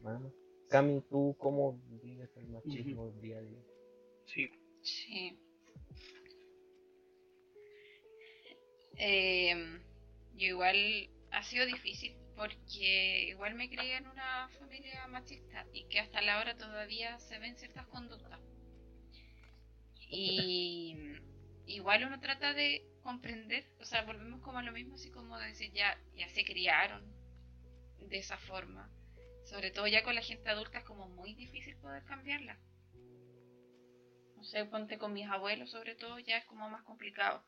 Bueno, 0.00 0.32
Cami, 0.68 1.00
¿tú 1.08 1.34
cómo 1.38 1.78
vives 2.02 2.30
el 2.36 2.48
machismo 2.48 3.10
día 3.20 3.38
a 3.38 3.42
día? 3.42 3.62
Sí, 4.26 4.50
Sí. 4.82 5.38
Em, 8.96 9.80
yo 10.36 10.46
igual 10.46 11.08
ha 11.30 11.42
sido 11.42 11.66
difícil 11.66 12.16
porque 12.36 13.28
igual 13.28 13.54
me 13.54 13.68
crié 13.68 13.96
en 13.96 14.06
una 14.06 14.48
familia 14.58 15.06
machista 15.08 15.66
y 15.72 15.84
que 15.84 16.00
hasta 16.00 16.20
la 16.20 16.38
hora 16.38 16.56
todavía 16.56 17.18
se 17.18 17.38
ven 17.38 17.56
ciertas 17.56 17.86
conductas. 17.86 18.40
Y 20.10 20.96
igual 21.66 22.04
uno 22.04 22.20
trata 22.20 22.52
de 22.52 22.86
comprender, 23.02 23.66
o 23.80 23.84
sea, 23.84 24.02
volvemos 24.02 24.40
como 24.40 24.58
a 24.58 24.62
lo 24.62 24.72
mismo, 24.72 24.94
así 24.94 25.10
como 25.10 25.38
de 25.38 25.48
decir, 25.48 25.72
ya, 25.72 25.98
ya 26.14 26.28
se 26.28 26.44
criaron 26.44 27.04
de 27.98 28.18
esa 28.18 28.36
forma. 28.38 28.90
Sobre 29.44 29.70
todo 29.70 29.86
ya 29.86 30.02
con 30.02 30.14
la 30.14 30.22
gente 30.22 30.48
adulta 30.48 30.78
es 30.78 30.84
como 30.84 31.08
muy 31.08 31.34
difícil 31.34 31.76
poder 31.76 32.04
cambiarla. 32.04 32.58
No 34.36 34.42
sé, 34.42 34.64
ponte 34.64 34.98
con 34.98 35.12
mis 35.12 35.28
abuelos 35.28 35.70
sobre 35.70 35.94
todo, 35.94 36.18
ya 36.18 36.38
es 36.38 36.44
como 36.46 36.68
más 36.68 36.82
complicado. 36.82 37.44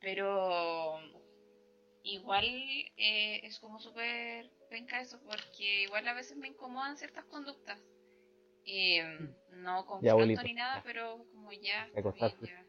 Pero 0.00 1.00
igual 2.02 2.44
eh, 2.44 3.40
es 3.44 3.58
como 3.60 3.80
súper 3.80 4.50
penca 4.68 5.00
eso, 5.00 5.20
porque 5.24 5.82
igual 5.84 6.06
a 6.08 6.14
veces 6.14 6.36
me 6.36 6.48
incomodan 6.48 6.96
ciertas 6.96 7.24
conductas. 7.26 7.78
Eh, 8.66 9.02
no 9.50 9.86
confronto 9.86 10.42
ni 10.42 10.54
nada, 10.54 10.82
pero 10.84 11.24
como 11.32 11.52
ya... 11.52 11.84
Te 11.92 11.98
está 11.98 12.00
acostaste. 12.00 12.46
bien, 12.46 12.56
ya. 12.56 12.63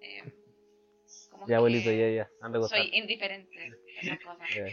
Eh, 0.00 0.22
como 1.30 1.46
Ya, 1.48 1.56
abuelito, 1.58 1.90
ya, 1.90 2.10
ya, 2.10 2.30
anda. 2.40 2.62
Soy 2.68 2.90
indiferente 2.92 3.58
a 3.58 4.00
esas 4.00 4.18
cosas. 4.20 4.48
Ya, 4.54 4.68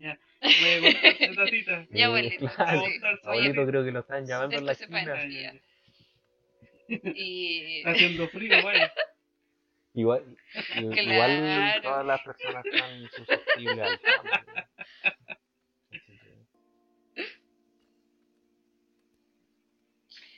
ya. 0.00 0.18
voy 0.40 0.70
a 0.70 0.80
contarte, 0.92 1.28
tatita. 1.34 1.86
Ya, 1.90 2.06
abuelito. 2.06 2.46
claro. 2.48 2.80
sí. 2.86 3.00
Abuelito, 3.24 3.66
creo 3.66 3.84
que 3.84 3.90
lo 3.92 4.00
están 4.00 4.26
llamando 4.26 4.56
en 4.58 4.66
la 4.66 4.72
esquina. 4.72 5.04
Ya, 5.04 5.26
ya, 5.26 5.28
ya. 5.28 5.52
ya. 5.52 7.00
y 7.14 7.78
Está 7.78 7.90
haciendo 7.92 8.28
frío, 8.28 8.62
vaya. 8.62 8.92
Igual, 9.94 10.24
i- 10.76 10.80
igual 10.80 11.38
Claro. 11.38 11.82
todas 11.82 12.06
las 12.06 12.20
personas 12.22 12.64
están 12.64 13.10
susceptibles 13.10 13.78
al 13.78 14.00
cambio. 14.00 14.32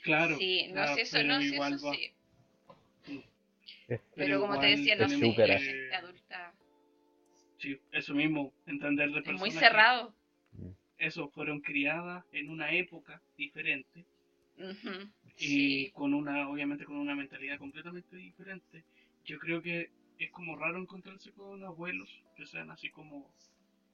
Claro. 0.03 0.37
sí, 0.37 0.67
no 0.67 0.73
claro, 0.73 0.95
sé 0.95 1.01
eso, 1.01 1.23
no 1.23 1.39
sé 1.39 1.45
igual 1.47 1.73
eso 1.73 1.87
va. 1.87 1.93
sí. 1.95 2.14
Pero 4.15 4.39
como 4.41 4.59
te 4.59 4.67
decía, 4.67 4.95
no 4.95 5.07
sé, 5.09 5.17
la 5.47 5.59
gente 5.59 5.95
adulta 5.95 6.53
Sí, 7.57 7.77
eso 7.91 8.13
mismo, 8.13 8.53
entender 8.65 9.09
de 9.11 9.19
es 9.19 9.23
personas 9.23 9.39
muy 9.41 9.49
que 9.51 9.57
cerrado. 9.59 10.13
eso 10.97 11.29
fueron 11.29 11.61
criadas 11.61 12.23
en 12.31 12.49
una 12.49 12.71
época 12.71 13.21
diferente 13.37 14.05
y 15.37 15.47
Sí, 15.47 15.91
con 15.93 16.13
una, 16.13 16.47
obviamente 16.49 16.85
con 16.85 16.97
una 16.97 17.15
mentalidad 17.15 17.57
completamente 17.57 18.15
diferente. 18.15 18.83
Yo 19.25 19.37
creo 19.39 19.61
que 19.61 19.89
es 20.17 20.31
como 20.31 20.55
raro 20.55 20.77
encontrarse 20.79 21.31
con 21.31 21.63
abuelos 21.63 22.09
que 22.37 22.45
sean 22.45 22.71
así 22.71 22.89
como, 22.89 23.29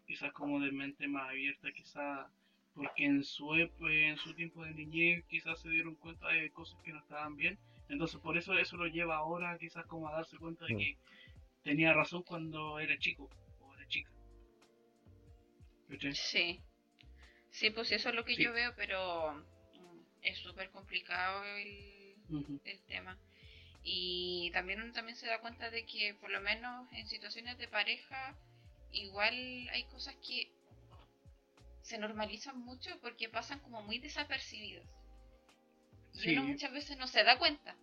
quizás 0.06 0.32
como 0.34 0.60
de 0.60 0.72
mente 0.72 1.08
más 1.08 1.30
abierta, 1.30 1.72
quizás 1.72 2.28
porque 2.76 3.06
en 3.06 3.24
su, 3.24 3.54
en 3.56 4.18
su 4.18 4.34
tiempo 4.34 4.64
de 4.64 4.72
niñez 4.74 5.26
quizás 5.28 5.60
se 5.60 5.70
dieron 5.70 5.96
cuenta 5.96 6.28
de 6.30 6.50
cosas 6.52 6.80
que 6.84 6.94
no 6.94 7.00
estaban 7.00 7.36
bien. 7.36 7.58
Entonces 7.90 8.20
por 8.22 8.38
eso 8.38 8.54
eso 8.54 8.78
lo 8.78 8.88
lleva 8.88 9.18
ahora 9.18 9.58
quizás 9.58 9.86
como 9.86 10.08
a 10.08 10.14
darse 10.14 10.38
cuenta 10.38 10.66
de 10.66 10.78
que 10.78 10.98
tenía 11.64 11.94
razón 11.94 12.24
cuando 12.24 12.80
era 12.80 12.98
chico 12.98 13.30
o 13.60 13.74
era 13.76 13.88
chica. 13.88 14.12
Sí. 16.14 16.60
Sí, 17.50 17.70
pues 17.70 17.92
eso 17.92 18.10
es 18.10 18.16
lo 18.16 18.24
que 18.24 18.36
Sí. 18.36 18.44
yo 18.44 18.54
veo, 18.54 18.74
pero 18.78 19.34
mm, 19.34 20.00
es 20.22 20.38
súper 20.38 20.70
complicado 20.72 21.44
el, 21.44 22.16
el 22.64 22.82
tema. 22.88 23.18
Y 23.84 24.52
también 24.54 24.82
uno 24.82 24.94
también 24.94 25.18
se 25.18 25.28
da 25.28 25.42
cuenta 25.42 25.70
de 25.70 25.86
que 25.86 26.14
por 26.22 26.30
lo 26.30 26.40
menos 26.40 26.88
en 26.94 27.08
situaciones 27.08 27.58
de 27.58 27.68
pareja 27.68 28.38
igual 28.92 29.34
hay 29.70 29.84
cosas 29.86 30.16
que 30.26 30.52
se 31.92 31.98
normalizan 31.98 32.58
mucho 32.60 32.90
porque 33.02 33.28
pasan 33.30 33.60
como 33.60 33.82
muy 33.84 34.00
desapercibidos. 34.00 34.88
Y 36.14 36.20
Sí. 36.22 36.32
uno 36.38 36.44
muchas 36.46 36.72
veces 36.72 36.98
no 36.98 37.08
se 37.08 37.24
da 37.24 37.38
cuenta. 37.38 37.76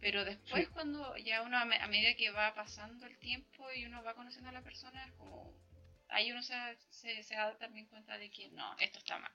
Pero 0.00 0.24
después 0.24 0.66
Sí. 0.66 0.72
cuando 0.72 1.16
ya 1.18 1.42
uno 1.42 1.58
a, 1.58 1.64
me- 1.64 1.76
a 1.80 1.86
medida 1.88 2.14
que 2.16 2.30
va 2.30 2.54
pasando 2.54 3.06
el 3.06 3.18
tiempo 3.18 3.70
y 3.72 3.84
uno 3.84 4.02
va 4.02 4.14
conociendo 4.14 4.48
a 4.48 4.52
la 4.52 4.62
persona, 4.62 5.04
es 5.04 5.12
como 5.14 5.52
ahí 6.08 6.30
uno 6.32 6.42
se, 6.42 6.54
se, 6.90 7.22
se 7.22 7.34
da 7.34 7.56
también 7.58 7.86
cuenta 7.88 8.16
de 8.16 8.30
que 8.30 8.48
no, 8.50 8.76
esto 8.78 8.98
está 9.00 9.18
mal. 9.18 9.32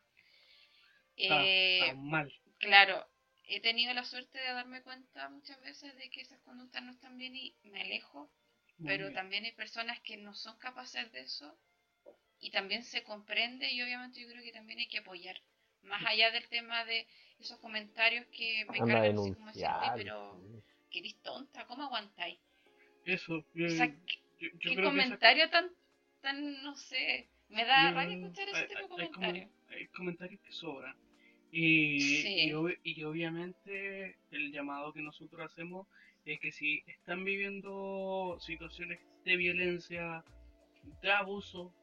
Está, 1.16 1.42
Eh, 1.44 1.80
está 1.82 1.94
mal. 1.96 2.34
Claro, 2.60 3.08
he 3.44 3.60
tenido 3.62 3.94
la 3.94 4.04
suerte 4.06 4.38
de 4.40 4.54
darme 4.54 4.82
cuenta 4.82 5.30
muchas 5.30 5.60
veces 5.62 5.96
de 5.98 6.10
que 6.10 6.22
esas 6.22 6.40
conductas 6.42 6.82
no 6.84 6.92
están 6.92 7.18
bien 7.18 7.36
y 7.36 7.56
me 7.64 7.82
alejo, 7.82 8.32
Muy 8.78 8.90
pero 8.90 9.04
bien. 9.06 9.14
también 9.14 9.46
hay 9.46 9.52
personas 9.52 10.00
que 10.02 10.18
no 10.18 10.34
son 10.34 10.58
capaces 10.58 11.12
de 11.12 11.22
eso 11.22 11.58
y 12.42 12.50
también 12.52 12.84
se 12.84 13.04
comprende 13.04 13.72
y 13.72 13.82
obviamente 13.82 14.20
yo 14.20 14.28
creo 14.28 14.44
que 14.44 14.52
también 14.52 14.80
hay 14.80 14.88
que 14.88 14.98
apoyar. 15.00 15.38
Más 15.84 16.04
allá 16.06 16.32
del 16.32 16.48
tema 16.50 16.84
de 16.86 17.08
esos 17.40 17.58
comentarios 17.60 18.26
que 18.28 18.66
me 18.70 18.80
Anda 18.80 18.94
cargan 18.94 19.18
así 19.20 19.34
como 19.34 19.48
decir, 19.48 19.66
"Oye, 19.66 19.74
denunciar. 19.74 19.94
pero 19.96 20.42
que 20.92 21.00
eres 21.00 21.16
tonta, 21.24 21.66
¿cómo 21.68 21.84
aguantáis? 21.84 22.40
Eso, 23.06 23.46
yo, 23.54 23.66
O 23.66 23.70
sea, 23.70 23.88
yo- 23.88 23.94
¿qué, 24.06 24.20
yo 24.40 24.50
qué 24.52 24.58
creo 24.60 24.76
que 24.76 24.82
esa- 24.82 24.84
comentario 24.90 25.50
tan, 25.50 25.70
tan, 26.22 26.64
no 26.64 26.76
sé, 26.76 27.30
me 27.50 27.66
da 27.66 27.90
yo- 27.90 27.96
rabia 27.96 28.16
escuchar 28.18 28.50
ese 28.50 28.58
hay- 28.60 28.68
tipo 28.84 28.96
de 28.98 29.04
hay- 29.04 29.08
hay 29.08 29.14
comentarios. 29.14 29.52
hay 29.70 29.88
comentarios 29.88 30.42
que 30.42 30.52
sobran. 30.52 30.96
Y, 31.52 32.00
Sí. 32.22 32.40
y, 32.48 32.52
ob- 32.52 32.80
y 32.84 33.04
obviamente 33.04 34.18
el 34.32 34.52
llamado 34.52 34.94
que 34.94 35.02
nosotros 35.02 35.42
hacemos 35.52 35.88
es 36.26 36.40
que 36.40 36.52
si 36.52 36.84
están 36.88 37.24
viviendo 37.26 38.38
situaciones 38.40 39.00
de 39.26 39.36
violencia, 39.36 40.24
de 41.02 41.12
abuso, 41.12 41.74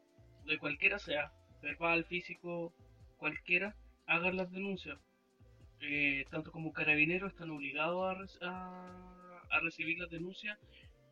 de 0.48 0.58
cualquiera 0.58 0.98
sea, 0.98 1.32
verbal, 1.62 2.04
físico, 2.04 2.72
cualquiera, 3.18 3.76
hagan 4.06 4.36
las 4.36 4.50
denuncias. 4.50 4.98
Eh, 5.80 6.24
tanto 6.30 6.50
como 6.50 6.72
carabineros 6.72 7.30
están 7.32 7.50
obligados 7.50 8.02
a, 8.04 8.18
rec- 8.18 8.42
a, 8.42 9.40
a 9.50 9.60
recibir 9.60 9.98
las 9.98 10.10
denuncias. 10.10 10.58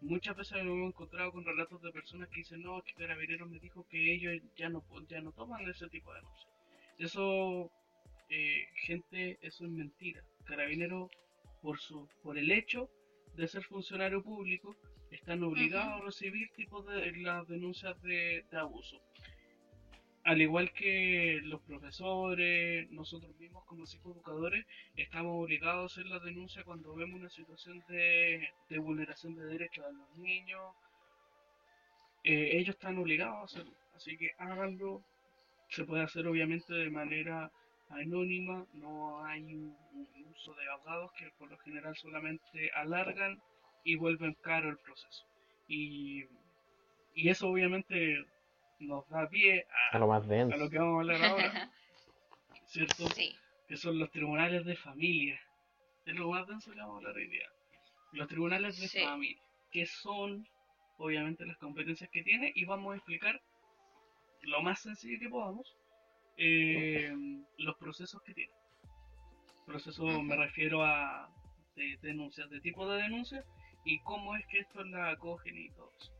Muchas 0.01 0.37
veces 0.37 0.53
nos 0.65 0.75
hemos 0.75 0.89
encontrado 0.89 1.33
con 1.33 1.45
relatos 1.45 1.81
de 1.83 1.93
personas 1.93 2.29
que 2.31 2.41
dicen, 2.41 2.63
no, 2.63 2.79
es 2.79 2.85
que 2.85 2.95
carabineros 2.95 3.49
me 3.49 3.59
dijo 3.61 3.87
que 3.89 4.13
ellos 4.13 4.43
ya 4.57 4.69
no, 4.69 4.85
ya 5.09 5.21
no 5.21 5.33
toman 5.33 5.69
ese 5.69 5.89
tipo 5.89 6.13
de 6.13 6.21
denuncias. 6.21 6.53
Eso, 6.99 7.71
eh, 8.29 8.67
gente, 8.87 9.39
eso 9.41 9.65
es 9.65 9.71
mentira. 9.71 10.23
Carabineros, 10.45 11.11
por, 11.63 11.79
su, 11.79 12.09
por 12.23 12.37
el 12.37 12.51
hecho 12.51 12.91
de 13.35 13.47
ser 13.49 13.63
funcionario 13.65 14.23
público, 14.23 14.77
están 15.11 15.43
obligados 15.45 16.03
a 16.03 16.05
recibir 16.05 16.51
tipos 16.57 16.85
de 16.87 17.13
las 17.19 17.47
denuncias 17.47 18.01
de, 18.03 18.45
de 18.51 18.59
abuso. 18.59 19.01
Al 20.27 20.43
igual 20.43 20.73
que 20.73 21.39
los 21.45 21.61
profesores, 21.63 22.91
nosotros 22.91 23.39
mismos 23.39 23.65
como 23.65 23.87
psicoeducadores, 23.87 24.67
estamos 24.97 25.45
obligados 25.45 25.83
a 25.83 26.01
hacer 26.01 26.11
la 26.11 26.19
denuncia 26.19 26.65
cuando 26.65 26.97
vemos 26.97 27.21
una 27.21 27.31
situación 27.31 27.85
de, 27.87 28.51
vulneración 28.77 29.37
de 29.37 29.45
derechos 29.45 29.87
de 29.87 29.93
los 29.93 30.17
niños. 30.17 30.75
Eh, 32.25 32.59
ellos 32.59 32.75
están 32.75 32.99
obligados 32.99 33.37
a 33.37 33.45
hacerlo, 33.45 33.77
así 33.95 34.19
que 34.19 34.33
háganlo. 34.39 35.01
Se 35.69 35.85
puede 35.85 36.03
hacer 36.03 36.27
obviamente 36.27 36.75
de 36.75 36.91
manera 36.91 37.53
anónima, 37.91 38.67
no 38.73 39.25
hay 39.25 39.43
un, 39.43 39.77
uso 40.35 40.55
de 40.55 40.69
abogados 40.69 41.13
que 41.13 41.31
por 41.39 41.49
lo 41.49 41.59
general 41.59 41.95
solamente 41.95 42.73
alargan 42.75 43.41
y 43.85 43.95
vuelven 43.95 44.35
caro 44.43 44.71
el 44.71 44.79
proceso. 44.79 45.25
Y 45.69 46.25
eso 47.15 47.49
obviamente 47.49 48.27
nos 48.79 49.09
da 49.09 49.29
pie 49.29 49.67
A 49.93 49.97
a, 49.97 49.99
lo 49.99 50.07
más 50.09 50.25
a 50.25 50.27
denso. 50.27 50.57
lo 50.57 50.71
que 50.71 50.79
vamos 50.79 50.97
a 50.97 51.01
hablar 51.01 51.31
ahora, 51.31 51.71
¿cierto? 52.67 53.09
sí, 53.09 53.35
Que 53.69 53.77
son 53.77 53.99
los 53.99 54.11
tribunales 54.11 54.65
de 54.65 54.77
familia. 54.77 55.41
Es 56.05 56.15
lo 56.15 56.31
más 56.31 56.47
denso 56.47 56.73
que 56.73 56.79
vamos 56.79 56.95
a 56.95 56.99
hablar 56.99 57.17
hoy 57.17 57.29
día. 57.29 57.47
Los 58.13 58.29
tribunales 58.29 58.79
de 58.81 58.89
Sí. 58.89 59.01
familia, 59.01 59.41
que 59.71 59.87
son 59.87 60.47
obviamente 60.99 61.45
las 61.45 61.59
competencias 61.59 62.09
que 62.11 62.23
tiene 62.23 62.53
y 62.55 62.65
vamos 62.65 62.95
a 62.95 62.97
explicar 62.97 63.41
lo 64.43 64.63
más 64.63 64.81
sencillo 64.81 65.19
que 65.21 65.29
podamos 65.29 65.77
eh, 66.39 67.13
los 67.59 67.77
procesos 67.77 68.23
que 68.23 68.35
tiene. 68.35 68.53
Procesos 69.67 70.23
me 70.23 70.37
refiero 70.37 70.85
a 70.85 71.29
de 71.75 71.99
denuncias, 72.03 72.49
de 72.51 72.61
tipo 72.61 72.89
de 72.89 73.03
denuncias 73.03 73.45
y 73.85 73.99
cómo 74.01 74.37
es 74.37 74.47
que 74.47 74.61
esto 74.61 74.85
la 74.85 75.11
acogen 75.11 75.57
y 75.57 75.69
todo 75.71 75.91
eso. 75.99 76.13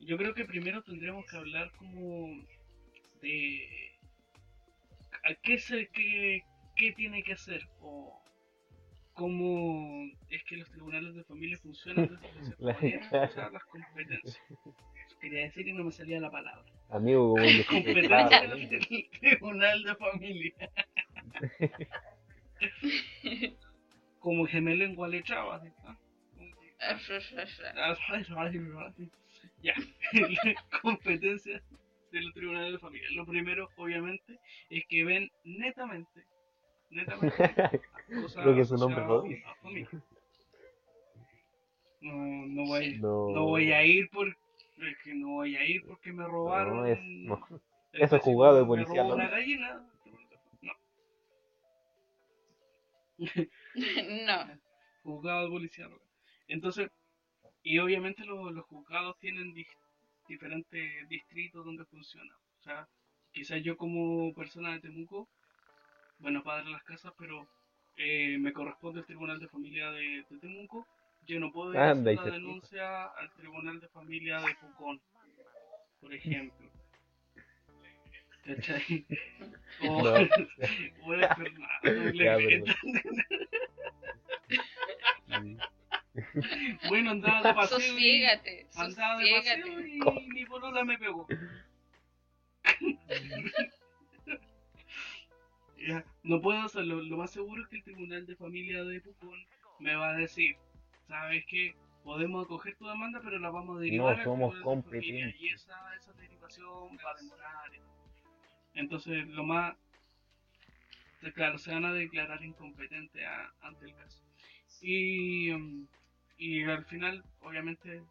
Yo 0.00 0.16
creo 0.16 0.34
que 0.34 0.44
primero 0.44 0.82
tendríamos 0.82 1.26
que 1.26 1.36
hablar 1.36 1.70
como 1.76 2.28
de 3.20 3.68
a 5.24 5.34
qué 5.42 5.58
se 5.58 5.88
qué, 5.88 6.42
qué 6.76 6.92
tiene 6.92 7.22
que 7.22 7.32
hacer 7.32 7.60
o 7.80 8.22
cómo 9.14 10.04
es 10.30 10.44
que 10.44 10.56
los 10.56 10.70
tribunales 10.70 11.14
de 11.14 11.24
familia 11.24 11.58
funcionan 11.58 12.06
desde 12.08 12.38
que 12.38 12.44
se 12.44 12.54
La- 12.64 12.74
ponían 12.74 13.02
a 13.02 13.24
usar 13.24 13.52
las 13.52 13.64
competencias. 13.64 14.40
Eso 14.50 15.18
quería 15.20 15.40
decir 15.40 15.66
y 15.66 15.72
no 15.72 15.84
me 15.84 15.92
salía 15.92 16.20
la 16.20 16.30
palabra. 16.30 16.64
Amigo, 16.90 17.34
como 17.34 17.42
un 17.48 17.64
Competencia 17.64 18.28
desconectado, 18.28 18.56
del 18.56 19.08
tribunal 19.20 19.82
de 19.82 19.94
familia. 19.96 20.54
Como 24.20 24.46
gemelo 24.46 24.84
en 24.84 24.94
Gualechava, 24.96 25.56
así, 25.56 25.68
¿no? 25.84 25.96
Ya, 29.62 29.74
competencia 30.82 31.62
de 32.12 32.22
los 32.22 32.32
tribunales 32.32 32.72
de 32.72 32.78
familia. 32.78 33.08
Lo 33.12 33.26
primero, 33.26 33.68
obviamente, 33.76 34.38
es 34.70 34.84
que 34.88 35.04
ven 35.04 35.28
netamente, 35.44 36.24
netamente, 36.90 37.42
a 37.44 37.70
cosas 38.22 38.46
Lo 38.46 38.54
que 38.54 38.64
su 38.64 38.76
nombre 38.76 39.02
a 39.02 39.54
familia. 39.56 39.88
No, 42.00 42.12
no 42.46 42.64
voy, 42.66 42.98
No. 43.00 43.30
no 43.30 43.44
voy 43.46 43.72
a 43.72 43.84
ir 43.84 44.08
por, 44.10 44.28
es 44.28 44.98
que 45.02 45.14
no 45.14 45.28
voy 45.30 45.56
a 45.56 45.64
ir 45.64 45.82
porque 45.84 46.12
me 46.12 46.24
robaron. 46.24 46.76
No, 46.76 46.86
es- 46.86 46.98
no. 47.02 47.46
Eso 47.92 48.16
es 48.16 48.22
jugado 48.22 48.54
de 48.56 48.62
me 48.62 48.66
policía, 48.68 49.02
robó 49.02 49.08
¿no? 49.08 49.14
una 49.16 49.28
gallina. 49.28 49.84
No, 50.62 50.72
no. 54.26 54.60
juzgado 55.02 55.44
de 55.44 55.50
policía. 55.50 55.88
Entonces, 56.46 56.88
y 57.62 57.78
obviamente 57.78 58.24
los, 58.24 58.52
los 58.52 58.64
juzgados 58.66 59.18
tienen 59.18 59.54
diferentes 60.28 61.08
distritos 61.08 61.64
donde 61.64 61.84
funciona. 61.86 62.34
O 62.60 62.62
sea, 62.62 62.88
quizás 63.32 63.62
yo 63.62 63.76
como 63.76 64.32
persona 64.34 64.72
de 64.72 64.80
Temuco, 64.80 65.28
bueno, 66.18 66.42
padre 66.42 66.66
de 66.66 66.72
las 66.72 66.82
casas, 66.84 67.12
pero 67.18 67.48
eh, 67.96 68.38
me 68.38 68.52
corresponde 68.52 69.00
el 69.00 69.06
Tribunal 69.06 69.38
de 69.38 69.48
Familia 69.48 69.90
de, 69.90 70.24
de 70.28 70.38
Temuco, 70.38 70.86
yo 71.26 71.40
no 71.40 71.52
puedo 71.52 71.72
ir 71.72 71.78
a 71.78 71.90
Anda, 71.90 72.12
hacer 72.12 72.26
la 72.26 72.32
denuncia 72.32 73.04
al 73.04 73.30
Tribunal 73.34 73.80
de 73.80 73.88
Familia 73.88 74.40
de 74.40 74.54
Pucón, 74.56 75.00
por 76.00 76.14
ejemplo. 76.14 76.68
¿Cachai? 78.44 79.04
O, 79.82 80.02
No. 80.02 80.14
o 81.04 81.12
de 81.12 81.28
Fernando, 81.28 82.12
Ya. 85.28 85.68
Bueno, 86.88 87.10
andaba 87.12 87.42
de 87.42 87.54
paseo. 87.54 87.78
y- 87.78 87.82
Sosiégate, 87.82 88.66
Andaba 88.76 89.18
de 89.20 89.30
paseo 89.32 89.80
y 89.80 90.28
mi 90.28 90.44
polola 90.46 90.84
me 90.84 90.98
pegó. 90.98 91.26
Ya, 95.86 96.04
no 96.24 96.40
puedo 96.42 96.58
hacerlo. 96.62 97.00
Lo 97.02 97.16
más 97.16 97.30
seguro 97.30 97.62
es 97.62 97.68
que 97.68 97.76
el 97.76 97.84
tribunal 97.84 98.26
de 98.26 98.34
familia 98.36 98.82
de 98.84 99.00
Pucón 99.00 99.38
me 99.78 99.94
va 99.94 100.10
a 100.10 100.16
decir, 100.16 100.56
¿sabes 101.06 101.44
qué? 101.48 101.74
Podemos 102.02 102.44
acoger 102.46 102.74
tu 102.76 102.86
demanda, 102.88 103.20
pero 103.22 103.38
la 103.38 103.50
vamos 103.50 103.76
a 103.78 103.80
derivar 103.80 104.18
No 104.18 104.24
somos 104.24 104.54
competentes. 104.64 105.40
Y 105.40 105.48
esa, 105.50 105.94
esa 105.96 106.12
derivación 106.14 106.96
va 106.96 107.12
a 107.12 107.14
demorar. 107.22 107.70
Entonces, 108.74 109.26
lo 109.28 109.44
más... 109.44 109.76
Claro, 111.34 111.58
se 111.58 111.72
van 111.72 111.84
a 111.84 111.92
declarar 111.92 112.42
incompetentes 112.44 113.24
a- 113.24 113.52
ante 113.60 113.86
el 113.86 113.94
caso. 113.94 114.20
Y, 114.80 115.52
mm, 115.52 115.86
y 116.38 116.62
al 116.64 116.84
final, 116.86 117.22
obviamente, 117.40 118.02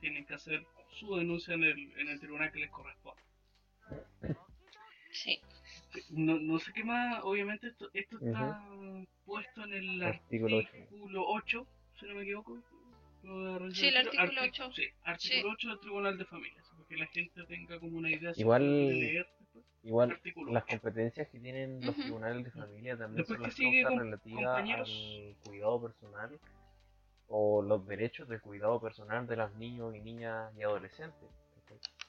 tienen 0.00 0.26
que 0.26 0.34
hacer 0.34 0.64
su 0.90 1.14
denuncia 1.16 1.54
en 1.54 1.64
el, 1.64 1.98
en 1.98 2.08
el 2.08 2.20
tribunal 2.20 2.50
que 2.52 2.58
les 2.60 2.70
corresponde. 2.70 3.22
Sí. 5.12 5.40
No, 6.10 6.38
no 6.38 6.58
sé 6.58 6.72
qué 6.72 6.84
más, 6.84 7.20
obviamente 7.22 7.68
esto, 7.68 7.88
esto 7.92 8.16
está 8.24 8.62
puesto 9.24 9.64
en 9.64 9.74
el 9.74 10.02
Artículo 10.02 10.58
artículo, 10.58 11.24
ocho. 11.28 11.60
8, 11.60 11.66
si 12.00 12.06
no 12.06 12.14
me 12.14 12.22
equivoco. 12.22 12.54
De 13.22 13.70
Sí, 13.74 13.86
el 13.86 13.96
artículo 13.98 14.40
Artic- 14.42 14.48
8. 14.48 14.72
Sí, 14.72 14.82
artículo 15.04 15.52
8 15.52 15.68
del 15.68 15.80
Tribunal 15.80 16.18
de 16.18 16.24
Familias, 16.24 16.68
para 16.70 16.88
que 16.88 16.96
la 16.96 17.06
gente 17.06 17.44
tenga 17.46 17.78
como 17.78 17.98
una 17.98 18.10
idea. 18.10 18.32
Igual- 18.36 18.62
quiere 18.62 18.94
leer 18.94 19.26
después. 19.38 19.64
Igual, 19.84 20.10
Artículo 20.12 20.52
las 20.52 20.64
competencias 20.64 21.28
que 21.28 21.38
tienen 21.40 21.80
los 21.80 21.90
Ujú. 21.90 22.02
tribunales 22.02 22.44
de 22.44 22.50
familia 22.52 22.96
también 22.96 23.18
Después 23.18 23.54
son 23.54 23.72
las 23.74 23.86
com- 23.88 23.98
relativas 23.98 24.44
compañeros. 24.44 24.88
al 24.90 25.36
cuidado 25.44 25.82
personal 25.82 26.40
o 27.34 27.62
los 27.62 27.86
derechos 27.86 28.28
del 28.28 28.42
cuidado 28.42 28.78
personal 28.78 29.26
de 29.26 29.36
los 29.36 29.54
niños 29.54 29.94
y 29.96 30.00
niñas 30.00 30.52
y 30.56 30.62
adolescentes. 30.62 31.30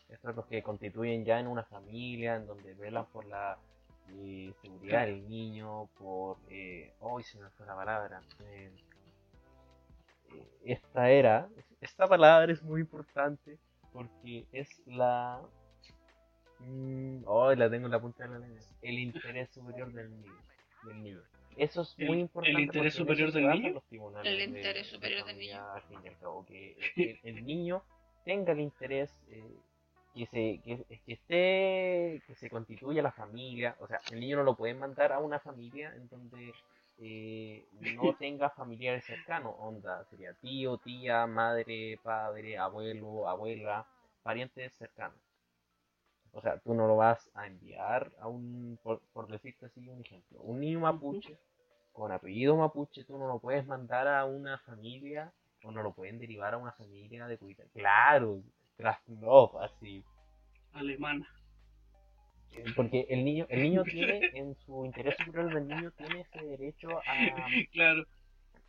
Estos 0.10 0.30
son 0.30 0.36
los 0.36 0.46
que 0.48 0.62
constituyen 0.62 1.24
ya 1.24 1.40
en 1.40 1.48
una 1.48 1.64
familia, 1.64 2.36
en 2.36 2.46
donde 2.46 2.74
velan 2.74 3.06
por 3.06 3.26
la 3.26 3.58
eh, 4.10 4.54
seguridad 4.62 5.06
del 5.06 5.28
niño, 5.28 5.88
por... 5.98 6.38
Eh, 6.50 6.94
hoy 7.00 7.24
se 7.24 7.40
me 7.40 7.50
fue 7.52 7.66
la 7.66 7.74
palabra. 7.76 8.22
eh, 8.42 8.70
eh, 10.34 10.48
esta 10.66 11.10
era, 11.10 11.48
esta 11.80 12.08
palabra 12.08 12.52
es 12.52 12.62
muy 12.62 12.82
importante 12.82 13.58
porque 13.94 14.46
es 14.52 14.86
la... 14.88 15.42
Mm, 16.60 17.24
Hoy 17.26 17.56
la 17.56 17.70
tengo 17.70 17.86
en 17.86 17.92
la 17.92 18.02
punta 18.02 18.24
de 18.26 18.30
la 18.30 18.40
lengua. 18.40 18.60
El 18.82 19.00
interés 19.00 19.50
superior 19.52 19.92
del 19.94 20.12
niño. 20.12 20.34
Del 20.84 21.02
niño. 21.02 21.22
Eso 21.58 21.82
es 21.82 21.95
El- 21.97 22.08
muy 22.08 22.16
el 22.18 22.22
importante. 22.22 22.62
interés 22.62 22.97
porque 22.97 23.01
en 23.01 23.08
superior 23.08 23.32
del 23.32 23.49
niño. 23.49 23.74
los 23.74 23.84
tribunales 23.86 24.32
El 24.34 24.41
interés 24.41 24.86
de 24.86 24.91
superior 24.95 25.26
del 25.26 25.36
familia, 25.36 25.58
niño. 25.60 25.72
al 25.74 25.82
fin 25.84 25.99
y 26.04 26.08
al 26.08 26.18
cabo, 26.20 26.45
que 26.45 26.78
el, 26.95 27.20
el 27.24 27.45
niño 27.45 27.84
tenga 28.26 28.54
el 28.54 28.60
interés 28.62 29.12
eh, 29.30 29.43
que 30.16 30.26
se 30.28 30.62
que, 30.64 30.99
que 31.06 31.14
esté 31.14 32.22
que 32.28 32.36
se 32.36 32.49
constituya 32.49 33.01
la 33.01 33.12
familia 33.12 33.76
o 33.80 33.88
sea 33.88 33.99
el 34.12 34.20
niño 34.20 34.38
no 34.38 34.43
lo 34.43 34.56
pueden 34.56 34.78
mandar 34.80 35.12
a 35.12 35.20
una 35.20 35.39
familia 35.39 35.91
en 35.95 36.08
donde 36.08 36.54
eh, 36.99 37.66
no 37.80 38.14
tenga 38.20 38.49
familiares 38.51 39.04
cercanos 39.06 39.56
onda 39.60 40.06
sería 40.06 40.34
tío 40.36 40.78
tía 40.78 41.26
madre 41.28 41.97
padre 42.04 42.58
abuelo 42.60 43.28
abuela 43.28 43.86
parientes 44.22 44.72
cercanos 44.76 45.18
o 46.34 46.42
sea 46.42 46.60
tú 46.60 46.74
no 46.74 46.88
lo 46.88 46.98
vas 46.98 47.30
a 47.34 47.48
enviar 47.48 48.12
a 48.20 48.28
un 48.28 48.78
por, 48.84 49.02
por 49.14 49.28
decirte 49.28 49.68
así 49.68 49.88
un 49.88 50.02
ejemplo 50.02 50.42
un 50.42 50.60
niño 50.60 50.82
mapuche 50.82 51.38
con 51.92 52.12
apellido 52.12 52.58
mapuche 52.58 53.06
tú 53.06 53.18
no 53.18 53.28
lo 53.28 53.40
puedes 53.40 53.66
mandar 53.66 54.08
a 54.08 54.26
una 54.26 54.58
familia 54.60 55.32
o 55.64 55.72
no 55.72 55.82
lo 55.82 55.94
pueden 55.94 56.20
derivar 56.20 56.54
a 56.54 56.58
una 56.58 56.74
familia 56.74 57.28
de 57.28 57.38
cuidado. 57.38 57.70
Claro, 57.74 58.44
Krasnov, 58.78 59.58
así. 59.60 60.04
Alemana. 60.74 61.28
Eh, 62.52 62.64
Porque 62.76 63.06
el 63.10 63.24
niño, 63.24 63.46
el 63.50 63.64
niño 63.64 63.84
tiene, 63.84 64.30
en 64.34 64.56
su 64.56 64.86
interés 64.86 65.16
superior 65.18 65.54
del 65.54 65.68
niño, 65.68 65.92
tiene 65.92 66.22
ese 66.22 66.46
derecho 66.46 66.90
a, 67.00 67.04
Claro, 67.72 68.04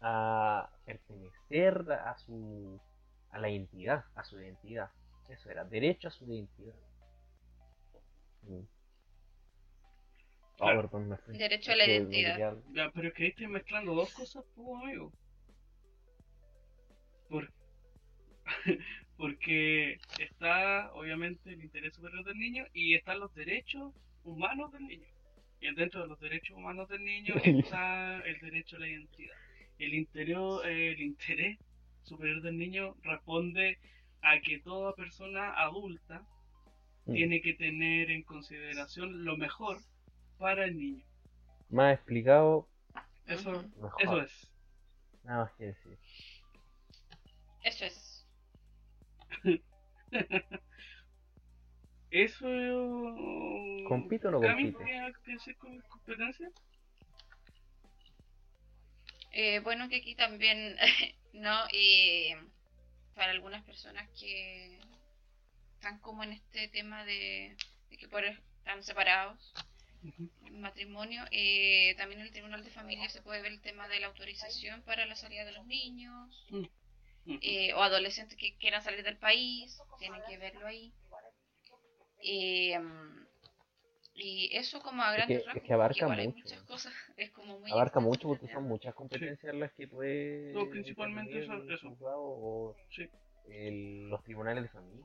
a 0.01 0.71
pertenecer 0.85 1.93
a 1.93 2.17
su, 2.19 2.81
a 3.31 3.39
la 3.39 3.51
identidad, 3.51 4.05
a 4.15 4.25
su 4.25 4.41
identidad. 4.41 4.91
Eso 5.29 5.51
era, 5.51 5.65
derecho 5.65 6.09
a 6.09 6.11
su 6.11 6.25
identidad. 6.25 6.75
Ah, 8.49 8.65
Claro. 10.59 10.83
perdón, 10.83 11.09
me 11.09 11.17
fui. 11.19 11.37
Derecho 11.37 11.73
a 11.73 11.77
la 11.77 11.87
identidad. 11.87 12.57
ya, 12.73 12.91
pero 12.93 13.09
es 13.09 13.15
que 13.15 13.25
ahí 13.25 13.29
estoy 13.31 13.49
mezclando 13.49 13.95
dos 13.95 14.13
cosas, 14.13 14.45
pues, 14.55 14.83
amigo. 14.83 15.13
Por- 17.29 17.53
Porque 19.17 19.99
está, 20.19 20.93
obviamente, 20.93 21.53
el 21.53 21.63
interés 21.63 21.95
superior 21.95 22.25
del 22.25 22.39
niño 22.39 22.67
y 22.73 22.95
están 22.95 23.21
los 23.21 23.33
derechos 23.35 23.93
humanos 24.25 24.73
del 24.73 24.87
niño. 24.87 25.07
Y 25.61 25.73
dentro 25.75 26.03
de 26.03 26.09
los 26.09 26.21
derechos 26.21 26.57
humanos 26.57 26.89
del 26.89 27.05
niño 27.05 27.35
está 27.45 28.21
el 28.21 28.39
derecho 28.41 28.77
a 28.77 28.81
la 28.81 28.89
identidad. 28.89 29.35
El 29.79 29.95
interés, 29.95 30.37
el 30.65 31.01
interés 31.01 31.59
superior 32.03 32.43
del 32.43 32.59
niño 32.59 32.95
responde 33.03 33.79
a 34.23 34.39
que 34.41 34.59
toda 34.61 34.95
persona 34.95 35.53
adulta 35.55 36.27
Mm. 37.07 37.13
tiene 37.13 37.43
que 37.43 37.55
tener 37.55 38.11
en 38.11 38.23
consideración 38.23 39.25
lo 39.25 39.37
mejor 39.37 39.79
para 40.39 40.65
el 40.65 40.79
niño. 40.79 41.05
Más 41.69 41.95
explicado, 41.95 42.69
Eso, 43.27 43.65
mejor. 43.77 44.03
eso 44.03 44.23
es. 44.23 44.51
Nada 45.23 45.45
más 45.45 45.53
que 45.55 45.65
decir. 45.67 45.99
Eso 47.63 47.85
es. 47.85 48.27
Eso. 52.11 52.47
¿Compite 53.89 54.29
o 54.29 54.31
no 54.31 54.39
hacer 54.39 55.57
con 55.57 55.81
competencia? 55.81 56.49
Eh, 59.33 59.59
bueno, 59.61 59.89
que 59.89 59.97
aquí 59.97 60.15
también, 60.15 60.77
¿no? 61.33 61.65
Eh, 61.73 62.37
para 63.17 63.33
algunas 63.33 63.65
personas 63.65 64.09
que 64.11 64.79
están 65.85 65.99
como 66.01 66.23
en 66.25 66.33
este 66.33 66.69
tema 66.69 67.05
de, 67.05 67.55
de 67.91 67.97
que 67.99 68.09
por 68.09 68.25
están 68.25 68.83
separados, 68.83 69.53
Ujú. 70.03 70.31
matrimonio, 70.53 71.23
eh, 71.31 71.95
también 71.99 72.21
en 72.21 72.27
el 72.27 72.33
Tribunal 72.33 72.65
de 72.65 72.71
Familia 72.71 73.11
se 73.11 73.21
puede 73.21 73.43
ver 73.43 73.53
el 73.53 73.61
tema 73.61 73.87
de 73.89 74.01
la 74.01 74.07
autorización 74.07 74.81
para 74.83 75.05
la 75.05 75.15
salida 75.15 75.45
de 75.45 75.53
los 75.53 75.67
niños 75.67 76.47
Ujú. 76.51 76.67
eh, 77.43 77.75
o 77.75 77.83
adolescentes 77.83 78.39
que 78.39 78.57
quieran 78.57 78.83
salir 78.83 79.03
del 79.05 79.19
país, 79.19 79.79
tienen 79.99 80.23
que 80.27 80.39
verlo 80.39 80.67
ahí. 80.67 80.91
Eh, 82.23 82.79
y 84.15 84.57
eso 84.57 84.81
como 84.81 85.03
a 85.03 85.11
Es 85.11 85.17
grandes 85.17 85.37
que- 85.37 85.41
es 85.41 85.47
rasgos, 85.47 85.65
que 85.67 85.73
abarca 85.75 86.13
hay 86.13 86.29
muchas 86.29 86.63
cosas, 86.63 86.95
es 87.19 87.31
como 87.33 87.59
muy 87.61 87.71
Abarca 87.71 88.01
mucho 88.01 88.33
el 88.33 88.39
porque 88.39 88.55
son 88.55 88.65
muchas 88.65 88.95
competencias 88.95 89.55
las 89.55 89.71
que 89.75 89.87
puede. 89.87 90.53
No, 90.55 90.67
principalmente 90.71 91.43
eso- 91.45 91.53
el 91.53 91.71
eso. 91.71 91.91
juzgado 91.91 92.21
o 92.23 92.75
Sí. 92.91 93.07
el- 93.49 94.09
los 94.09 94.23
tribunales 94.25 94.63
de 94.63 94.69
familia. 94.71 95.05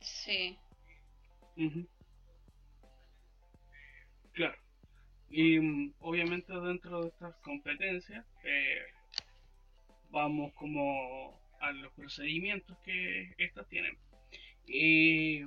Sí. 0.00 0.58
Claro. 4.32 4.56
Y 5.30 5.58
mm, 5.58 5.94
obviamente 6.00 6.52
dentro 6.52 7.02
de 7.02 7.08
estas 7.08 7.34
competencias 7.36 8.24
eh, 8.44 8.82
vamos 10.10 10.52
como 10.54 11.38
a 11.60 11.72
los 11.72 11.92
procedimientos 11.94 12.78
que 12.84 13.34
estas 13.38 13.68
tienen. 13.68 13.96
Y 14.66 15.42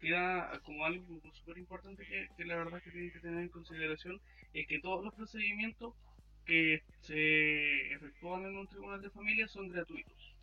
queda 0.00 0.58
como 0.64 0.84
algo 0.84 1.20
súper 1.32 1.58
importante 1.58 2.04
que, 2.04 2.28
que 2.36 2.44
la 2.44 2.56
verdad 2.56 2.82
que 2.82 2.90
tienen 2.90 3.12
que 3.12 3.20
tener 3.20 3.42
en 3.42 3.48
consideración 3.48 4.20
es 4.54 4.66
que 4.66 4.80
todos 4.80 5.04
los 5.04 5.14
procedimientos 5.14 5.94
que 6.44 6.82
se 7.00 7.92
efectúan 7.92 8.44
en 8.46 8.56
un 8.56 8.66
tribunal 8.68 9.00
de 9.00 9.10
familia 9.10 9.46
son 9.46 9.68
gratuitos. 9.68 10.34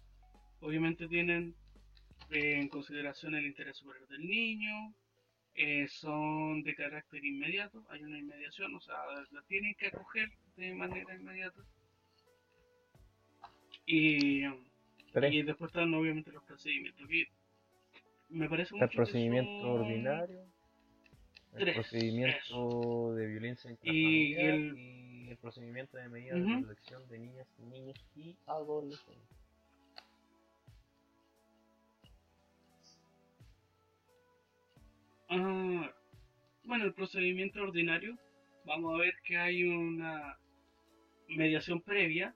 Obviamente 0.62 1.08
tienen 1.08 1.56
en 2.32 2.68
consideración 2.70 3.36
el 3.36 3.46
interés 3.46 3.78
superior 3.78 4.08
del 4.08 4.26
niño, 4.28 4.94
eh, 5.56 5.88
son 5.90 6.64
de 6.64 6.76
carácter 6.76 7.24
inmediato, 7.26 7.84
hay 7.90 8.04
una 8.04 8.18
inmediación, 8.20 8.74
o 8.76 8.80
sea, 8.80 8.96
la 9.32 9.42
tienen 9.44 9.74
que 9.76 9.88
acoger 9.88 10.30
de 10.56 10.74
manera 10.74 11.16
inmediata. 11.16 11.62
Y, 13.86 14.44
y 14.46 15.42
después 15.42 15.70
están 15.70 15.94
obviamente 15.94 16.32
los 16.32 16.44
procedimientos. 16.44 17.08
que 17.08 17.26
me 18.30 18.48
parece 18.48 18.74
mucho 18.76 18.84
el 18.86 18.90
que 18.92 18.96
procedimiento 18.96 19.62
son- 19.62 19.82
ordinario, 19.82 20.46
el 21.54 21.60
tres, 21.60 21.76
procedimiento 21.76 23.14
de 23.16 23.28
violencia 23.28 23.72
Y 23.72 23.74
intrafamiliar 23.74 24.54
el- 24.54 24.78
y 24.78 25.30
el 25.32 25.38
procedimiento 25.38 25.98
de 25.98 26.10
medidas 26.10 26.40
de 26.40 26.58
protección 26.62 27.08
de 27.10 27.20
niñas, 27.20 27.48
niños 27.58 27.98
y 28.16 28.38
adolescentes. 28.46 29.39
Ah, 35.32 35.94
bueno, 36.64 36.86
el 36.86 36.94
procedimiento 36.94 37.62
ordinario, 37.62 38.18
vamos 38.66 38.96
a 38.96 38.98
ver 38.98 39.14
que 39.24 39.38
hay 39.38 39.64
una 39.64 40.40
mediación 41.28 41.82
previa. 41.82 42.36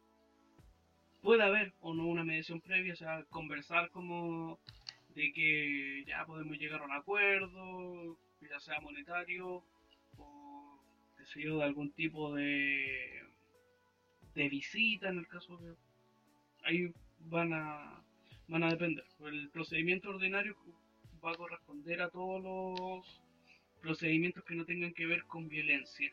Puede 1.24 1.42
haber 1.42 1.74
o 1.80 1.96
no 1.96 2.06
una 2.06 2.24
mediación 2.24 2.62
previa, 2.62 2.94
o 2.94 2.96
sea, 2.96 3.24
conversar 3.32 3.90
como 3.90 4.60
de 5.16 5.34
que 5.34 6.04
ya 6.06 6.24
podemos 6.28 6.56
llegar 6.60 6.82
a 6.82 6.86
un 6.86 6.92
acuerdo, 6.92 8.18
ya 8.42 8.60
sea 8.60 8.80
monetario 8.82 9.64
o 10.18 10.80
qué 11.18 11.26
sé 11.26 11.42
yo, 11.42 11.58
de 11.58 11.64
algún 11.64 11.92
tipo 11.94 12.36
de, 12.36 13.24
de 14.36 14.50
visita 14.50 15.10
en 15.10 15.18
el 15.18 15.28
caso 15.28 15.58
de... 15.58 15.76
Ahí 16.64 16.94
van 17.22 17.54
a, 17.54 18.04
van 18.48 18.64
a 18.64 18.70
depender. 18.70 19.06
El 19.20 19.50
procedimiento 19.50 20.10
ordinario 20.12 20.56
va 21.26 21.32
a 21.32 21.36
corresponder 21.36 22.02
a 22.02 22.10
todos 22.10 22.42
los 22.44 23.22
procedimientos 23.82 24.44
que 24.44 24.56
no 24.56 24.66
tengan 24.66 24.94
que 24.94 25.06
ver 25.06 25.24
con 25.26 25.48
violencia. 25.48 26.12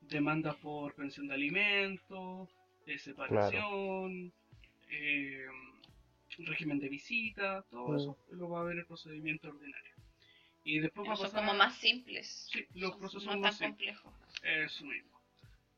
Demandas 0.00 0.56
por 0.56 0.94
pensión 0.94 1.28
de 1.28 1.34
alimentos, 1.34 2.48
de 2.86 2.98
separación, 2.98 4.32
eh, 4.90 5.46
régimen 6.38 6.78
de 6.78 6.88
visita, 6.88 7.62
todo 7.70 7.88
Mm. 7.88 7.96
eso 7.96 8.18
lo 8.32 8.48
va 8.48 8.60
a 8.60 8.64
ver 8.64 8.78
el 8.78 8.86
procedimiento 8.86 9.48
ordinario. 9.48 9.94
Y 10.64 10.78
después 10.78 11.08
va 11.08 11.12
a 11.12 11.16
son 11.16 11.26
pasar 11.26 11.40
como 11.44 11.54
más 11.58 11.76
simples, 11.78 12.48
Sí, 12.52 12.64
los 12.74 12.90
son 12.92 13.00
procesos 13.00 13.26
no 13.26 13.40
más 13.40 13.58
tan 13.58 13.68
simples. 13.76 13.98
complejos. 14.00 14.42
Eso 14.42 14.84
mismo. 14.84 15.20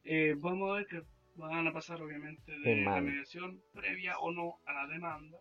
Eh, 0.04 0.34
vamos 0.38 0.70
a 0.70 0.74
ver 0.74 0.86
que 0.86 1.02
van 1.36 1.66
a 1.66 1.72
pasar 1.72 2.00
obviamente 2.02 2.52
de 2.58 2.76
la 2.82 3.00
mediación 3.00 3.62
previa 3.72 4.18
o 4.18 4.30
no 4.32 4.60
a 4.66 4.72
la 4.72 4.86
demanda. 4.86 5.38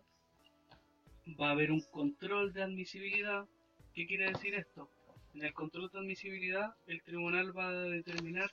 Va 1.40 1.48
a 1.48 1.50
haber 1.52 1.70
un 1.70 1.80
control 1.80 2.52
de 2.52 2.62
admisibilidad. 2.62 3.46
¿Qué 3.94 4.06
quiere 4.06 4.28
decir 4.28 4.54
esto? 4.54 4.88
En 5.34 5.44
el 5.44 5.52
control 5.52 5.90
de 5.90 5.98
admisibilidad 5.98 6.74
el 6.86 7.02
tribunal 7.02 7.56
va 7.56 7.68
a 7.68 7.72
determinar 7.72 8.50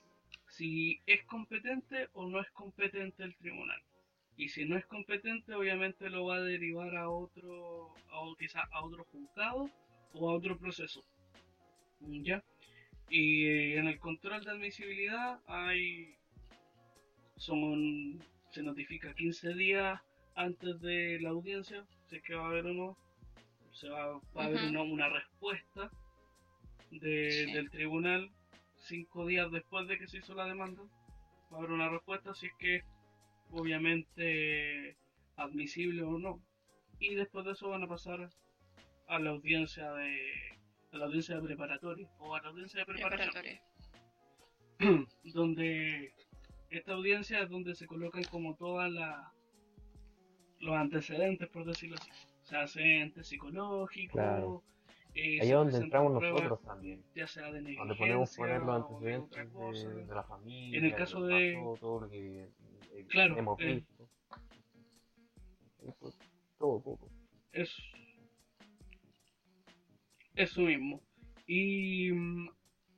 si 0.48 1.00
es 1.06 1.24
competente 1.26 2.08
o 2.14 2.30
no 2.30 2.40
es 2.42 2.50
competente 2.52 3.24
el 3.24 3.36
tribunal. 3.36 3.82
Y 4.38 4.50
si 4.50 4.66
no 4.66 4.78
es 4.78 4.86
competente, 4.86 5.54
obviamente 5.54 6.10
lo 6.10 6.26
va 6.26 6.38
a 6.38 6.42
derivar 6.42 6.96
a 6.96 7.10
otro, 7.10 7.94
a, 8.12 8.36
quizá 8.40 8.62
a 8.72 8.84
otro 8.84 9.04
juzgado 9.12 9.70
o 10.14 10.30
a 10.30 10.34
otro 10.34 10.58
proceso. 10.58 11.04
¿Ya? 12.00 12.44
Y 13.10 13.46
eh, 13.46 13.78
en 13.78 13.88
el 13.88 14.00
control 14.00 14.44
de 14.44 14.52
admisibilidad 14.52 15.40
hay 15.48 16.16
son 17.36 18.20
se 18.52 18.64
notifica 18.64 19.14
15 19.14 19.54
días 19.54 20.02
antes 20.36 20.80
de 20.82 21.20
la 21.22 21.30
audiencia, 21.30 21.86
es 22.18 22.24
que 22.24 22.36
va 22.36 22.46
a 22.46 22.50
haber 22.50 22.66
o 22.68 22.74
no, 22.74 22.98
se 23.72 23.90
va, 23.90 24.08
va 24.36 24.44
a 24.44 24.46
haber 24.46 24.64
una, 24.70 24.82
una 24.84 25.10
respuesta 25.10 25.90
de- 26.92 27.32
Sí. 27.48 27.54
del 27.54 27.70
tribunal 27.70 28.30
cinco 28.88 29.26
días 29.28 29.52
después 29.52 29.88
de 29.88 29.98
que 29.98 30.08
se 30.08 30.18
hizo 30.18 30.34
la 30.34 30.46
demanda, 30.46 30.82
va 31.52 31.56
a 31.56 31.60
haber 31.60 31.72
una 31.72 31.90
respuesta 31.90 32.34
si 32.34 32.48
es 32.48 32.54
que 32.60 32.84
obviamente 33.52 34.96
admisible 35.36 36.04
o 36.04 36.18
no. 36.18 36.42
Y 37.00 37.16
después 37.16 37.46
de 37.46 37.52
eso 37.54 37.70
van 37.70 37.84
a 37.84 37.88
pasar 37.88 38.30
a 39.08 39.20
la 39.20 39.30
audiencia 39.32 39.92
de 39.94 40.18
a 40.92 40.98
la 40.98 41.06
audiencia 41.06 41.36
de 41.36 41.42
preparatoria 41.44 42.10
o 42.20 42.36
a 42.36 42.42
la 42.42 42.50
audiencia 42.50 42.80
de 42.80 42.86
preparación 42.86 43.30
Preparatoria. 43.32 43.62
donde 45.34 46.14
esta 46.72 46.94
audiencia 46.94 47.42
es 47.44 47.50
donde 47.50 47.76
se 47.76 47.86
colocan 47.86 48.24
como 48.26 48.56
todas 48.56 48.92
las 48.92 49.32
los 50.60 50.76
antecedentes 50.76 51.48
por 51.50 51.66
decirlo 51.66 51.96
así 51.98 52.10
se 52.44 52.58
hacen 52.58 53.12
test 53.14 53.30
psicológicos 53.30 54.14
Claro. 54.14 54.64
eh, 55.14 55.40
Ahí 55.42 55.48
es 55.48 55.52
donde 55.54 55.78
entramos 55.78 56.18
pruebas, 56.18 56.44
nosotros 56.44 56.62
también. 56.66 57.04
ya 57.16 57.28
sea 57.28 57.52
de 57.52 57.62
Donde 57.76 57.96
podemos 57.96 58.36
poner 58.36 58.62
los 58.62 59.02
de 59.02 59.14
antecedentes 59.16 60.08
de, 60.08 60.16
la 60.16 60.24
familia. 60.24 60.80
En 60.80 60.86
el 60.86 60.96
caso 60.96 61.26
de- 61.26 61.54
pasó, 61.54 61.78
todo 61.80 62.02
lo 62.02 62.10
que 62.10 62.44
eh, 62.94 63.06
Claro, 63.10 63.38
hemos 63.38 63.60
eh. 63.62 63.76
visto. 63.76 64.10
Y 65.82 65.92
pues, 66.00 66.18
todo, 66.58 67.00
eso 70.36 70.62
mismo. 70.62 71.02
Y 71.48 72.12
mm, 72.12 72.50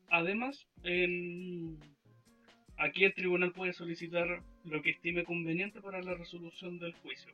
además, 0.09 0.67
en- 0.83 1.79
aquí 2.77 3.03
el 3.03 3.13
tribunal 3.13 3.51
puede 3.51 3.73
solicitar 3.73 4.43
lo 4.65 4.81
que 4.81 4.91
estime 4.91 5.23
conveniente 5.23 5.81
para 5.81 6.01
la 6.01 6.13
resolución 6.15 6.77
del 6.79 6.93
juicio. 6.95 7.33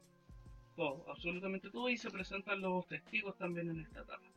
Todo, 0.78 1.03
absolutamente 1.09 1.71
todo, 1.71 1.89
y 1.89 1.97
se 1.97 2.11
presentan 2.11 2.61
los 2.61 2.88
testigos 2.88 3.36
también 3.36 3.71
en 3.71 3.80
esta 3.80 4.01
etapa. 4.01 4.32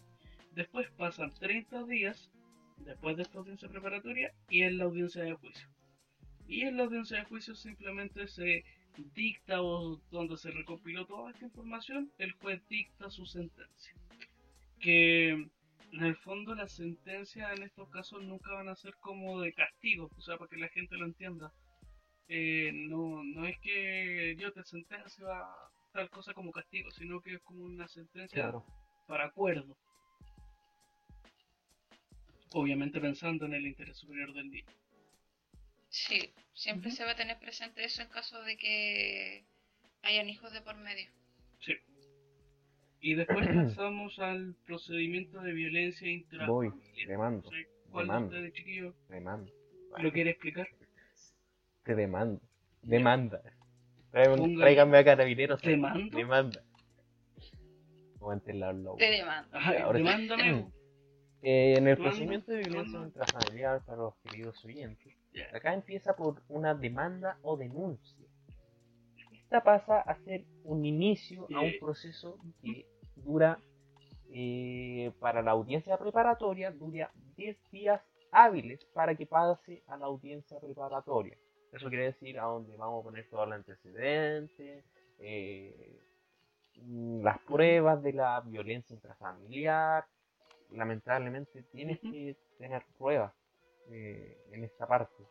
Después 0.53 0.91
pasan 0.97 1.31
30 1.35 1.85
días 1.85 2.31
después 2.79 3.15
de 3.19 3.25
esta 3.25 3.39
audiencia 3.39 3.69
preparatoria 3.69 4.33
y 4.49 4.63
en 4.63 4.79
la 4.79 4.85
audiencia 4.85 5.23
de 5.23 5.35
juicio. 5.35 5.69
Y 6.49 6.63
en 6.63 6.79
la 6.79 6.85
audiencia 6.85 7.19
de 7.19 7.27
juicio 7.27 7.55
simplemente 7.55 8.27
se 8.27 8.65
dicta 9.15 9.61
o 9.61 10.01
donde 10.11 10.39
se 10.39 10.51
recopiló 10.51 11.07
toda 11.07 11.31
esta 11.31 11.45
información, 11.45 12.11
el 12.17 12.33
juez 12.33 12.67
dicta 12.71 13.11
su 13.11 13.27
sentencia. 13.27 13.95
Que 14.81 15.29
en 15.29 16.03
el 16.03 16.17
fondo 16.17 16.55
las 16.55 16.73
sentencias 16.73 17.55
en 17.55 17.65
estos 17.65 17.91
casos 17.91 18.23
nunca 18.23 18.55
van 18.55 18.71
a 18.71 18.77
ser 18.77 18.95
como 18.97 19.43
de 19.43 19.53
castigo, 19.53 20.11
o 20.17 20.21
sea, 20.23 20.39
para 20.39 20.49
que 20.49 20.57
la 20.57 20.69
gente 20.69 20.97
lo 20.97 21.05
entienda. 21.05 21.53
Eh, 22.29 22.73
no, 22.73 23.23
no 23.25 23.45
es 23.45 23.59
que 23.61 24.37
yo 24.39 24.51
te 24.53 24.65
sentencia 24.65 25.27
tal 25.93 26.09
cosa 26.11 26.35
como 26.35 26.53
castigo, 26.53 26.91
sino 26.91 27.21
que 27.21 27.35
es 27.35 27.41
como 27.43 27.65
una 27.65 27.89
sentencia 27.89 28.43
Claro. 28.43 28.65
para 29.07 29.27
acuerdo. 29.27 29.77
Obviamente 32.53 33.01
pensando 33.01 33.47
en 33.47 33.55
el 33.55 33.67
interés 33.67 33.97
superior 33.97 34.33
del 34.33 34.51
niño. 34.51 34.67
Sí, 35.89 36.33
siempre 36.53 36.91
se 36.91 37.05
va 37.05 37.13
a 37.13 37.17
tener 37.17 37.39
presente 37.39 37.85
eso 37.85 38.03
en 38.03 38.09
caso 38.09 38.41
de 38.43 38.57
que 38.57 39.45
hayan 40.03 40.29
hijos 40.29 40.53
de 40.53 40.61
por 40.63 40.77
medio. 40.77 41.11
Sí. 41.61 41.75
Y 43.01 43.15
después 43.15 43.47
pasamos 43.77 44.19
al 44.19 44.55
procedimiento 44.67 45.41
de 45.41 45.53
violencia 45.53 46.07
Voy, 46.07 46.67
intrafamiliar. 46.67 47.09
demando, 47.09 47.43
No 47.43 47.51
sé 47.51 47.67
¿Cuál 47.91 48.07
de 48.07 48.13
demando. 48.13 48.27
ustedes, 48.37 48.53
chiquillos, 48.55 48.95
demando. 49.09 49.53
lo 49.99 50.13
quiere 50.13 50.31
explicar? 50.31 50.69
Te 51.85 51.95
demando. 51.95 52.41
Demanda. 52.83 53.43
Tráiganme 54.11 54.99
a 54.99 55.05
carabineros. 55.05 55.61
¿Demando? 55.63 56.17
Demanda. 56.17 56.63
Aguanten 58.17 58.61
la 58.61 58.73
lobo. 58.73 58.97
Te 58.97 59.11
demanda. 59.11 59.83
Ahora 59.83 59.99
demándame. 59.99 60.67
Eh, 61.43 61.77
en 61.79 61.89
el 61.89 61.97
procedimiento 61.97 62.53
de 62.53 62.59
violencia 62.59 62.99
intrafamiliar 62.99 63.83
para 63.87 63.97
los 63.97 64.15
queridos 64.17 64.63
oyentes, 64.63 65.17
acá 65.55 65.73
empieza 65.73 66.15
por 66.15 66.43
una 66.49 66.75
demanda 66.75 67.39
o 67.41 67.57
denuncia. 67.57 68.27
Esta 69.33 69.63
pasa 69.63 70.01
a 70.01 70.17
ser 70.17 70.45
un 70.65 70.85
inicio 70.85 71.49
a 71.57 71.61
un 71.61 71.73
proceso 71.81 72.39
que 72.63 72.87
dura 73.17 73.59
eh, 74.33 75.13
para 75.19 75.41
la 75.41 75.53
audiencia 75.53 75.97
preparatoria, 75.97 76.71
dura 76.71 77.11
10 77.37 77.57
días 77.71 78.03
hábiles 78.33 78.85
para 78.93 79.15
que 79.15 79.25
pase 79.25 79.83
a 79.87 79.97
la 79.97 80.07
audiencia 80.07 80.61
preparatoria. 80.61 81.39
Eso 81.73 81.89
quiere 81.89 82.07
decir 82.07 82.39
a 82.39 82.45
donde 82.45 82.77
vamos 82.77 83.01
a 83.01 83.05
poner 83.05 83.29
todo 83.31 83.45
el 83.45 83.53
antecedente, 83.53 84.83
eh, 85.21 86.01
las 87.23 87.39
pruebas 87.41 88.03
de 88.03 88.13
la 88.13 88.41
violencia 88.41 88.95
intrafamiliar. 88.95 90.05
Lamentablemente 90.71 91.63
tienes 91.73 91.99
que 92.01 92.37
tener 92.59 92.83
pruebas 92.99 93.33
eh, 93.91 94.37
en 94.53 94.65
esta 94.65 94.87
parte. 94.87 95.25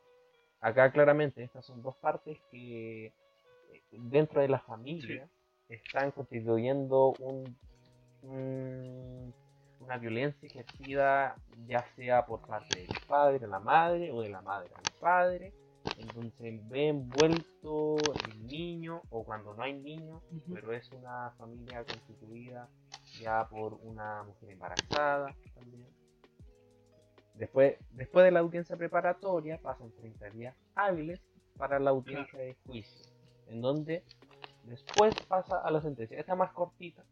Acá 0.61 0.91
claramente 0.91 1.43
estas 1.43 1.65
son 1.65 1.81
dos 1.81 1.95
partes 1.97 2.37
que 2.51 3.13
dentro 3.91 4.41
de 4.41 4.49
la 4.49 4.59
familia 4.59 5.27
están 5.69 6.11
constituyendo 6.11 7.15
un, 7.19 7.57
un- 8.23 9.33
una 9.79 9.97
violencia 9.97 10.45
ejercida 10.47 11.35
ya 11.67 11.85
sea 11.95 12.25
por 12.25 12.41
parte 12.45 12.75
del 12.75 12.89
padre 13.07 13.45
a 13.45 13.47
la 13.47 13.59
madre 13.59 14.11
o 14.11 14.21
de 14.21 14.29
la 14.29 14.41
madre 14.41 14.69
al 14.75 14.83
padre, 14.99 15.53
en 15.99 16.07
donde 16.13 16.31
se 16.31 16.61
ve 16.69 16.87
envuelto 16.87 18.15
el 18.15 18.47
niño 18.47 19.01
o 19.09 19.23
cuando 19.23 19.53
no 19.53 19.63
hay 19.63 19.73
niño, 19.73 20.21
pero 20.53 20.71
es 20.73 20.89
una 20.91 21.31
familia 21.37 21.83
constituida 21.83 22.69
ya 23.19 23.47
por 23.49 23.73
una 23.73 24.23
mujer 24.23 24.51
embarazada 24.51 25.35
también. 25.53 25.87
Después, 27.35 27.77
después 27.91 28.25
de 28.25 28.31
la 28.31 28.39
audiencia 28.39 28.77
preparatoria 28.77 29.59
pasan 29.61 29.91
30 29.91 30.29
días 30.29 30.55
hábiles 30.75 31.21
para 31.57 31.79
la 31.79 31.89
audiencia 31.89 32.39
de 32.39 32.55
juicio, 32.65 33.05
en 33.47 33.61
donde 33.61 34.03
después 34.63 35.13
pasa 35.27 35.59
a 35.59 35.69
la 35.71 35.81
sentencia. 35.81 36.17
Esta 36.17 36.33
es 36.33 36.37
más 36.37 36.53
cortita, 36.53 37.03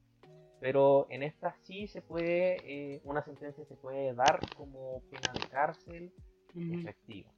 pero 0.61 1.07
en 1.09 1.23
esta 1.23 1.55
sí 1.63 1.87
se 1.87 2.01
puede, 2.01 2.57
eh, 2.95 3.01
una 3.03 3.23
sentencia 3.23 3.65
se 3.65 3.75
puede 3.75 4.13
dar 4.13 4.45
como 4.55 5.01
pena 5.09 5.33
de 5.33 5.43
cárcel 5.49 6.13
efectiva. 6.55 7.36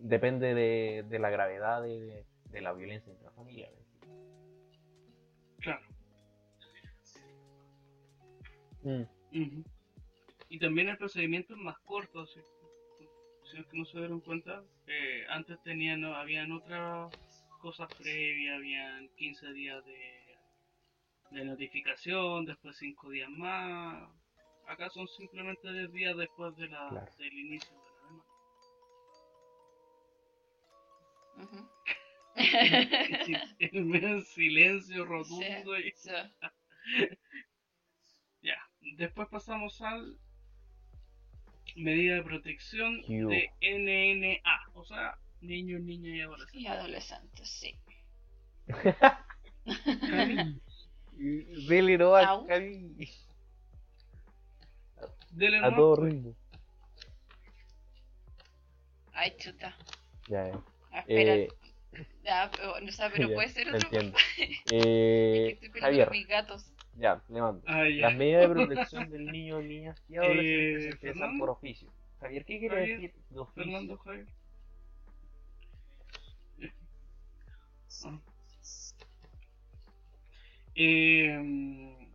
Depende 0.00 0.54
de, 0.54 1.04
de 1.08 1.18
la 1.18 1.30
gravedad 1.30 1.82
de, 1.82 2.24
de 2.50 2.60
la 2.60 2.72
violencia 2.72 3.12
intrafamiliar. 3.12 3.70
Claro. 5.60 5.86
Mm, 8.82 9.02
Ujú. 9.32 9.64
Y 10.50 10.58
también 10.58 10.88
el 10.88 10.98
procedimiento 10.98 11.54
es 11.54 11.60
más 11.60 11.78
corto, 11.80 12.26
si, 12.26 12.40
si 13.50 13.58
es 13.58 13.66
que 13.66 13.78
no 13.78 13.84
se 13.86 13.98
dieron 13.98 14.20
cuenta, 14.20 14.62
eh, 14.86 15.24
antes 15.30 15.60
tenían, 15.62 16.02
no, 16.02 16.14
habían 16.14 16.52
otras 16.52 17.12
cosas 17.60 17.88
previas, 17.94 18.56
habían 18.56 19.08
15 19.16 19.52
días 19.52 19.84
de, 19.86 21.38
de 21.38 21.44
notificación, 21.44 22.44
después 22.44 22.76
5 22.76 23.10
días 23.10 23.30
más, 23.30 24.08
acá 24.68 24.90
son 24.90 25.08
simplemente 25.08 25.72
10 25.72 25.92
días 25.92 26.16
después 26.16 26.54
de 26.56 26.68
la, 26.68 26.88
Claro. 26.90 27.12
del 27.18 27.32
inicio 27.32 27.74
de 27.74 27.93
Ujú. 31.36 31.68
Sí, 33.24 33.34
el 33.58 34.24
silencio 34.24 35.04
rotundo 35.04 35.78
y 35.78 35.92
Sí. 35.92 36.10
ya. 38.42 38.56
Después 38.96 39.28
pasamos 39.28 39.80
al 39.80 40.18
medida 41.76 42.16
de 42.16 42.22
protección 42.22 43.00
de 43.02 43.50
NNA, 43.60 44.60
o 44.74 44.84
sea, 44.84 45.18
niños, 45.40 45.80
niñas 45.80 46.14
y 46.14 46.20
adolescentes. 46.20 46.60
Y 46.62 46.66
adolescentes, 46.66 47.48
sí. 47.48 47.74
Dele 51.68 51.98
no 51.98 52.14
al. 52.14 52.46
Dele 55.30 55.58
A 55.58 55.74
todo 55.74 55.96
pues. 55.96 56.12
ritmo. 56.12 56.36
Ay, 59.12 59.36
chuta. 59.38 59.76
Ya, 60.28 60.48
ya. 60.48 60.60
Ah, 60.96 61.00
Espera. 61.00 61.34
Eh, 61.34 61.48
Ya, 62.24 62.50
pero, 62.54 62.72
o 62.74 62.90
sea, 62.92 63.10
pero 63.10 63.28
ya, 63.28 63.34
puede 63.34 63.48
ser 63.48 63.68
otro. 63.68 63.88
Entiendo. 63.88 64.18
Es 64.38 64.62
Eh, 64.70 65.44
que 65.46 65.52
estoy 65.54 65.68
peleando 65.70 66.04
Javier, 66.04 66.10
mis 66.10 66.26
gatos. 66.28 66.72
ya, 66.96 67.22
le 67.28 67.40
mando. 67.40 67.62
Ah, 67.66 67.88
ya. 67.88 68.08
Las 68.08 68.14
medidas 68.16 68.42
de 68.42 68.48
protección 68.54 69.10
del 69.10 69.26
niño, 69.26 69.60
niñas 69.62 70.02
y 70.08 70.16
adolescentes 70.16 70.84
Eh, 70.86 70.88
empiezan 70.90 71.38
por 71.38 71.50
oficio. 71.50 71.92
Javier, 72.20 72.44
¿qué 72.44 72.58
quiere 72.58 72.76
Javier, 72.76 73.00
decir 73.00 73.14
de 73.30 73.38
oficio? 73.40 73.64
Fernando 73.64 73.98
Javier. 73.98 74.26
Ah. 78.04 78.18
Eh, 80.74 82.08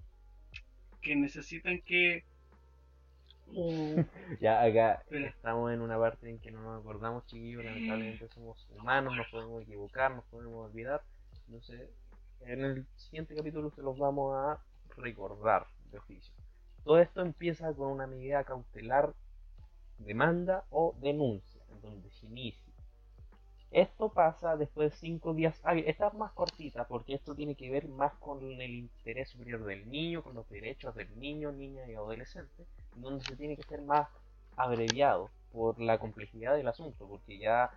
que 1.02 1.16
necesitan 1.16 1.82
que 1.82 2.24
Ya 4.39 4.62
acá 4.62 5.04
estamos 5.10 5.72
en 5.72 5.82
una 5.82 5.97
parte 5.97 6.30
en 6.30 6.39
que 6.39 6.52
no 6.52 6.62
nos 6.62 6.80
acordamos, 6.82 7.26
chiquillos. 7.26 7.64
Lamentablemente 7.64 8.28
somos 8.30 8.68
humanos, 8.78 9.16
nos 9.16 9.28
podemos 9.28 9.64
equivocar, 9.64 10.12
nos 10.12 10.26
podemos 10.26 10.70
olvidar. 10.70 11.02
Sé, 11.62 11.89
en 12.41 12.64
el 12.64 12.86
siguiente 12.95 13.36
capítulo 13.36 13.72
se 13.72 13.82
los 13.82 13.97
vamos 13.97 14.36
a 14.36 14.60
recordar 14.97 15.66
de 15.91 15.97
oficio. 15.97 16.34
Todo 16.84 17.00
esto 17.00 17.22
empieza 17.22 17.74
con 17.74 17.91
una 17.91 18.08
medida 18.08 18.43
cautelar, 18.43 19.14
demanda 19.97 20.66
o 20.70 20.95
denuncia, 21.02 21.62
en 21.72 21.82
donde 21.82 22.10
se 22.12 22.28
inicia. 22.28 22.69
Esto 23.72 24.10
pasa 24.10 24.58
después 24.58 24.92
de 24.92 24.98
cinco 24.98 25.34
días 25.34 25.60
hábiles. 25.64 25.90
Esta 25.90 26.08
es 26.08 26.14
más 26.16 26.32
cortita 26.34 26.88
porque 26.88 27.14
esto 27.14 27.36
tiene 27.36 27.56
que 27.56 27.70
ver 27.70 27.88
más 27.88 28.14
con 28.16 28.44
el 28.44 28.72
interés 28.72 29.30
superior 29.30 29.64
del 29.66 29.90
niño, 29.90 30.24
con 30.24 30.36
los 30.36 30.50
derechos 30.50 30.96
del 30.96 31.08
niño, 31.20 31.52
niña 31.52 31.88
y 31.88 31.94
adolescente, 31.94 32.66
donde 32.96 33.24
se 33.26 33.36
tiene 33.36 33.56
que 33.56 33.64
ser 33.64 33.82
más 33.82 34.08
abreviado 34.56 35.30
por 35.52 35.80
la 35.80 36.00
complejidad 36.00 36.56
del 36.56 36.68
asunto, 36.68 37.08
porque 37.08 37.38
ya 37.38 37.72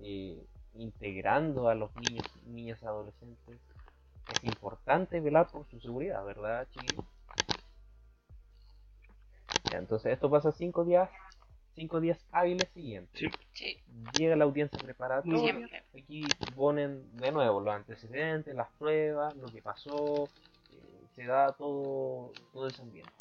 eh, 0.00 0.44
integrando 0.74 1.68
a 1.68 1.74
los 1.74 1.94
niños, 1.96 2.26
niñas 2.46 2.82
y 2.82 2.86
adolescentes 2.86 3.60
es 4.28 4.44
importante 4.44 5.20
velar 5.20 5.48
por 5.50 5.66
su 5.66 5.80
seguridad, 5.80 6.24
¿verdad? 6.24 6.66
Ya, 9.68 9.78
entonces 9.78 10.12
esto 10.12 10.30
pasa 10.30 10.52
cinco 10.52 10.84
días, 10.84 11.10
cinco 11.76 12.00
días 12.00 12.26
hábiles 12.32 12.68
siguientes. 12.70 13.20
Sí. 13.20 13.28
Sí, 13.52 13.78
Llega 14.12 14.36
la 14.36 14.44
audiencia 14.44 14.80
preparatoria. 14.80 15.38
siempre. 15.40 15.82
Aquí 15.96 16.34
ponen 16.54 17.16
de 17.18 17.30
nuevo 17.32 17.60
los 17.60 17.72
antecedentes, 17.74 18.54
las 18.54 18.68
pruebas, 18.72 19.34
lo 19.36 19.50
que 19.52 19.62
pasó, 19.62 20.28
eh, 20.72 21.06
se 21.14 21.24
da 21.24 21.52
todo, 21.52 22.32
todo 22.52 22.68
ese 22.68 22.82
ambiente. 22.82 23.12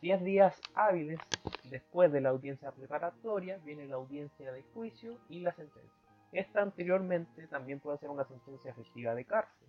10 0.00 0.22
días 0.24 0.60
hábiles 0.74 1.20
después 1.64 2.10
de 2.12 2.20
la 2.20 2.30
audiencia 2.30 2.72
preparatoria 2.72 3.58
viene 3.64 3.86
la 3.86 3.96
audiencia 3.96 4.50
de 4.52 4.62
juicio 4.74 5.18
y 5.28 5.40
la 5.40 5.52
sentencia. 5.52 5.92
Esta 6.32 6.62
anteriormente 6.62 7.46
también 7.46 7.78
puede 7.78 7.98
ser 7.98 8.10
una 8.10 8.24
sentencia 8.24 8.70
efectiva 8.72 9.14
de 9.14 9.24
cárcel. 9.24 9.68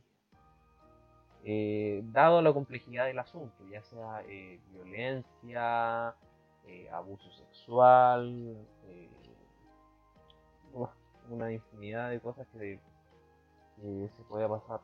Eh, 1.44 2.02
dado 2.06 2.42
la 2.42 2.52
complejidad 2.52 3.06
del 3.06 3.20
asunto, 3.20 3.64
ya 3.70 3.84
sea 3.84 4.24
eh, 4.28 4.60
violencia, 4.72 6.16
eh, 6.68 6.90
abuso 6.90 7.32
sexual, 7.32 8.58
eh, 8.88 9.10
una 11.30 11.52
infinidad 11.52 12.10
de 12.10 12.20
cosas 12.20 12.48
que, 12.54 12.80
se 13.82 14.24
puede 14.24 14.48
pasar. 14.48 14.80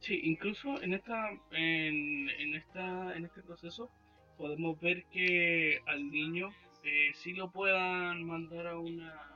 Sí, 0.00 0.20
incluso 0.22 0.80
en 0.82 0.94
esta, 0.94 1.30
en, 1.50 2.28
en 2.28 2.54
esta, 2.54 3.16
en 3.16 3.24
este 3.24 3.42
proceso 3.42 3.90
podemos 4.36 4.78
ver 4.80 5.04
que 5.06 5.80
al 5.86 6.10
niño 6.10 6.50
eh, 6.84 7.10
sí 7.14 7.32
lo 7.32 7.50
puedan 7.50 8.22
mandar 8.22 8.68
a 8.68 8.78
una, 8.78 9.35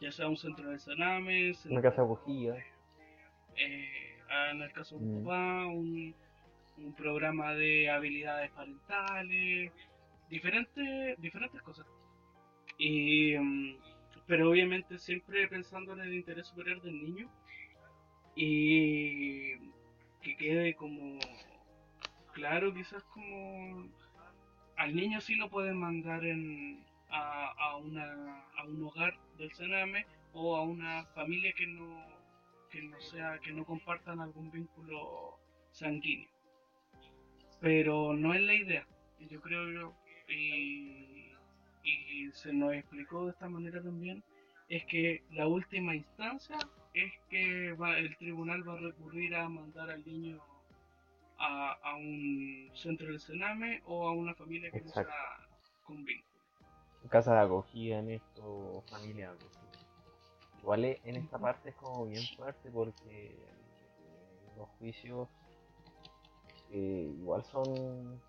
ya 0.00 0.12
sea 0.12 0.28
un 0.28 0.36
centro 0.36 0.70
de 0.70 0.78
salames, 0.78 1.64
Una 1.66 1.82
casa 1.82 2.02
acogida. 2.02 2.56
eh, 3.56 4.18
a- 4.28 4.50
en 4.50 4.62
el 4.62 4.72
caso 4.72 4.98
de 4.98 5.04
Mm. 5.04 5.08
un 5.16 5.24
papá, 5.24 5.66
un, 5.66 6.14
un 6.78 6.94
programa 6.94 7.54
de 7.54 7.88
habilidades 7.90 8.50
parentales, 8.50 9.72
diferentes, 10.28 11.20
diferentes 11.20 11.62
cosas. 11.62 11.86
Y, 12.78 13.36
mm, 13.38 13.76
pero 14.26 14.50
obviamente 14.50 14.98
siempre 14.98 15.46
pensando 15.48 15.92
en 15.92 16.00
el 16.00 16.14
interés 16.14 16.46
superior 16.48 16.82
del 16.82 17.00
niño 17.00 17.28
y 18.34 19.52
que 20.22 20.36
quede 20.36 20.74
como 20.74 21.18
claro, 22.32 22.74
quizás 22.74 23.04
como 23.04 23.88
al 24.76 24.94
niño 24.96 25.20
sí 25.20 25.36
lo 25.36 25.48
pueden 25.50 25.76
mandar 25.78 26.24
en, 26.24 26.84
a, 27.14 27.52
a, 27.52 27.76
una, 27.76 28.42
a 28.58 28.64
un 28.64 28.82
hogar 28.82 29.14
del 29.38 29.52
Sename 29.52 30.04
o 30.32 30.56
a 30.56 30.62
una 30.62 31.04
familia 31.14 31.52
que 31.56 31.66
no 31.66 32.02
que 32.70 32.82
no 32.82 33.00
sea, 33.00 33.38
que 33.38 33.52
no 33.52 33.64
compartan 33.64 34.18
algún 34.20 34.50
vínculo 34.50 35.38
sanguíneo. 35.70 36.28
Pero 37.60 38.14
no 38.14 38.34
es 38.34 38.42
la 38.42 38.54
idea. 38.54 38.84
Yo 39.30 39.40
creo 39.40 39.70
yo, 39.70 39.94
y, 40.28 41.30
y 41.84 42.32
se 42.32 42.52
nos 42.52 42.74
explicó 42.74 43.26
de 43.26 43.30
esta 43.30 43.48
manera 43.48 43.80
también, 43.80 44.24
es 44.68 44.84
que 44.86 45.22
la 45.30 45.46
última 45.46 45.94
instancia 45.94 46.58
es 46.94 47.12
que 47.30 47.72
va- 47.74 47.96
el 47.98 48.16
tribunal 48.16 48.68
va 48.68 48.74
a 48.74 48.80
recurrir 48.80 49.36
a 49.36 49.48
mandar 49.48 49.88
al 49.90 50.04
niño 50.04 50.42
a, 51.38 51.72
a 51.80 51.94
un 51.96 52.70
centro 52.74 53.06
del 53.06 53.20
Sename 53.20 53.82
o 53.86 54.08
a 54.08 54.12
una 54.12 54.34
familia 54.34 54.70
que 54.72 54.78
Exacto. 54.78 55.10
no 55.10 55.16
sea 55.16 55.48
con 55.84 56.04
vínculo. 56.04 56.33
Casa 57.08 57.34
de 57.34 57.40
acogida 57.40 57.98
en 57.98 58.10
esto, 58.10 58.82
familia 58.88 59.30
de 59.30 59.36
acogida. 59.36 59.64
Igual 60.62 60.84
en 60.84 61.16
esta 61.16 61.38
parte 61.38 61.70
es 61.70 61.76
como 61.76 62.06
bien 62.06 62.24
fuerte 62.36 62.70
porque 62.70 63.26
eh, 63.26 63.36
los 64.56 64.68
juicios 64.78 65.28
eh, 66.70 67.14
igual 67.20 67.44
son, 67.44 68.20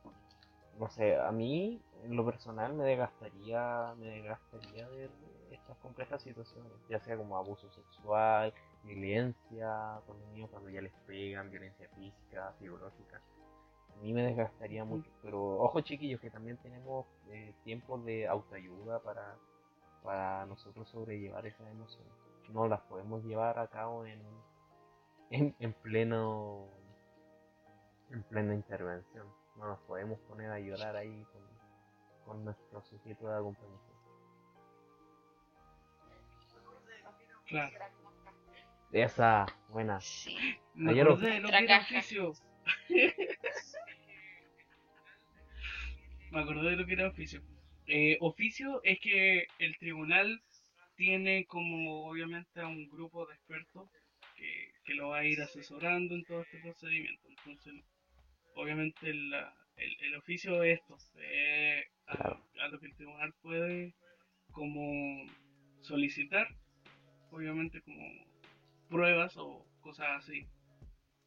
no 0.78 0.90
sé, 0.90 1.18
a 1.18 1.32
mí 1.32 1.82
en 2.04 2.16
lo 2.16 2.26
personal 2.26 2.74
me 2.74 2.84
desgastaría, 2.84 3.96
me 3.98 4.08
desgastaría 4.08 4.88
ver 4.90 5.10
estas 5.52 5.78
complejas 5.78 6.22
situaciones, 6.22 6.72
ya 6.90 7.00
sea 7.00 7.18
como 7.18 7.38
abuso 7.38 7.70
sexual, 7.72 8.54
violencia 8.84 10.00
con 10.06 10.20
los 10.20 10.30
niños 10.30 10.50
cuando 10.52 10.70
ya 10.70 10.82
les 10.82 10.94
pegan, 11.08 11.50
violencia 11.50 11.88
física, 11.96 12.54
psicológica. 12.60 13.22
A 13.96 13.98
mí 14.00 14.14
me 14.14 14.24
desgastaría 14.24 14.86
mucho, 14.86 15.10
pero 15.22 15.58
ojo 15.60 15.82
chiquillos 15.82 16.20
que 16.22 16.30
también 16.30 16.58
tenemos 16.58 17.06
eh, 17.30 17.54
tiempos 17.64 18.04
de 18.06 18.28
autoayuda 18.28 19.02
para, 19.02 19.38
para 20.04 20.46
nosotros 20.46 20.88
sobrellevar 20.90 21.46
esas 21.48 21.68
emociones. 21.72 22.14
No 22.50 22.68
las 22.68 22.82
podemos 22.82 23.24
llevar 23.24 23.58
a 23.60 23.68
cabo 23.68 24.06
en, 24.06 24.22
en, 25.32 25.56
en 25.60 25.74
pleno 25.74 26.68
en 28.10 28.24
plena 28.24 28.54
intervención. 28.54 29.28
No 29.56 29.68
nos 29.68 29.80
podemos 29.82 30.20
poner 30.22 30.52
a 30.52 30.60
llorar 30.60 30.96
ahí 30.96 31.26
con, 31.32 31.42
con 32.26 32.46
nuestro 32.46 32.82
sujeto 32.84 33.28
de 33.28 33.36
acompañamiento. 33.38 33.86
Claro. 37.48 37.80
Esa, 38.92 39.46
buena. 39.70 40.02
Sí. 40.02 40.36
Me 40.74 40.92
Ayer 40.92 41.08
acordé 41.08 41.30
de 41.32 41.40
lo 41.40 41.48
que 41.48 41.48
Otra 41.48 41.60
era 41.60 41.80
caja. 41.80 42.00
oficio. 42.00 42.34
Me 46.32 46.40
acordé 46.42 46.72
de 46.72 46.76
lo 46.76 46.86
que 46.86 46.94
era 46.94 47.08
oficio. 47.08 47.42
Eh, 47.88 48.18
oficio 48.20 48.82
es 48.84 49.00
que 49.00 49.48
el 49.60 49.78
tribunal 49.78 50.42
tiene 50.96 51.46
como 51.46 52.08
obviamente 52.08 52.60
a 52.60 52.68
un 52.68 52.88
grupo 52.90 53.26
de 53.28 53.36
expertos 53.36 53.90
que, 54.36 54.72
que 54.86 54.96
lo 54.96 55.10
va 55.10 55.20
a 55.20 55.26
ir 55.26 55.42
asesorando 55.42 56.16
en 56.16 56.24
todo 56.26 56.42
este 56.42 56.58
procedimiento. 56.60 57.28
Entonces, 57.30 57.74
obviamente 58.56 59.10
el, 59.10 59.30
la- 59.30 59.54
el, 59.78 59.96
el 60.02 60.16
oficio 60.16 60.64
es 60.64 60.80
esto, 60.80 60.98
eh, 61.18 61.84
a, 62.08 62.14
a 62.62 62.68
lo 62.70 62.80
que 62.80 62.86
el 62.88 62.96
tribunal 62.96 63.34
puede 63.42 63.94
como 64.52 65.26
solicitar, 65.82 66.48
obviamente 67.32 67.82
como 67.82 68.04
pruebas 68.90 69.36
o 69.38 69.66
cosas 69.82 70.08
así. 70.24 70.48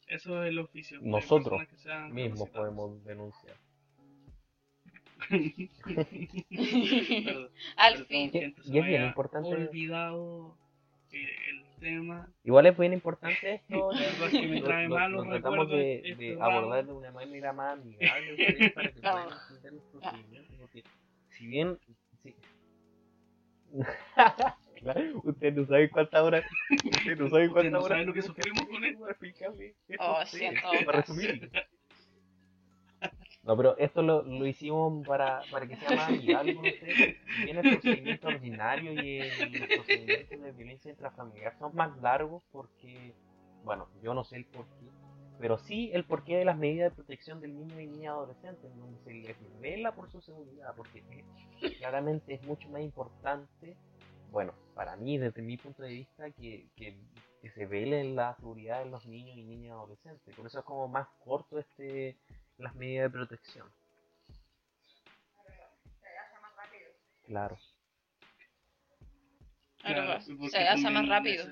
Eso 0.07 0.43
es 0.43 0.49
el 0.49 0.59
oficio. 0.59 0.99
de 1.01 1.07
Nosotros 1.11 1.61
Mismos 2.15 2.49
podemos 2.49 3.05
denunciar. 3.05 3.57
Al 7.77 8.07
fin. 8.07 8.31
se 8.31 8.55
Y 8.65 8.79
es 8.79 8.87
bien 8.87 9.05
importante- 9.05 9.55
olvidado 9.55 10.57
eh, 11.13 11.27
el 11.51 11.65
tema. 11.81 12.29
Igual 12.45 12.67
es 12.67 12.79
bien 12.79 12.93
importante 12.93 13.55
esto. 13.55 13.91
Que 14.31 14.47
me 14.49 14.61
trae 14.63 14.89
lo- 14.89 14.95
malos 14.97 15.27
lo 15.27 15.33
tratamos 15.33 15.69
de, 15.71 16.01
recuerdos 16.03 16.19
de 16.19 16.33
este 16.35 16.43
abordar 16.43 16.87
de 16.87 16.93
una 16.93 17.11
manera 17.13 17.53
más 17.53 17.79
amigable 17.79 18.71
para 18.75 18.93
que 18.93 19.01
puedan 19.01 19.29
Ah. 19.29 19.49
entender 19.55 19.83
procedimientos. 19.93 20.57
Porque 20.61 20.83
si 21.31 21.47
bien. 21.47 21.79
si- 22.23 22.35
Usted 25.25 25.55
no 25.55 25.67
sabe 25.67 25.91
cuántas 25.91 26.23
horas. 26.23 26.45
Usted 26.71 27.19
no 27.19 27.29
sabe 27.29 27.49
Usted 27.49 27.53
cuántas 27.53 27.73
no 27.73 27.79
horas. 27.81 27.89
sabe 27.89 28.05
lo 28.07 28.15
que 28.15 28.23
sufrimos 28.23 28.65
con 28.69 28.85
esto. 28.85 29.07
Fíjame, 29.21 29.75
Oh, 29.99 30.21
sí, 30.25 30.39
sí, 30.39 30.45
en 30.45 30.55
todo 30.61 30.73
para 30.87 31.01
resumir. 31.01 31.51
No, 33.43 33.57
pero 33.57 33.79
esto 33.79 34.03
lo, 34.03 34.23
lo 34.23 34.47
hicimos 34.47 35.07
para, 35.07 35.41
para 35.51 35.67
que 35.67 35.77
sea 35.77 35.97
más 35.97 36.09
amigable 36.09 36.55
con 36.57 36.67
ustedes. 36.67 37.17
Bien 37.45 37.59
el 37.59 37.71
procedimiento 37.71 38.29
ordinario 38.29 38.93
y 38.93 39.21
el 39.21 39.69
procedimiento 39.75 40.39
de 40.39 40.53
violencia 40.53 40.91
intrafamiliar 40.91 41.59
son 41.59 41.75
más 41.75 41.97
largos 42.03 42.43
porque, 42.53 43.15
bueno, 43.65 43.89
yo 44.03 44.13
no 44.13 44.25
sé 44.25 44.37
el 44.37 44.45
porqué, 44.45 44.91
pero 45.41 45.57
sí 45.57 45.91
el 45.95 46.05
porqué 46.05 46.37
de 46.37 46.45
las 46.45 46.59
medidas 46.59 46.91
de 46.91 46.97
protección 46.97 47.41
del 47.41 47.57
niño 47.57 47.81
y 47.81 47.87
niña 47.87 48.11
adolescente, 48.11 48.67
en 48.67 48.79
donde 48.79 48.99
se 49.05 49.15
les 49.15 49.61
vela 49.61 49.93
por 49.93 50.11
su 50.11 50.21
seguridad, 50.21 50.75
porque 50.77 51.03
claramente 51.79 52.35
es 52.35 52.43
mucho 52.43 52.69
más 52.69 52.83
importante, 52.83 53.77
bueno, 54.31 54.53
para 54.75 54.97
mí, 54.97 55.17
desde 55.17 55.41
mi 55.41 55.57
punto 55.57 55.83
de 55.83 55.91
vista, 55.91 56.31
que, 56.33 56.69
que, 56.77 56.99
que 57.41 57.51
se 57.51 57.67
vele 57.67 58.05
la 58.05 58.35
seguridad 58.35 58.85
de 58.85 58.91
los 58.91 59.07
niños 59.07 59.39
y 59.39 59.45
niñas 59.45 59.73
adolescentes. 59.73 60.35
Por 60.35 60.47
eso 60.47 60.59
es 60.59 60.65
como 60.65 60.87
más 60.89 61.09
corto 61.25 61.59
este 61.59 62.19
las 62.59 62.75
medidas 62.75 63.05
de 63.13 63.19
protección. 63.19 63.67
Claro. 67.27 67.59
Claro, 69.83 70.21
se 70.51 70.59
hace 70.69 70.91
más 70.91 71.09
rápido. 71.09 71.47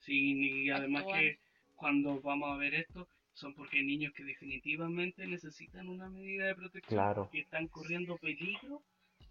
Sí, 0.00 0.64
y 0.64 0.70
además 0.70 1.02
Actúan. 1.02 1.20
que 1.20 1.38
cuando 1.74 2.20
vamos 2.20 2.50
a 2.50 2.56
ver 2.56 2.74
esto, 2.74 3.08
son 3.32 3.54
porque 3.54 3.78
hay 3.78 3.84
niños 3.86 4.12
que 4.14 4.22
definitivamente 4.24 5.26
necesitan 5.26 5.88
una 5.88 6.08
medida 6.08 6.46
de 6.46 6.54
protección, 6.54 6.96
Claro. 6.98 7.28
que 7.32 7.40
están 7.40 7.66
corriendo 7.68 8.16
peligro 8.18 8.82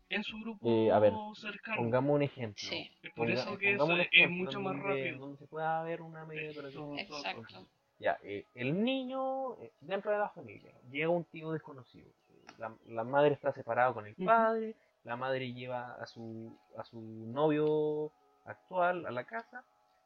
en 0.09 0.23
su 0.23 0.38
grupo 0.39 0.67
Eh, 0.69 0.91
a 0.91 0.99
ver, 0.99 1.13
cercano. 1.36 1.77
Pongamos 1.77 2.15
un 2.15 2.21
ejemplo. 2.23 2.67
Sí. 2.69 2.91
Es 3.01 3.11
por 3.13 3.27
Ponga- 3.29 3.34
eso 3.34 3.57
que 3.57 3.73
eso 3.73 3.97
es 4.11 4.29
mucho 4.29 4.59
más 4.59 4.75
rápido. 4.77 5.19
Donde 5.19 5.38
se 5.38 5.47
pueda 5.47 5.81
ver 5.84 6.01
una 6.01 6.25
medida 6.25 6.47
de 6.49 6.53
protección. 6.55 6.99
Exacto. 6.99 7.67
Ya, 8.03 8.19
eh, 8.21 8.45
el 8.53 8.83
niño 8.83 9.53
eh, 9.61 9.71
dentro 9.79 10.11
de 10.11 10.17
la 10.17 10.27
familia, 10.29 10.73
llega 10.91 11.07
un 11.09 11.23
tío 11.23 11.51
desconocido. 11.51 12.09
La, 12.57 12.75
la 12.87 13.03
madre 13.05 13.33
está 13.33 13.53
separada 13.53 13.93
con 13.93 14.05
el 14.05 14.13
padre, 14.15 14.75
la 15.05 15.15
madre 15.15 15.53
lleva 15.53 15.93
a 15.95 16.05
su, 16.05 16.53
a 16.77 16.83
su 16.83 16.99
novio 16.99 18.11
actual 18.45 19.05
a 19.05 19.11
la 19.11 19.23
casa, 19.23 19.63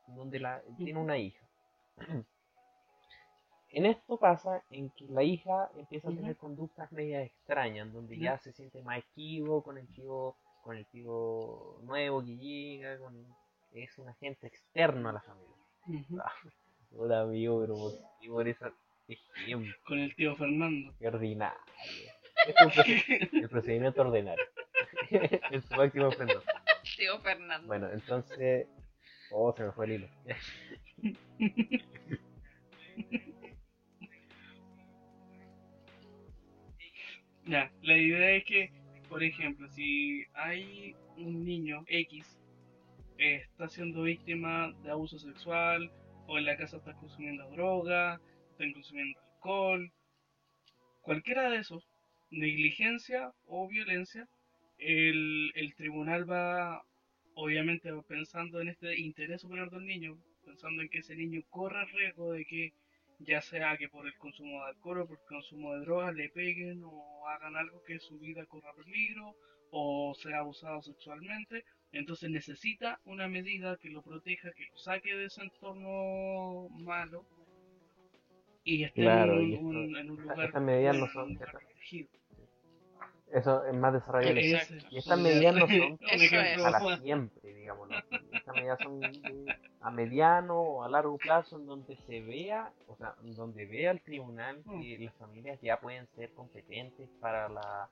donde 0.10 0.40
la, 0.40 0.62
tiene 0.78 1.00
una 1.00 1.18
hija. 1.18 1.44
En 3.70 3.86
esto 3.86 4.18
pasa 4.18 4.64
en 4.72 4.90
que 4.92 5.06
la 5.10 5.24
hija 5.24 5.70
empieza 5.76 6.08
a 6.08 6.12
tener 6.12 6.38
conductas 6.38 6.90
medias 6.94 7.26
extrañas, 7.26 7.92
donde 7.92 8.18
Ya. 8.18 8.38
se 8.38 8.54
siente 8.54 8.82
más 8.82 9.00
esquivo 9.00 9.62
con 9.62 9.78
el 9.78 9.86
tío, 9.90 10.36
con 10.64 10.78
el 10.78 10.86
tío 10.86 11.78
nuevo 11.84 12.24
que 12.24 12.38
llega, 12.38 12.98
con, 12.98 13.14
es 13.74 13.98
un 13.98 14.08
agente 14.08 14.48
externo 14.48 15.10
a 15.10 15.14
la 15.14 15.22
familia. 15.22 15.56
Hola 16.92 17.22
amigo, 17.22 17.62
pero 17.62 17.76
¿por 17.76 17.92
qué 18.22 18.30
por 18.30 18.48
esa 18.48 18.74
ejemplo? 19.08 19.74
Con 19.86 20.00
el 20.00 20.16
tío 20.16 20.36
Fernando. 20.36 20.94
Qué 21.00 21.08
ordinario. 21.08 21.60
El 23.34 23.50
procedimiento 23.50 24.02
ordinario. 24.02 24.44
en 25.10 25.62
su 25.62 25.76
máximo 25.76 26.10
esplendor. 26.10 26.44
Tío 26.98 27.20
Fernando. 27.20 27.68
Bueno, 27.68 27.90
entonces. 27.92 28.68
Oh, 29.32 29.54
se 29.56 29.64
me 29.64 29.72
fue 29.72 29.86
el 29.86 29.92
hilo. 29.94 30.08
Ya, 37.46 37.72
la 37.82 37.98
idea 37.98 38.32
es 38.32 38.44
que, 38.44 38.72
por 39.08 39.24
ejemplo, 39.24 39.70
si 39.70 40.26
hay 40.34 40.94
un 41.16 41.46
niño 41.46 41.86
X 41.88 42.38
eh, 43.18 43.36
está 43.50 43.70
siendo 43.70 44.04
víctima 44.04 44.74
de 44.84 44.92
abuso 44.92 45.18
sexual 45.18 45.90
o 46.28 46.38
en 46.38 46.46
la 46.46 46.58
casa 46.58 46.78
está 46.78 46.94
consumiendo 46.94 47.50
droga, 47.50 48.20
están 48.52 48.74
consumiendo 48.74 49.20
alcohol, 49.36 49.92
cualquiera 51.02 51.50
de 51.50 51.58
esos, 51.58 51.88
negligencia 52.30 53.32
o 53.46 53.68
violencia, 53.68 54.28
el, 54.78 55.52
el 55.56 55.74
tribunal 55.76 56.30
va, 56.30 56.84
obviamente, 57.34 57.92
pensando 58.08 58.60
en 58.62 58.68
este 58.70 59.00
interés 59.00 59.42
superior 59.42 59.72
del 59.72 59.86
niño, 59.86 60.18
pensando 60.46 60.82
en 60.82 60.90
que 60.90 61.00
ese 61.00 61.16
niño 61.16 61.42
corra 61.50 61.84
el 61.84 61.90
riesgo 61.90 62.34
de 62.34 62.46
que 62.46 62.74
ya 63.20 63.42
sea 63.42 63.78
que 63.78 63.90
por 63.90 64.06
el 64.06 64.16
consumo 64.18 64.60
de 64.60 64.70
alcohol 64.70 65.02
o 65.02 65.08
por 65.08 65.18
el 65.20 65.28
consumo 65.28 65.74
de 65.74 65.82
drogas 65.82 66.14
le 66.14 66.30
peguen 66.30 66.84
o 66.84 67.28
hagan 67.28 67.56
algo 67.56 67.82
que 67.84 68.00
su 68.00 68.20
vida 68.20 68.46
corra 68.46 68.74
peligro 68.74 69.36
o 69.72 70.14
sea 70.16 70.40
abusado 70.40 70.82
sexualmente, 70.82 71.64
entonces 71.92 72.30
necesita 72.30 73.00
una 73.06 73.28
medida 73.28 73.78
que 73.78 73.90
lo 73.90 74.02
proteja, 74.02 74.52
que 74.54 74.66
lo 74.66 74.78
saque 74.78 75.16
de 75.16 75.26
ese 75.26 75.42
entorno 75.44 76.68
malo 76.70 77.26
y 78.64 78.84
esté 78.84 79.02
Claro, 79.02 79.40
en, 79.40 79.52
y 79.52 79.56
un, 79.56 79.86
esto- 79.86 80.00
en 80.00 80.12
un 80.12 80.20
estas- 80.20 80.30
lugar, 80.36 80.46
estas 80.48 80.62
medidas 80.64 80.98
no 80.98 81.08
son- 81.08 81.38
protegido. 81.38 82.10
Eso 83.34 83.66
es 83.66 83.76
más 83.76 83.94
Ese- 84.26 84.78
Y 84.90 84.98
estas 85.00 85.20
medidas 85.20 85.54
no 85.56 85.68
son 85.68 85.98
para 86.80 86.98
siempre, 87.02 87.54
digámoslo. 87.54 87.98
Estas 88.32 88.56
medidas 88.56 88.80
son 88.82 89.02
a 89.82 89.92
mediano 89.92 90.62
o 90.62 90.84
a 90.84 90.90
largo 90.90 91.18
plazo 91.18 91.58
en 91.58 91.66
donde 91.66 91.98
se 91.98 92.22
vea, 92.22 92.72
o 92.88 92.96
sea, 92.96 93.16
en 93.24 93.36
donde 93.36 93.66
vea 93.66 93.92
el 93.92 94.02
tribunal 94.02 94.62
Mm. 94.64 94.82
que 94.82 94.98
las 95.00 95.14
familias 95.16 95.60
ya 95.62 95.78
pueden 95.80 96.08
ser 96.16 96.32
competentes 96.34 97.10
para 97.20 97.50
la 97.50 97.90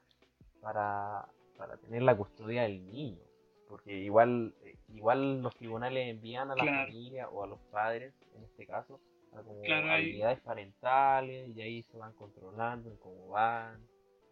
para, 0.62 1.26
para 1.58 1.78
tener 1.78 2.02
la 2.02 2.16
custodia 2.16 2.64
del 2.64 2.86
niño. 2.90 3.20
Porque 3.68 3.98
igual 3.98 4.54
igual 4.90 5.42
los 5.42 5.56
tribunales 5.56 6.08
envían 6.10 6.52
a 6.52 6.56
la 6.56 6.64
Claro. 6.64 6.88
familia 6.88 7.30
o 7.30 7.44
a 7.44 7.48
los 7.48 7.60
padres, 7.72 8.14
en 8.36 8.44
este 8.44 8.66
caso, 8.66 9.02
a 9.34 9.42
como 9.42 9.62
Claro, 9.64 9.88
ahí- 9.90 10.04
habilidades 10.06 10.40
parentales 10.42 11.56
y 11.56 11.62
ahí 11.62 11.84
se 11.84 11.98
van 11.98 12.14
controlando 12.14 12.90
en 12.92 12.98
cómo 12.98 13.30
van, 13.30 13.86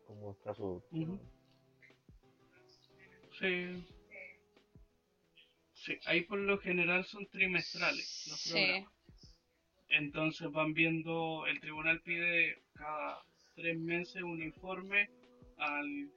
cómo 0.05 0.31
está 0.33 0.53
su 0.53 0.83
Ujú. 0.91 1.19
Sí. 3.39 3.85
Sí, 5.73 5.97
ahí 6.05 6.21
por 6.21 6.37
lo 6.39 6.57
general 6.59 7.03
son 7.05 7.25
trimestrales 7.27 8.27
los 8.29 8.39
Sí. 8.39 8.51
programas. 8.53 8.93
Entonces 9.89 10.51
van 10.51 10.73
viendo, 10.73 11.45
el 11.45 11.59
tribunal 11.59 11.99
pide 12.01 12.63
cada 12.73 13.21
tres 13.55 13.77
meses 13.79 14.21
un 14.23 14.41
informe 14.41 15.09
al, 15.57 16.09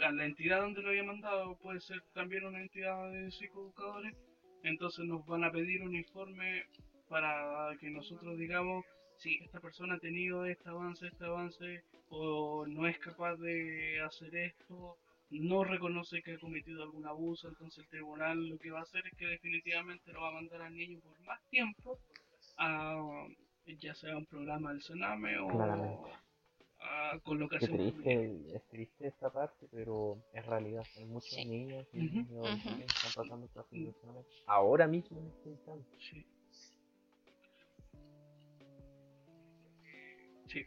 la 0.00 0.24
entidad 0.24 0.62
donde 0.62 0.82
lo 0.82 0.88
había 0.88 1.04
mandado, 1.04 1.56
puede 1.56 1.80
ser 1.80 2.00
también 2.14 2.44
una 2.46 2.60
entidad 2.60 3.10
de 3.12 3.30
psicoeducadores, 3.30 4.14
entonces 4.62 5.04
nos 5.04 5.24
van 5.26 5.44
a 5.44 5.52
pedir 5.52 5.82
un 5.82 5.94
informe 5.94 6.64
para 7.08 7.76
que 7.78 7.90
nosotros 7.90 8.38
digamos 8.38 8.84
si 9.16 9.34
esta 9.42 9.60
persona 9.60 9.96
ha 9.96 9.98
tenido 9.98 10.46
este 10.46 10.70
avance, 10.70 11.06
este 11.06 11.24
avance, 11.26 11.84
o 12.08 12.66
no 12.66 12.86
es 12.86 12.98
capaz 12.98 13.36
de 13.36 14.00
hacer 14.00 14.34
esto, 14.34 14.96
no 15.30 15.62
reconoce 15.62 16.22
que 16.22 16.32
ha 16.32 16.38
cometido 16.38 16.82
algún 16.82 17.06
abuso, 17.06 17.48
entonces 17.48 17.84
el 17.84 17.90
tribunal 17.90 18.48
lo 18.48 18.58
que 18.58 18.70
va 18.70 18.80
a 18.80 18.82
hacer 18.82 19.06
es 19.06 19.16
que 19.18 19.26
definitivamente 19.26 20.12
lo 20.12 20.22
va 20.22 20.30
a 20.30 20.32
mandar 20.32 20.62
al 20.62 20.74
niño 20.74 20.98
por 21.00 21.20
más 21.20 21.40
tiempo 21.50 21.98
a 22.56 23.26
ya 23.78 23.94
sea 23.94 24.16
un 24.16 24.26
programa 24.26 24.72
del 24.72 24.82
Sename 24.82 25.38
o. 25.38 25.48
a 26.80 27.18
colocación 27.22 27.76
triste, 27.76 28.56
es 28.56 28.62
triste 28.68 29.08
esta 29.08 29.30
parte, 29.30 29.66
pero 29.70 30.18
es 30.32 30.44
realidad. 30.46 30.84
Hay 30.96 31.04
muchos 31.06 31.30
Sí. 31.30 31.44
niños 31.44 31.86
y 31.92 31.98
Ujú. 31.98 32.14
niños 32.16 32.30
adolescentes 32.30 32.66
Ujú. 32.66 32.76
que 32.78 32.84
están 33.08 33.12
pasando 33.12 33.46
estas 33.46 33.68
situaciones 33.68 34.26
ahora 34.46 34.86
mismo 34.86 35.18
en 35.20 35.26
este 35.28 35.50
instante. 35.50 35.86
Sí. 35.98 36.26
Sí. 40.46 40.64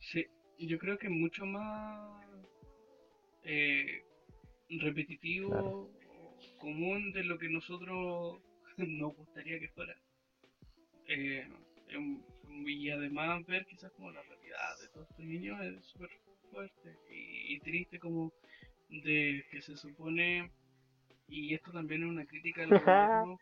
Sí. 0.00 0.26
Yo 0.58 0.78
creo 0.78 0.98
que 0.98 1.08
mucho 1.08 1.46
más 1.46 2.26
eh, 3.44 4.02
repetitivo, 4.68 5.50
Claro. 5.50 5.90
común 6.58 7.12
de 7.12 7.24
lo 7.24 7.38
que 7.38 7.48
nosotros 7.48 8.40
nos 8.76 9.16
gustaría 9.16 9.58
que 9.58 9.68
fuera. 9.68 9.96
Eh, 11.06 11.48
y 12.66 12.90
además 12.90 13.44
ver 13.46 13.66
quizás 13.66 13.90
como 13.92 14.10
la 14.12 14.22
de 14.80 14.88
todos 14.90 15.08
estos 15.10 15.24
niños 15.24 15.60
es 15.62 15.86
súper 15.86 16.10
fuerte 16.50 16.98
y, 17.10 17.54
y 17.56 17.60
triste 17.60 17.98
como 17.98 18.32
de 18.88 19.44
que 19.50 19.62
se 19.62 19.76
supone, 19.76 20.50
y 21.28 21.54
esto 21.54 21.72
también 21.72 22.02
es 22.04 22.08
una 22.10 22.26
crítica 22.26 22.62
al 22.64 22.72
gobierno, 22.74 23.40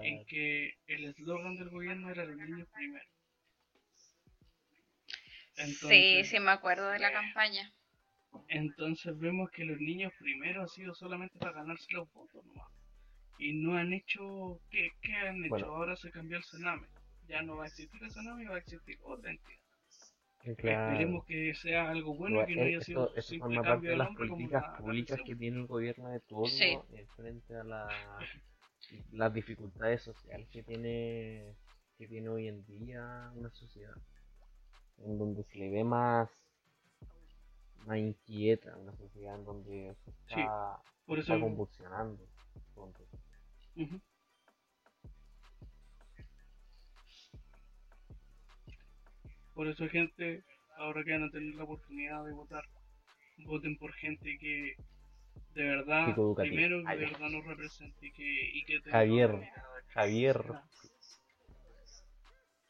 en 0.00 0.18
Claro. 0.18 0.24
que 0.24 0.74
el 0.86 1.04
eslogan 1.06 1.56
del 1.56 1.70
gobierno 1.70 2.10
era 2.10 2.24
los 2.24 2.36
niños 2.36 2.68
primero. 2.74 3.04
Sí, 5.78 6.22
Entonces, 6.22 6.28
sí 6.28 6.40
me 6.40 6.52
acuerdo 6.52 6.90
de 6.90 6.98
la 7.00 7.12
campaña. 7.12 7.72
entonces 8.48 9.16
vemos 9.18 9.50
que 9.50 9.64
los 9.64 9.78
niños 9.80 10.12
primero 10.18 10.62
ha 10.62 10.68
sido 10.68 10.94
solamente 10.94 11.38
para 11.38 11.52
ganarse 11.52 11.86
los 11.92 12.10
votos 12.12 12.44
nomás. 12.44 12.72
Y 13.38 13.54
no 13.54 13.76
han 13.76 13.92
hecho, 13.92 14.60
¿qué, 14.70 14.90
qué 15.02 15.14
han 15.16 15.44
hecho? 15.44 15.50
Bueno. 15.50 15.68
Ahora 15.68 15.96
se 15.96 16.10
cambió 16.10 16.38
el 16.38 16.44
Sename. 16.44 16.88
Ya 17.28 17.42
no 17.42 17.56
va 17.56 17.64
a 17.64 17.68
existir 17.68 18.02
el 18.02 18.10
Sename, 18.12 18.48
va 18.48 18.56
a 18.56 18.58
existir 18.60 18.98
otra 19.02 19.30
entidad. 19.30 19.58
Claro. 20.38 20.92
Esperemos 20.92 21.24
que 21.26 21.54
sea 21.54 21.90
algo 21.90 22.14
bueno, 22.14 22.46
que 22.46 22.54
no 22.56 22.62
eh, 22.62 22.66
haya 22.68 22.80
sido 22.80 23.06
esto, 23.06 23.18
esto 23.18 23.30
simple 23.30 23.38
forma 23.56 23.62
parte 23.62 23.72
cambio 23.74 23.90
de 23.90 23.94
de 23.94 23.98
las 23.98 24.16
políticas 24.16 24.62
la- 24.62 24.70
la 24.70 24.78
públicas 24.78 25.16
que 25.16 25.32
elección. 25.32 25.38
tiene 25.38 25.56
el 25.58 25.66
gobierno 25.66 26.08
de 26.08 26.20
turno 26.20 26.48
Sí. 26.48 26.78
frente 27.16 27.56
a 27.56 27.64
la, 27.64 28.28
las 29.12 29.34
dificultades 29.34 30.02
sociales 30.02 30.48
que 30.48 30.62
tiene 30.62 31.54
que 31.98 32.06
tiene 32.06 32.28
hoy 32.28 32.46
en 32.46 32.64
día 32.64 33.30
una 33.34 33.50
sociedad 33.50 33.94
en 34.98 35.18
donde 35.18 35.42
se 35.42 35.58
le 35.58 35.68
ve 35.70 35.84
más 35.84 36.30
más 37.84 37.98
inquieta 37.98 38.76
una 38.76 38.94
sociedad 38.96 39.34
en 39.34 39.44
donde 39.44 39.94
se 40.04 40.10
Sí, 40.12 40.40
está, 40.40 40.78
Por 41.04 41.18
está 41.18 41.34
eso, 41.34 41.42
convulsionando 41.42 42.24
ponte. 42.74 43.02
Ujú. 43.76 44.00
Por 49.58 49.66
eso, 49.66 49.88
gente, 49.88 50.44
ahora 50.76 51.02
que 51.02 51.10
van 51.10 51.24
a 51.24 51.30
tener 51.32 51.52
la 51.56 51.64
oportunidad 51.64 52.24
de 52.24 52.32
votar, 52.32 52.62
voten 53.38 53.76
por 53.76 53.92
gente 53.94 54.38
que 54.38 54.76
de 55.52 55.64
verdad, 55.64 56.14
primero, 56.36 56.84
que 56.84 56.96
de 56.96 57.06
verdad 57.06 57.28
nos 57.28 57.44
represente 57.44 58.06
y 58.06 58.12
que, 58.12 58.50
y 58.52 58.64
que 58.64 58.78
tenga 58.78 58.98
Javier, 58.98 59.50
Javier 59.88 60.44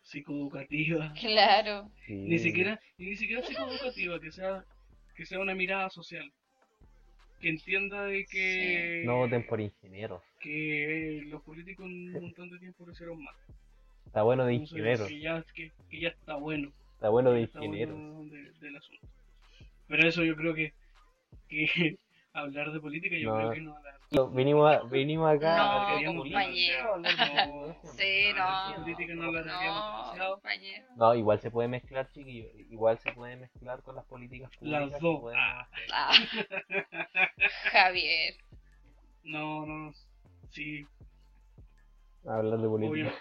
psicoeducativa. 0.01 1.13
Claro. 1.21 1.91
sí. 2.07 2.15
Ni 2.15 2.39
siquiera, 2.39 2.81
y 2.97 3.05
ni 3.05 3.17
siquiera 3.17 3.43
psicoeducativa, 3.43 4.19
que 4.19 4.33
sea, 4.33 4.65
que 5.15 5.27
sea 5.27 5.41
una 5.41 5.55
mirada 5.55 5.91
social. 5.91 6.33
Que 7.39 7.51
entienda 7.51 8.05
de 8.05 8.25
que, 8.25 9.03
no 9.05 9.19
voten 9.19 9.47
por 9.47 9.61
ingenieros 9.61 10.23
que 10.41 11.21
los 11.27 11.43
políticos 11.43 11.85
un 11.85 12.13
montón 12.13 12.49
de 12.49 12.59
tiempo 12.59 12.87
lo 12.87 12.93
hicieron 12.93 13.23
mal. 13.23 13.35
Está 14.09 14.23
bueno 14.23 14.45
de 14.45 14.55
Entonces, 14.55 14.73
ingenieros 14.79 15.09
Que 15.09 15.21
ya, 15.21 15.45
que, 15.55 15.73
que 15.91 16.01
ya 16.01 16.09
está 16.09 16.35
bueno. 16.37 16.73
está 16.95 17.09
bueno 17.11 17.31
de 17.31 17.47
bueno 17.47 18.25
de- 18.25 18.53
del 18.61 18.77
asunto. 18.77 19.07
Pero 19.87 20.09
eso 20.09 20.25
yo 20.25 20.35
creo 20.37 20.55
que, 20.55 20.73
que 21.49 21.97
hablar 22.33 22.73
de 22.73 22.81
política 22.81 23.17
yo 23.17 23.31
No. 23.31 23.37
creo 23.39 23.51
que 23.53 23.61
no 23.61 23.75
dar. 23.83 23.95
Lo- 24.11 24.31
venimos 24.31 24.75
a- 24.75 24.83
venimos 24.85 25.31
acá 25.31 25.57
No, 25.57 25.63
a 25.63 25.83
hablar 25.83 25.99
de 25.99 26.19
compañero. 26.19 26.95
hablar 26.95 27.15
No. 27.49 27.77
Sí, 27.93 28.29
hablar 28.31 28.73
de 28.73 28.79
no. 28.79 28.85
política 28.85 29.15
no 29.15 29.33
No, 30.17 30.31
compañero. 30.35 30.87
No, 30.97 31.15
igual 31.15 31.41
se 31.41 31.51
puede 31.51 31.69
mezclar, 31.69 32.11
chiquillos. 32.11 32.51
Igual 32.71 32.99
se 32.99 33.13
puede 33.13 33.37
mezclar 33.37 33.83
con 33.83 33.95
las 33.97 34.07
políticas 34.07 34.51
Las 34.63 34.81
públicas. 34.91 35.01
que 35.01 35.01
dos. 35.01 35.35
Ah. 35.37 35.69
Ah, 35.93 36.13
Javier. 37.73 38.35
No, 39.25 39.67
no, 39.67 39.93
sí, 40.51 40.87
Hablar 42.27 42.59
de 42.61 42.69
política. 42.69 43.13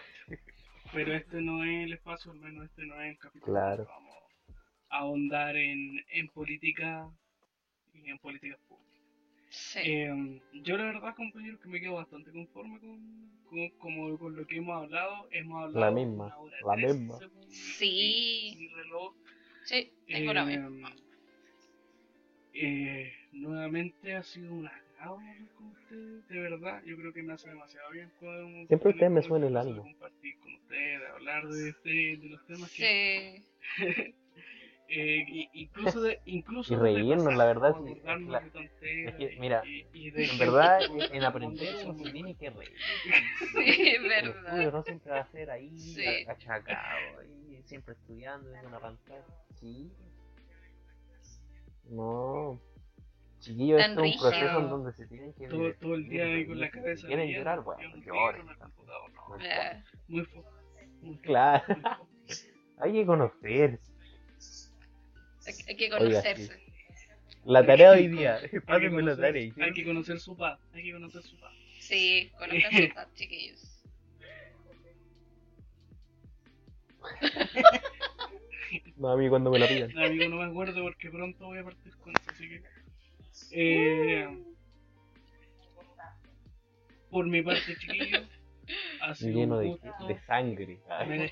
Pero 0.93 1.13
este 1.13 1.41
no 1.41 1.63
es 1.63 1.85
el 1.85 1.93
espacio, 1.93 2.31
al 2.31 2.39
menos 2.39 2.65
este 2.65 2.85
no 2.85 3.01
es 3.01 3.11
el 3.11 3.17
capítulo. 3.17 3.53
Claro. 3.53 3.85
Vamos 3.85 4.15
a 4.89 4.97
ahondar 4.99 5.55
en, 5.57 5.99
en 6.09 6.27
política 6.29 7.09
y 7.93 8.09
en 8.09 8.17
políticas 8.19 8.59
públicas. 8.67 8.87
Sí. 9.49 9.79
Eh, 9.83 10.41
yo 10.63 10.77
la 10.77 10.85
verdad, 10.85 11.15
compañero, 11.15 11.59
que 11.59 11.69
me 11.69 11.79
quedo 11.79 11.93
bastante 11.95 12.31
conforme 12.31 12.79
con, 12.79 12.99
con, 13.45 13.69
como 13.79 14.17
con 14.17 14.35
lo 14.35 14.45
que 14.45 14.57
hemos 14.57 14.83
hablado. 14.83 15.27
Hemos 15.31 15.63
hablado 15.63 15.79
La 15.79 15.91
misma, 15.91 16.25
una 16.25 16.37
hora 16.37 16.57
la 16.65 16.75
misma. 16.75 17.19
Sí. 17.49 18.69
Reloj. 18.75 19.13
Sí, 19.65 19.91
tengo 20.07 20.31
Eh, 20.31 20.45
mismo. 20.45 20.89
eh, 22.53 23.11
nuevamente 23.33 24.15
ha 24.15 24.23
sido 24.23 24.53
un 24.53 24.67
agrado 24.67 25.19
con 25.55 25.67
ustedes, 25.67 26.27
de 26.27 26.39
verdad. 26.39 26.81
Yo 26.85 26.95
creo 26.97 27.13
que 27.13 27.23
me 27.23 27.33
hace 27.33 27.49
demasiado 27.49 27.91
bien 27.91 28.11
Siempre 28.67 28.89
ustedes 28.89 29.11
me 29.11 29.21
suben 29.21 29.43
el 29.43 29.57
ánimo. 29.57 29.85
Hablar 31.27 31.47
de, 31.49 31.73
de, 31.83 32.17
de 32.21 32.29
los 32.29 32.45
temas 32.45 32.71
que 32.71 33.43
Sí. 33.75 33.83
eh, 34.89 35.25
y- 35.27 35.49
incluso 35.53 35.99
de 36.01 36.21
incluso 36.25 36.73
Y 36.73 36.77
reírnos, 36.77 37.35
la 37.35 37.45
verdad, 37.45 37.75
sí, 37.85 37.99
la- 38.05 38.39
es 38.39 39.15
que, 39.15 39.37
mira, 39.37 39.61
y- 39.65 39.85
y 39.91 40.11
de 40.11 40.25
En 40.25 40.37
verdad, 40.39 40.79
que- 41.11 41.17
en 41.17 41.23
aprender 41.25 41.75
eso 41.75 41.93
se 41.93 42.11
tiene 42.11 42.35
que 42.35 42.49
reír. 42.49 42.71
Sí, 43.51 43.89
es 43.89 44.01
verdad. 44.03 44.71
no 44.71 44.83
siempre 44.83 45.11
va 45.11 45.19
a 45.19 45.27
ser 45.27 45.51
ahí 45.51 45.77
Sí. 45.77 46.05
achacado, 46.29 47.19
ahí, 47.19 47.61
siempre 47.65 47.93
estudiando 47.95 48.55
en 48.55 48.65
una 48.67 48.79
pantalla. 48.79 49.25
Sí. 49.59 49.91
No. 51.89 52.57
Chiquillo, 53.39 53.77
Tan 53.77 53.91
esto 53.91 54.03
es 54.03 54.15
un 54.15 54.21
proceso 54.21 54.59
en 54.59 54.69
donde 54.69 54.91
se 54.93 55.05
tienen 55.07 55.33
que 55.33 55.47
todo, 55.47 55.73
todo 55.75 55.95
el 55.95 56.07
día 56.09 56.23
ahí 56.23 56.47
con 56.47 56.59
la 56.59 56.69
cabeza 56.71 57.01
Si 57.01 57.07
quieren 57.07 57.29
llorar, 57.29 57.61
bueno, 57.61 57.95
lloren. 57.97 58.45
muy 58.47 58.55
muy 60.07 60.21
fo- 60.25 60.43
Claro, 61.21 61.63
hay 62.79 62.93
que 62.93 63.05
conocer. 63.05 63.79
Hay, 65.45 65.75
que 65.77 65.85
Oiga, 65.85 65.97
conocerse. 65.97 66.59
La 67.45 67.65
tarea 67.65 67.91
de 67.91 67.97
hoy 67.99 68.07
día, 68.09 68.35
Hay 68.43 68.49
que 68.49 68.61
pásenme 68.61 69.01
la 69.03 69.11
conocer- 69.13 69.21
tarea. 69.21 69.53
Hay 69.61 69.73
que 69.73 69.85
conocer 69.85 70.19
su 70.19 70.35
paz, 70.35 70.59
hay 70.73 70.83
que 70.83 70.91
conocer 70.93 71.21
su 71.23 71.39
paz. 71.39 71.53
Sí, 71.79 72.31
conozcan 72.37 72.71
su 72.89 72.93
paz, 72.93 73.07
chiquillos. 73.15 73.73
No, 78.97 79.09
a 79.11 79.17
mí 79.17 79.29
cuando 79.29 79.49
me 79.51 79.59
la 79.59 79.67
pidan. 79.67 79.93
No, 79.93 80.03
amigo, 80.03 80.27
no 80.29 80.37
me 80.37 80.43
acuerdo 80.45 80.81
porque 80.83 81.09
pronto 81.09 81.45
voy 81.45 81.59
a 81.59 81.63
partir 81.63 81.95
con 81.97 82.13
eso, 82.19 82.31
así 82.31 82.49
que. 82.49 82.61
Eh, 83.51 84.43
por 87.09 87.27
mi 87.27 87.41
parte, 87.43 87.77
chiquillos, 87.77 88.23
Sido 89.15 89.39
lleno 89.39 89.57
de, 89.59 89.77
de 90.07 90.19
sangre. 90.25 90.79
Me 91.07 91.31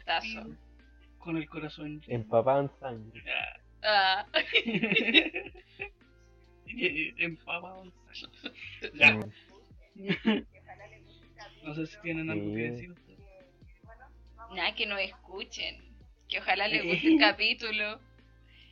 con 1.18 1.38
el 1.38 1.50
corazón 1.50 2.00
lleno. 2.02 2.14
empapado 2.16 2.62
en 2.62 2.70
sangre. 2.80 3.24
Ah, 3.84 4.26
Y- 6.68 7.14
Empapado 7.24 7.84
en 7.84 7.94
sangre. 9.00 9.32
Mm, 9.96 10.44
No 11.64 11.74
sé 11.76 11.86
si 11.88 11.98
tienen 12.02 12.30
algo 12.30 12.46
que 12.54 12.56
Sí. 12.56 12.62
decir 12.72 12.92
ustedes. 12.92 13.20
nada, 14.56 14.76
que 14.76 14.86
nos 14.86 15.00
escuchen. 15.00 15.84
Que 16.28 16.40
ojalá 16.40 16.68
les 16.68 16.84
guste 16.84 17.08
el 17.08 17.20
capítulo. 17.20 18.00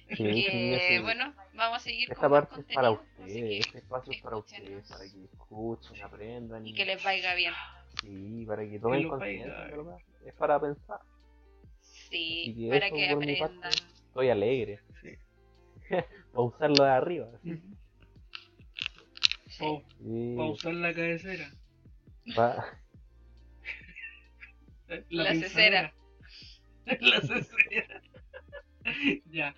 sí, 0.09 0.16
que, 0.18 0.34
sí, 0.34 0.74
ese- 0.74 1.01
bueno, 1.01 1.34
vamos 1.53 1.78
a 1.78 1.80
seguir 1.80 2.11
Esta 2.11 2.28
con 2.30 2.32
parte 2.32 2.61
es 2.61 2.76
para 2.76 2.89
así 2.89 2.97
ustedes, 2.99 3.34
que 3.34 3.57
este 3.59 3.78
espacio 3.80 4.11
es 4.14 4.22
para 4.22 4.38
ustedes, 4.38 4.89
para 4.89 5.03
que 5.05 5.24
escuchen, 5.32 6.03
aprendan. 6.03 6.68
Y 6.68 6.74
que 6.74 6.86
les 6.86 7.03
vaya 7.03 7.34
bien. 7.36 7.53
Sí, 8.02 8.46
para 8.46 8.68
que 8.70 8.80
tomen 8.80 9.08
conciencia. 9.08 9.70
Es 10.26 10.34
para 10.36 10.60
pensar. 10.60 11.00
Sí, 11.82 12.68
para 12.70 12.88
eso 12.88 12.96
que 12.96 13.16
mi 13.16 13.36
parte. 13.36 13.44
aprendan. 13.44 13.72
Estoy 14.08 14.30
alegre. 14.30 14.80
Sí. 15.02 15.10
para 16.32 16.44
usarlo 16.44 16.84
de 16.84 16.89
arriba. 16.89 17.30
Sí. 17.44 17.56
Para 19.60 19.72
Sí, 20.00 20.36
usar 20.38 20.74
la 20.74 20.94
cabecera. 20.94 21.52
pa- 22.36 22.80
eh, 24.89 25.06
La 25.10 25.32
pinzadera. 25.32 25.94
la 27.00 27.22
cesera. 27.22 28.02
ya. 29.32 29.56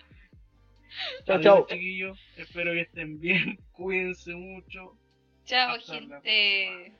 Chao, 1.24 1.40
chao. 1.40 1.66
chiquillos. 1.68 2.18
Espero 2.36 2.72
que 2.72 2.82
estén 2.82 3.18
bien. 3.20 3.58
Cuídense 3.72 4.34
mucho. 4.34 4.96
Chao, 5.44 5.76
Hasta 5.76 6.00
la 6.00 6.20
gente. 6.22 6.92